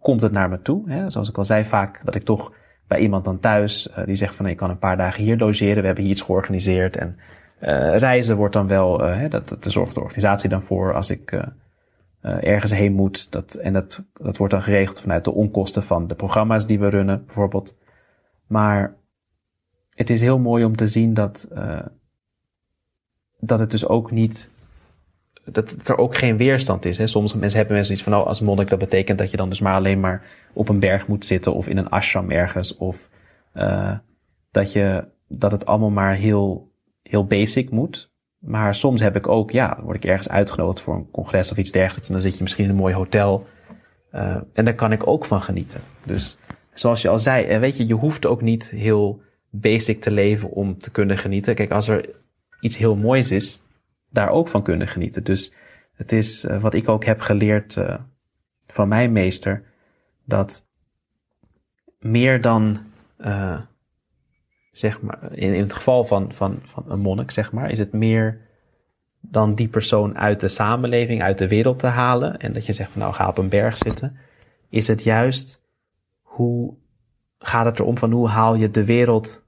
komt 0.00 0.22
het 0.22 0.32
naar 0.32 0.48
me 0.48 0.62
toe? 0.62 0.90
Hè? 0.90 1.10
Zoals 1.10 1.28
ik 1.28 1.38
al 1.38 1.44
zei, 1.44 1.64
vaak 1.64 2.00
dat 2.04 2.14
ik 2.14 2.22
toch 2.22 2.52
bij 2.86 2.98
iemand 2.98 3.24
dan 3.24 3.40
thuis, 3.40 3.90
eh, 3.90 4.04
die 4.04 4.14
zegt 4.14 4.34
van, 4.34 4.46
ik 4.46 4.56
kan 4.56 4.70
een 4.70 4.78
paar 4.78 4.96
dagen 4.96 5.22
hier 5.22 5.38
logeren. 5.38 5.80
We 5.80 5.86
hebben 5.86 6.04
hier 6.04 6.12
iets 6.12 6.22
georganiseerd 6.22 6.96
en 6.96 7.18
eh, 7.58 7.96
reizen 7.98 8.36
wordt 8.36 8.54
dan 8.54 8.66
wel, 8.66 9.04
eh, 9.04 9.16
hè, 9.16 9.28
dat, 9.28 9.48
dat 9.48 9.72
zorgt 9.72 9.94
de 9.94 10.00
organisatie 10.00 10.48
dan 10.48 10.62
voor 10.62 10.94
als 10.94 11.10
ik 11.10 11.44
ergens 12.40 12.74
heen 12.74 12.92
moet. 12.92 13.32
Dat, 13.32 13.54
en 13.54 13.72
dat, 13.72 14.04
dat 14.12 14.36
wordt 14.36 14.52
dan 14.52 14.62
geregeld 14.62 15.00
vanuit 15.00 15.24
de 15.24 15.32
onkosten 15.32 15.82
van 15.82 16.06
de 16.06 16.14
programma's 16.14 16.66
die 16.66 16.78
we 16.78 16.88
runnen, 16.88 17.24
bijvoorbeeld. 17.26 17.76
Maar 18.46 18.94
het 19.94 20.10
is 20.10 20.20
heel 20.20 20.38
mooi 20.38 20.64
om 20.64 20.76
te 20.76 20.86
zien 20.86 21.14
dat, 21.14 21.48
dat 23.40 23.58
het 23.58 23.70
dus 23.70 23.86
ook 23.86 24.10
niet, 24.10 24.50
dat 25.52 25.88
er 25.88 25.98
ook 25.98 26.16
geen 26.16 26.36
weerstand 26.36 26.84
is. 26.84 26.98
Hè. 26.98 27.06
Sommige 27.06 27.38
mensen 27.38 27.58
hebben 27.58 27.76
mensen 27.76 27.94
iets 27.94 28.02
van, 28.02 28.12
nou, 28.12 28.26
als 28.26 28.40
monnik, 28.40 28.68
dat 28.68 28.78
betekent 28.78 29.18
dat 29.18 29.30
je 29.30 29.36
dan 29.36 29.48
dus 29.48 29.60
maar 29.60 29.74
alleen 29.74 30.00
maar 30.00 30.22
op 30.52 30.68
een 30.68 30.80
berg 30.80 31.06
moet 31.06 31.24
zitten 31.24 31.54
of 31.54 31.68
in 31.68 31.76
een 31.76 31.88
ashram 31.88 32.30
ergens. 32.30 32.76
Of 32.76 33.08
eh, 33.52 33.92
dat, 34.50 34.72
je, 34.72 35.04
dat 35.28 35.52
het 35.52 35.66
allemaal 35.66 35.90
maar 35.90 36.14
heel 36.14 36.74
heel 37.08 37.26
basic 37.26 37.70
moet. 37.70 38.10
Maar 38.38 38.74
soms 38.74 39.00
heb 39.00 39.16
ik 39.16 39.28
ook, 39.28 39.50
ja, 39.50 39.78
word 39.82 39.96
ik 39.96 40.04
ergens 40.04 40.28
uitgenodigd 40.28 40.80
voor 40.80 40.94
een 40.94 41.10
congres 41.10 41.50
of 41.50 41.56
iets 41.56 41.70
dergelijks. 41.70 42.08
En 42.08 42.14
dan 42.14 42.22
zit 42.22 42.36
je 42.36 42.42
misschien 42.42 42.64
in 42.64 42.70
een 42.70 42.76
mooi 42.76 42.94
hotel. 42.94 43.46
Uh, 44.12 44.36
en 44.52 44.64
daar 44.64 44.74
kan 44.74 44.92
ik 44.92 45.06
ook 45.06 45.24
van 45.24 45.42
genieten. 45.42 45.80
Dus 46.04 46.38
zoals 46.74 47.02
je 47.02 47.08
al 47.08 47.18
zei, 47.18 47.58
weet 47.58 47.76
je, 47.76 47.86
je 47.86 47.94
hoeft 47.94 48.26
ook 48.26 48.42
niet 48.42 48.70
heel 48.70 49.20
basic 49.50 50.00
te 50.00 50.10
leven 50.10 50.50
om 50.50 50.78
te 50.78 50.90
kunnen 50.90 51.18
genieten. 51.18 51.54
Kijk, 51.54 51.70
als 51.70 51.88
er 51.88 52.10
iets 52.60 52.76
heel 52.76 52.96
moois 52.96 53.30
is, 53.30 53.62
daar 54.10 54.28
ook 54.28 54.48
van 54.48 54.62
kunnen 54.62 54.88
genieten. 54.88 55.24
Dus 55.24 55.54
het 55.94 56.12
is 56.12 56.44
uh, 56.44 56.60
wat 56.60 56.74
ik 56.74 56.88
ook 56.88 57.04
heb 57.04 57.20
geleerd 57.20 57.76
uh, 57.76 57.94
van 58.66 58.88
mijn 58.88 59.12
meester, 59.12 59.64
dat 60.24 60.66
meer 61.98 62.40
dan 62.40 62.78
uh, 63.18 63.60
zeg 64.70 65.00
maar, 65.00 65.32
in, 65.32 65.54
in 65.54 65.62
het 65.62 65.72
geval 65.72 66.04
van, 66.04 66.32
van, 66.32 66.58
van 66.62 66.84
een 66.88 67.00
monnik, 67.00 67.30
zeg 67.30 67.52
maar, 67.52 67.70
is 67.70 67.78
het 67.78 67.92
meer 67.92 68.40
dan 69.20 69.54
die 69.54 69.68
persoon 69.68 70.18
uit 70.18 70.40
de 70.40 70.48
samenleving, 70.48 71.22
uit 71.22 71.38
de 71.38 71.48
wereld 71.48 71.78
te 71.78 71.86
halen. 71.86 72.38
En 72.38 72.52
dat 72.52 72.66
je 72.66 72.72
zegt 72.72 72.90
van 72.90 73.00
nou, 73.00 73.14
ga 73.14 73.28
op 73.28 73.38
een 73.38 73.48
berg 73.48 73.76
zitten. 73.76 74.16
Is 74.68 74.88
het 74.88 75.02
juist 75.02 75.64
hoe 76.22 76.74
gaat 77.38 77.64
het 77.64 77.78
erom 77.78 77.98
van 77.98 78.12
hoe 78.12 78.28
haal 78.28 78.54
je 78.54 78.70
de 78.70 78.84
wereld 78.84 79.44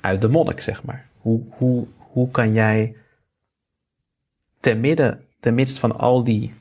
uit 0.00 0.20
de 0.20 0.28
monnik, 0.28 0.60
zeg 0.60 0.84
maar. 0.84 1.08
Hoe, 1.16 1.42
hoe, 1.50 1.86
hoe 1.96 2.30
kan 2.30 2.52
jij 2.52 2.96
te 4.60 4.74
midden, 4.74 5.24
ten 5.40 5.54
midden 5.54 5.76
van 5.76 5.98
al 5.98 6.24
die, 6.24 6.54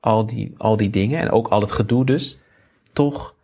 al, 0.00 0.26
die, 0.26 0.54
al 0.56 0.76
die 0.76 0.90
dingen 0.90 1.20
en 1.20 1.30
ook 1.30 1.48
al 1.48 1.60
het 1.60 1.72
gedoe 1.72 2.04
dus, 2.04 2.40
toch 2.92 3.34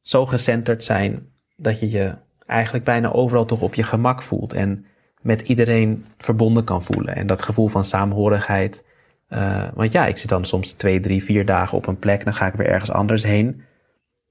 zo 0.00 0.26
gecenterd 0.26 0.84
zijn 0.84 1.26
dat 1.56 1.80
je 1.80 1.90
je 1.90 2.14
eigenlijk 2.46 2.84
bijna 2.84 3.12
overal 3.12 3.44
toch 3.44 3.60
op 3.60 3.74
je 3.74 3.82
gemak 3.82 4.22
voelt 4.22 4.52
en 4.52 4.86
met 5.20 5.40
iedereen 5.40 6.06
verbonden 6.18 6.64
kan 6.64 6.82
voelen. 6.82 7.16
En 7.16 7.26
dat 7.26 7.42
gevoel 7.42 7.68
van 7.68 7.84
saamhorigheid. 7.84 8.86
Uh, 9.28 9.68
want 9.74 9.92
ja, 9.92 10.06
ik 10.06 10.16
zit 10.16 10.28
dan 10.28 10.44
soms 10.44 10.72
twee, 10.72 11.00
drie, 11.00 11.24
vier 11.24 11.44
dagen 11.44 11.78
op 11.78 11.86
een 11.86 11.98
plek, 11.98 12.24
dan 12.24 12.34
ga 12.34 12.46
ik 12.46 12.54
weer 12.54 12.66
ergens 12.66 12.92
anders 12.92 13.22
heen. 13.22 13.62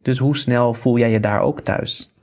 Dus 0.01 0.17
hoe 0.17 0.37
snel 0.37 0.73
voel 0.73 0.97
jij 0.97 1.11
je 1.11 1.19
daar 1.19 1.41
ook 1.41 1.61
thuis? 1.61 2.13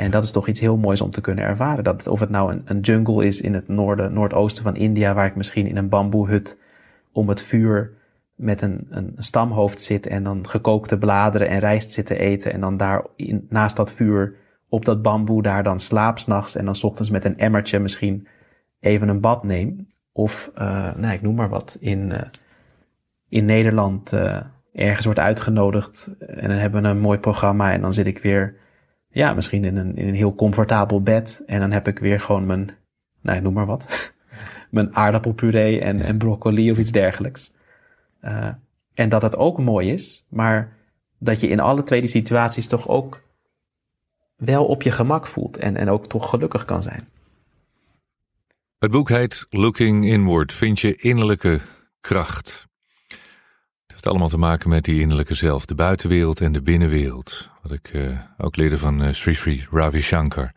En 0.00 0.10
dat 0.10 0.24
is 0.24 0.30
toch 0.30 0.48
iets 0.48 0.60
heel 0.60 0.76
moois 0.76 1.00
om 1.00 1.10
te 1.10 1.20
kunnen 1.20 1.44
ervaren. 1.44 1.84
Dat 1.84 2.08
of 2.08 2.20
het 2.20 2.30
nou 2.30 2.52
een, 2.52 2.62
een 2.64 2.80
jungle 2.80 3.26
is 3.26 3.40
in 3.40 3.54
het 3.54 3.68
noorden, 3.68 4.12
noordoosten 4.12 4.62
van 4.62 4.76
India, 4.76 5.14
waar 5.14 5.26
ik 5.26 5.36
misschien 5.36 5.66
in 5.66 5.76
een 5.76 5.88
bamboehut 5.88 6.60
om 7.12 7.28
het 7.28 7.42
vuur 7.42 7.92
met 8.34 8.62
een, 8.62 8.86
een 8.90 9.14
stamhoofd 9.16 9.82
zit 9.82 10.06
en 10.06 10.22
dan 10.22 10.48
gekookte 10.48 10.98
bladeren 10.98 11.48
en 11.48 11.58
rijst 11.58 11.92
zitten 11.92 12.18
eten 12.18 12.52
en 12.52 12.60
dan 12.60 12.76
daar 12.76 13.06
in, 13.16 13.46
naast 13.48 13.76
dat 13.76 13.92
vuur 13.92 14.34
op 14.68 14.84
dat 14.84 15.02
bamboe 15.02 15.42
daar 15.42 15.62
dan 15.62 15.78
slaap 15.78 16.18
s'nachts 16.18 16.56
en 16.56 16.64
dan 16.64 16.74
s 16.74 16.84
ochtends 16.84 17.10
met 17.10 17.24
een 17.24 17.38
emmertje 17.38 17.78
misschien 17.78 18.26
even 18.80 19.08
een 19.08 19.20
bad 19.20 19.44
neem. 19.44 19.86
Of, 20.12 20.50
uh, 20.58 20.94
nou, 20.94 21.14
ik 21.14 21.22
noem 21.22 21.34
maar 21.34 21.48
wat, 21.48 21.76
in, 21.80 22.10
uh, 22.10 22.18
in 23.28 23.44
Nederland 23.44 24.12
uh, 24.12 24.40
ergens 24.72 25.04
wordt 25.04 25.20
uitgenodigd 25.20 26.14
en 26.18 26.48
dan 26.48 26.58
hebben 26.58 26.82
we 26.82 26.88
een 26.88 27.00
mooi 27.00 27.18
programma 27.18 27.72
en 27.72 27.80
dan 27.80 27.92
zit 27.92 28.06
ik 28.06 28.18
weer, 28.18 28.54
ja, 29.10 29.34
misschien 29.34 29.64
in 29.64 29.76
een, 29.76 29.96
in 29.96 30.08
een 30.08 30.14
heel 30.14 30.34
comfortabel 30.34 31.02
bed 31.02 31.42
en 31.46 31.60
dan 31.60 31.70
heb 31.70 31.88
ik 31.88 31.98
weer 31.98 32.20
gewoon 32.20 32.46
mijn, 32.46 32.70
nou, 33.20 33.40
noem 33.40 33.52
maar 33.52 33.66
wat, 33.66 34.12
mijn 34.70 34.96
aardappelpuree 34.96 35.80
en, 35.80 36.00
en 36.00 36.18
broccoli 36.18 36.70
of 36.70 36.78
iets 36.78 36.92
dergelijks. 36.92 37.54
Uh, 38.22 38.48
en 38.94 39.08
dat 39.08 39.22
het 39.22 39.36
ook 39.36 39.58
mooi 39.58 39.90
is, 39.92 40.26
maar 40.30 40.76
dat 41.18 41.40
je 41.40 41.48
in 41.48 41.60
alle 41.60 41.82
twee 41.82 42.00
die 42.00 42.10
situaties 42.10 42.66
toch 42.66 42.88
ook 42.88 43.22
wel 44.36 44.66
op 44.66 44.82
je 44.82 44.90
gemak 44.90 45.26
voelt 45.26 45.56
en, 45.56 45.76
en 45.76 45.88
ook 45.88 46.06
toch 46.06 46.30
gelukkig 46.30 46.64
kan 46.64 46.82
zijn. 46.82 47.08
Het 48.78 48.90
boek 48.90 49.08
heet 49.08 49.46
Looking 49.50 50.06
Inward. 50.06 50.52
Vind 50.52 50.80
je 50.80 50.96
innerlijke 50.96 51.60
kracht. 52.00 52.68
Heeft 54.00 54.12
allemaal 54.12 54.38
te 54.38 54.46
maken 54.46 54.68
met 54.68 54.84
die 54.84 55.00
innerlijke 55.00 55.34
zelf, 55.34 55.66
de 55.66 55.74
buitenwereld 55.74 56.40
en 56.40 56.52
de 56.52 56.62
binnenwereld. 56.62 57.50
Wat 57.62 57.72
ik 57.72 57.92
uh, 57.92 58.18
ook 58.38 58.56
leerde 58.56 58.78
van 58.78 59.02
uh, 59.02 59.12
Sri 59.12 59.34
Sri 59.34 59.66
Ravi 59.70 60.00
Shankar. 60.00 60.52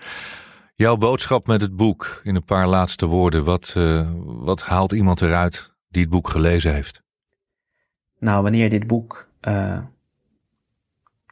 Jouw 0.75 0.97
boodschap 0.97 1.47
met 1.47 1.61
het 1.61 1.75
boek 1.75 2.21
in 2.23 2.35
een 2.35 2.43
paar 2.43 2.67
laatste 2.67 3.05
woorden. 3.05 3.43
Wat, 3.43 3.73
uh, 3.77 4.09
wat 4.23 4.61
haalt 4.61 4.91
iemand 4.91 5.21
eruit 5.21 5.73
die 5.89 6.01
het 6.01 6.11
boek 6.11 6.29
gelezen 6.29 6.73
heeft? 6.73 7.03
Nou, 8.19 8.43
wanneer 8.43 8.63
je 8.63 8.69
dit 8.69 8.87
boek 8.87 9.27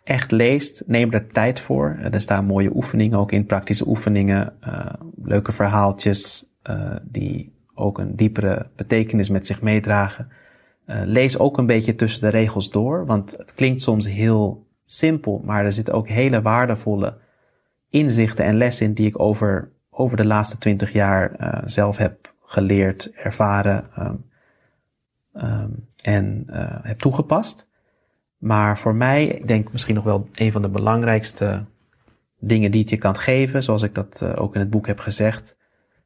echt 0.04 0.32
leest, 0.32 0.84
neem 0.88 1.14
er 1.14 1.28
tijd 1.28 1.60
voor. 1.60 1.98
Er 2.12 2.22
staan 2.22 2.46
mooie 2.46 2.76
oefeningen 2.76 3.20
ook 3.20 3.32
in, 3.32 3.46
praktische 3.46 3.88
oefeningen, 3.88 4.54
leuke 5.24 5.52
verhaaltjes 5.52 6.46
die 7.02 7.54
ook 7.74 8.00
een 8.00 8.16
diepere 8.16 8.70
betekenis 8.76 9.30
met 9.30 9.48
zich 9.48 9.62
meedragen. 9.62 10.32
Lees 11.06 11.40
ook 11.40 11.58
een 11.58 11.66
beetje 11.66 11.96
tussen 11.96 12.22
de 12.22 12.38
regels 12.38 12.70
door, 12.70 13.06
want 13.06 13.32
het 13.38 13.54
klinkt 13.54 13.82
soms 13.82 14.08
heel 14.08 14.68
simpel, 14.86 15.42
maar 15.46 15.66
er 15.66 15.74
zitten 15.74 15.94
ook 15.94 16.08
hele 16.08 16.42
waardevolle 16.42 17.18
inzichten 17.90 18.46
en 18.46 18.56
lessen 18.56 18.86
in 18.86 18.94
die 18.94 19.08
ik 19.08 19.20
over, 19.20 19.72
over 19.90 20.18
de 20.18 20.28
laatste 20.28 20.58
twintig 20.58 20.94
jaar 20.94 21.62
zelf 21.66 21.98
heb 21.98 22.34
geleerd, 22.44 23.12
ervaren. 23.14 23.86
Um, 24.00 24.26
um, 25.34 25.88
en 26.02 26.48
uh, 26.50 26.78
heb 26.82 27.00
toegepast. 27.00 27.70
Maar 28.38 28.78
voor 28.78 28.96
mij, 28.96 29.26
ik 29.26 29.48
denk 29.48 29.72
misschien 29.72 29.96
nog 29.96 30.04
wel 30.04 30.28
een 30.34 30.52
van 30.52 30.62
de 30.62 30.70
belangrijkste 30.70 31.66
dingen 32.40 32.72
die 32.72 32.82
het 32.82 32.90
je 32.90 32.98
kan 32.98 33.16
geven, 33.16 33.64
zoals 33.64 33.82
ik 33.82 33.96
dat 33.96 34.24
ook 34.36 34.54
in 34.54 34.60
het 34.60 34.70
boek 34.70 34.88
heb 34.88 35.00
gezegd, 35.00 35.58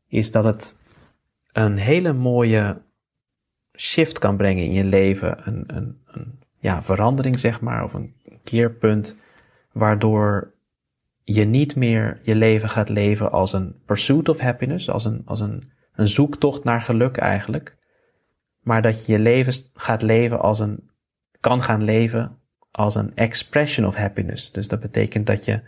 is 0.07 0.31
dat 0.31 0.43
het 0.43 0.77
een 1.51 1.77
hele 1.77 2.13
mooie 2.13 2.81
shift 3.75 4.19
kan 4.19 4.37
brengen 4.37 4.63
in 4.63 4.73
je 4.73 4.83
leven. 4.83 5.47
Een, 5.47 5.63
een, 5.67 5.97
een 6.07 6.39
ja, 6.59 6.83
verandering, 6.83 7.39
zeg 7.39 7.61
maar, 7.61 7.83
of 7.83 7.93
een 7.93 8.13
keerpunt, 8.43 9.17
waardoor 9.71 10.53
je 11.23 11.45
niet 11.45 11.75
meer 11.75 12.19
je 12.23 12.35
leven 12.35 12.69
gaat 12.69 12.89
leven 12.89 13.31
als 13.31 13.53
een 13.53 13.75
pursuit 13.85 14.29
of 14.29 14.39
happiness, 14.39 14.89
als 14.89 15.05
een, 15.05 15.21
als 15.25 15.39
een, 15.39 15.71
een 15.95 16.07
zoektocht 16.07 16.63
naar 16.63 16.81
geluk 16.81 17.17
eigenlijk 17.17 17.75
maar 18.65 18.81
dat 18.81 19.05
je 19.05 19.11
je 19.11 19.19
leven 19.19 19.53
gaat 19.73 20.01
leven 20.01 20.39
als 20.39 20.59
een, 20.59 20.89
kan 21.39 21.63
gaan 21.63 21.83
leven 21.83 22.39
als 22.71 22.95
een 22.95 23.15
expression 23.15 23.87
of 23.87 23.95
happiness. 23.95 24.51
Dus 24.51 24.67
dat 24.67 24.79
betekent 24.79 25.27
dat 25.27 25.45
je 25.45 25.61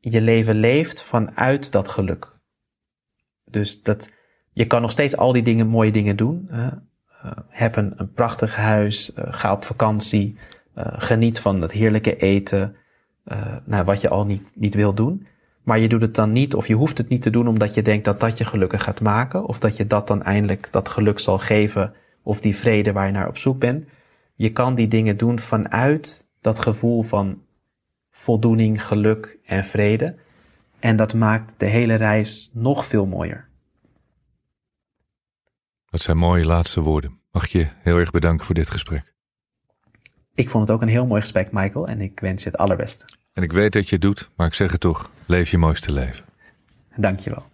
je 0.00 0.20
leven 0.20 0.54
leeft 0.54 1.02
vanuit 1.02 1.72
dat 1.72 1.88
geluk. 1.88 2.32
Dus 3.44 3.82
dat, 3.82 4.10
je 4.54 4.66
kan 4.66 4.82
nog 4.82 4.90
steeds 4.90 5.16
al 5.16 5.32
die 5.32 5.42
dingen, 5.42 5.66
mooie 5.66 5.92
dingen 5.92 6.16
doen. 6.16 6.48
Uh, 6.50 6.66
heb 7.48 7.76
een, 7.76 7.92
een 7.96 8.12
prachtig 8.12 8.56
huis, 8.56 9.12
uh, 9.18 9.24
ga 9.28 9.52
op 9.52 9.64
vakantie, 9.64 10.36
uh, 10.78 10.86
geniet 10.88 11.40
van 11.40 11.60
het 11.60 11.72
heerlijke 11.72 12.16
eten, 12.16 12.76
nou, 13.64 13.84
wat 13.84 14.00
je 14.00 14.08
al 14.08 14.26
niet, 14.26 14.42
niet 14.54 14.74
wil 14.74 14.94
doen. 14.94 15.26
Maar 15.62 15.78
je 15.78 15.88
doet 15.88 16.02
het 16.02 16.14
dan 16.14 16.32
niet, 16.32 16.54
of 16.54 16.66
je 16.66 16.74
hoeft 16.74 16.98
het 16.98 17.08
niet 17.08 17.22
te 17.22 17.30
doen 17.30 17.48
omdat 17.48 17.74
je 17.74 17.82
denkt 17.82 18.04
dat 18.04 18.20
dat 18.20 18.38
je 18.38 18.44
gelukkig 18.44 18.82
gaat 18.82 19.00
maken, 19.00 19.46
of 19.46 19.58
dat 19.58 19.76
je 19.76 19.86
dat 19.86 20.06
dan 20.08 20.22
eindelijk 20.22 20.68
dat 20.70 20.88
geluk 20.88 21.18
zal 21.18 21.38
geven, 21.38 21.92
of 22.22 22.40
die 22.40 22.56
vrede 22.56 22.92
waar 22.92 23.06
je 23.06 23.12
naar 23.12 23.28
op 23.28 23.38
zoek 23.38 23.58
bent. 23.58 23.88
Je 24.34 24.52
kan 24.52 24.74
die 24.74 24.88
dingen 24.88 25.16
doen 25.16 25.38
vanuit 25.38 26.28
dat 26.40 26.58
gevoel 26.58 27.02
van 27.02 27.42
voldoening, 28.10 28.84
geluk 28.84 29.38
en 29.44 29.64
vrede. 29.64 30.16
En 30.78 30.96
dat 30.96 31.14
maakt 31.14 31.54
de 31.56 31.66
hele 31.66 31.94
reis 31.94 32.50
nog 32.54 32.86
veel 32.86 33.06
mooier. 33.06 33.48
Dat 35.94 36.02
zijn 36.02 36.16
mooie 36.16 36.44
laatste 36.44 36.80
woorden. 36.80 37.18
Mag 37.32 37.46
je 37.46 37.68
heel 37.82 37.96
erg 37.96 38.10
bedanken 38.10 38.46
voor 38.46 38.54
dit 38.54 38.70
gesprek. 38.70 39.14
Ik 40.34 40.50
vond 40.50 40.68
het 40.68 40.76
ook 40.76 40.82
een 40.82 40.88
heel 40.88 41.06
mooi 41.06 41.20
gesprek, 41.20 41.52
Michael, 41.52 41.88
en 41.88 42.00
ik 42.00 42.20
wens 42.20 42.42
je 42.42 42.50
het 42.50 42.58
allerbeste. 42.58 43.04
En 43.32 43.42
ik 43.42 43.52
weet 43.52 43.72
dat 43.72 43.88
je 43.88 43.92
het 43.94 44.02
doet, 44.02 44.30
maar 44.36 44.46
ik 44.46 44.54
zeg 44.54 44.72
het 44.72 44.80
toch, 44.80 45.10
leef 45.26 45.50
je 45.50 45.58
mooiste 45.58 45.92
leven. 45.92 46.24
Dankjewel. 46.96 47.46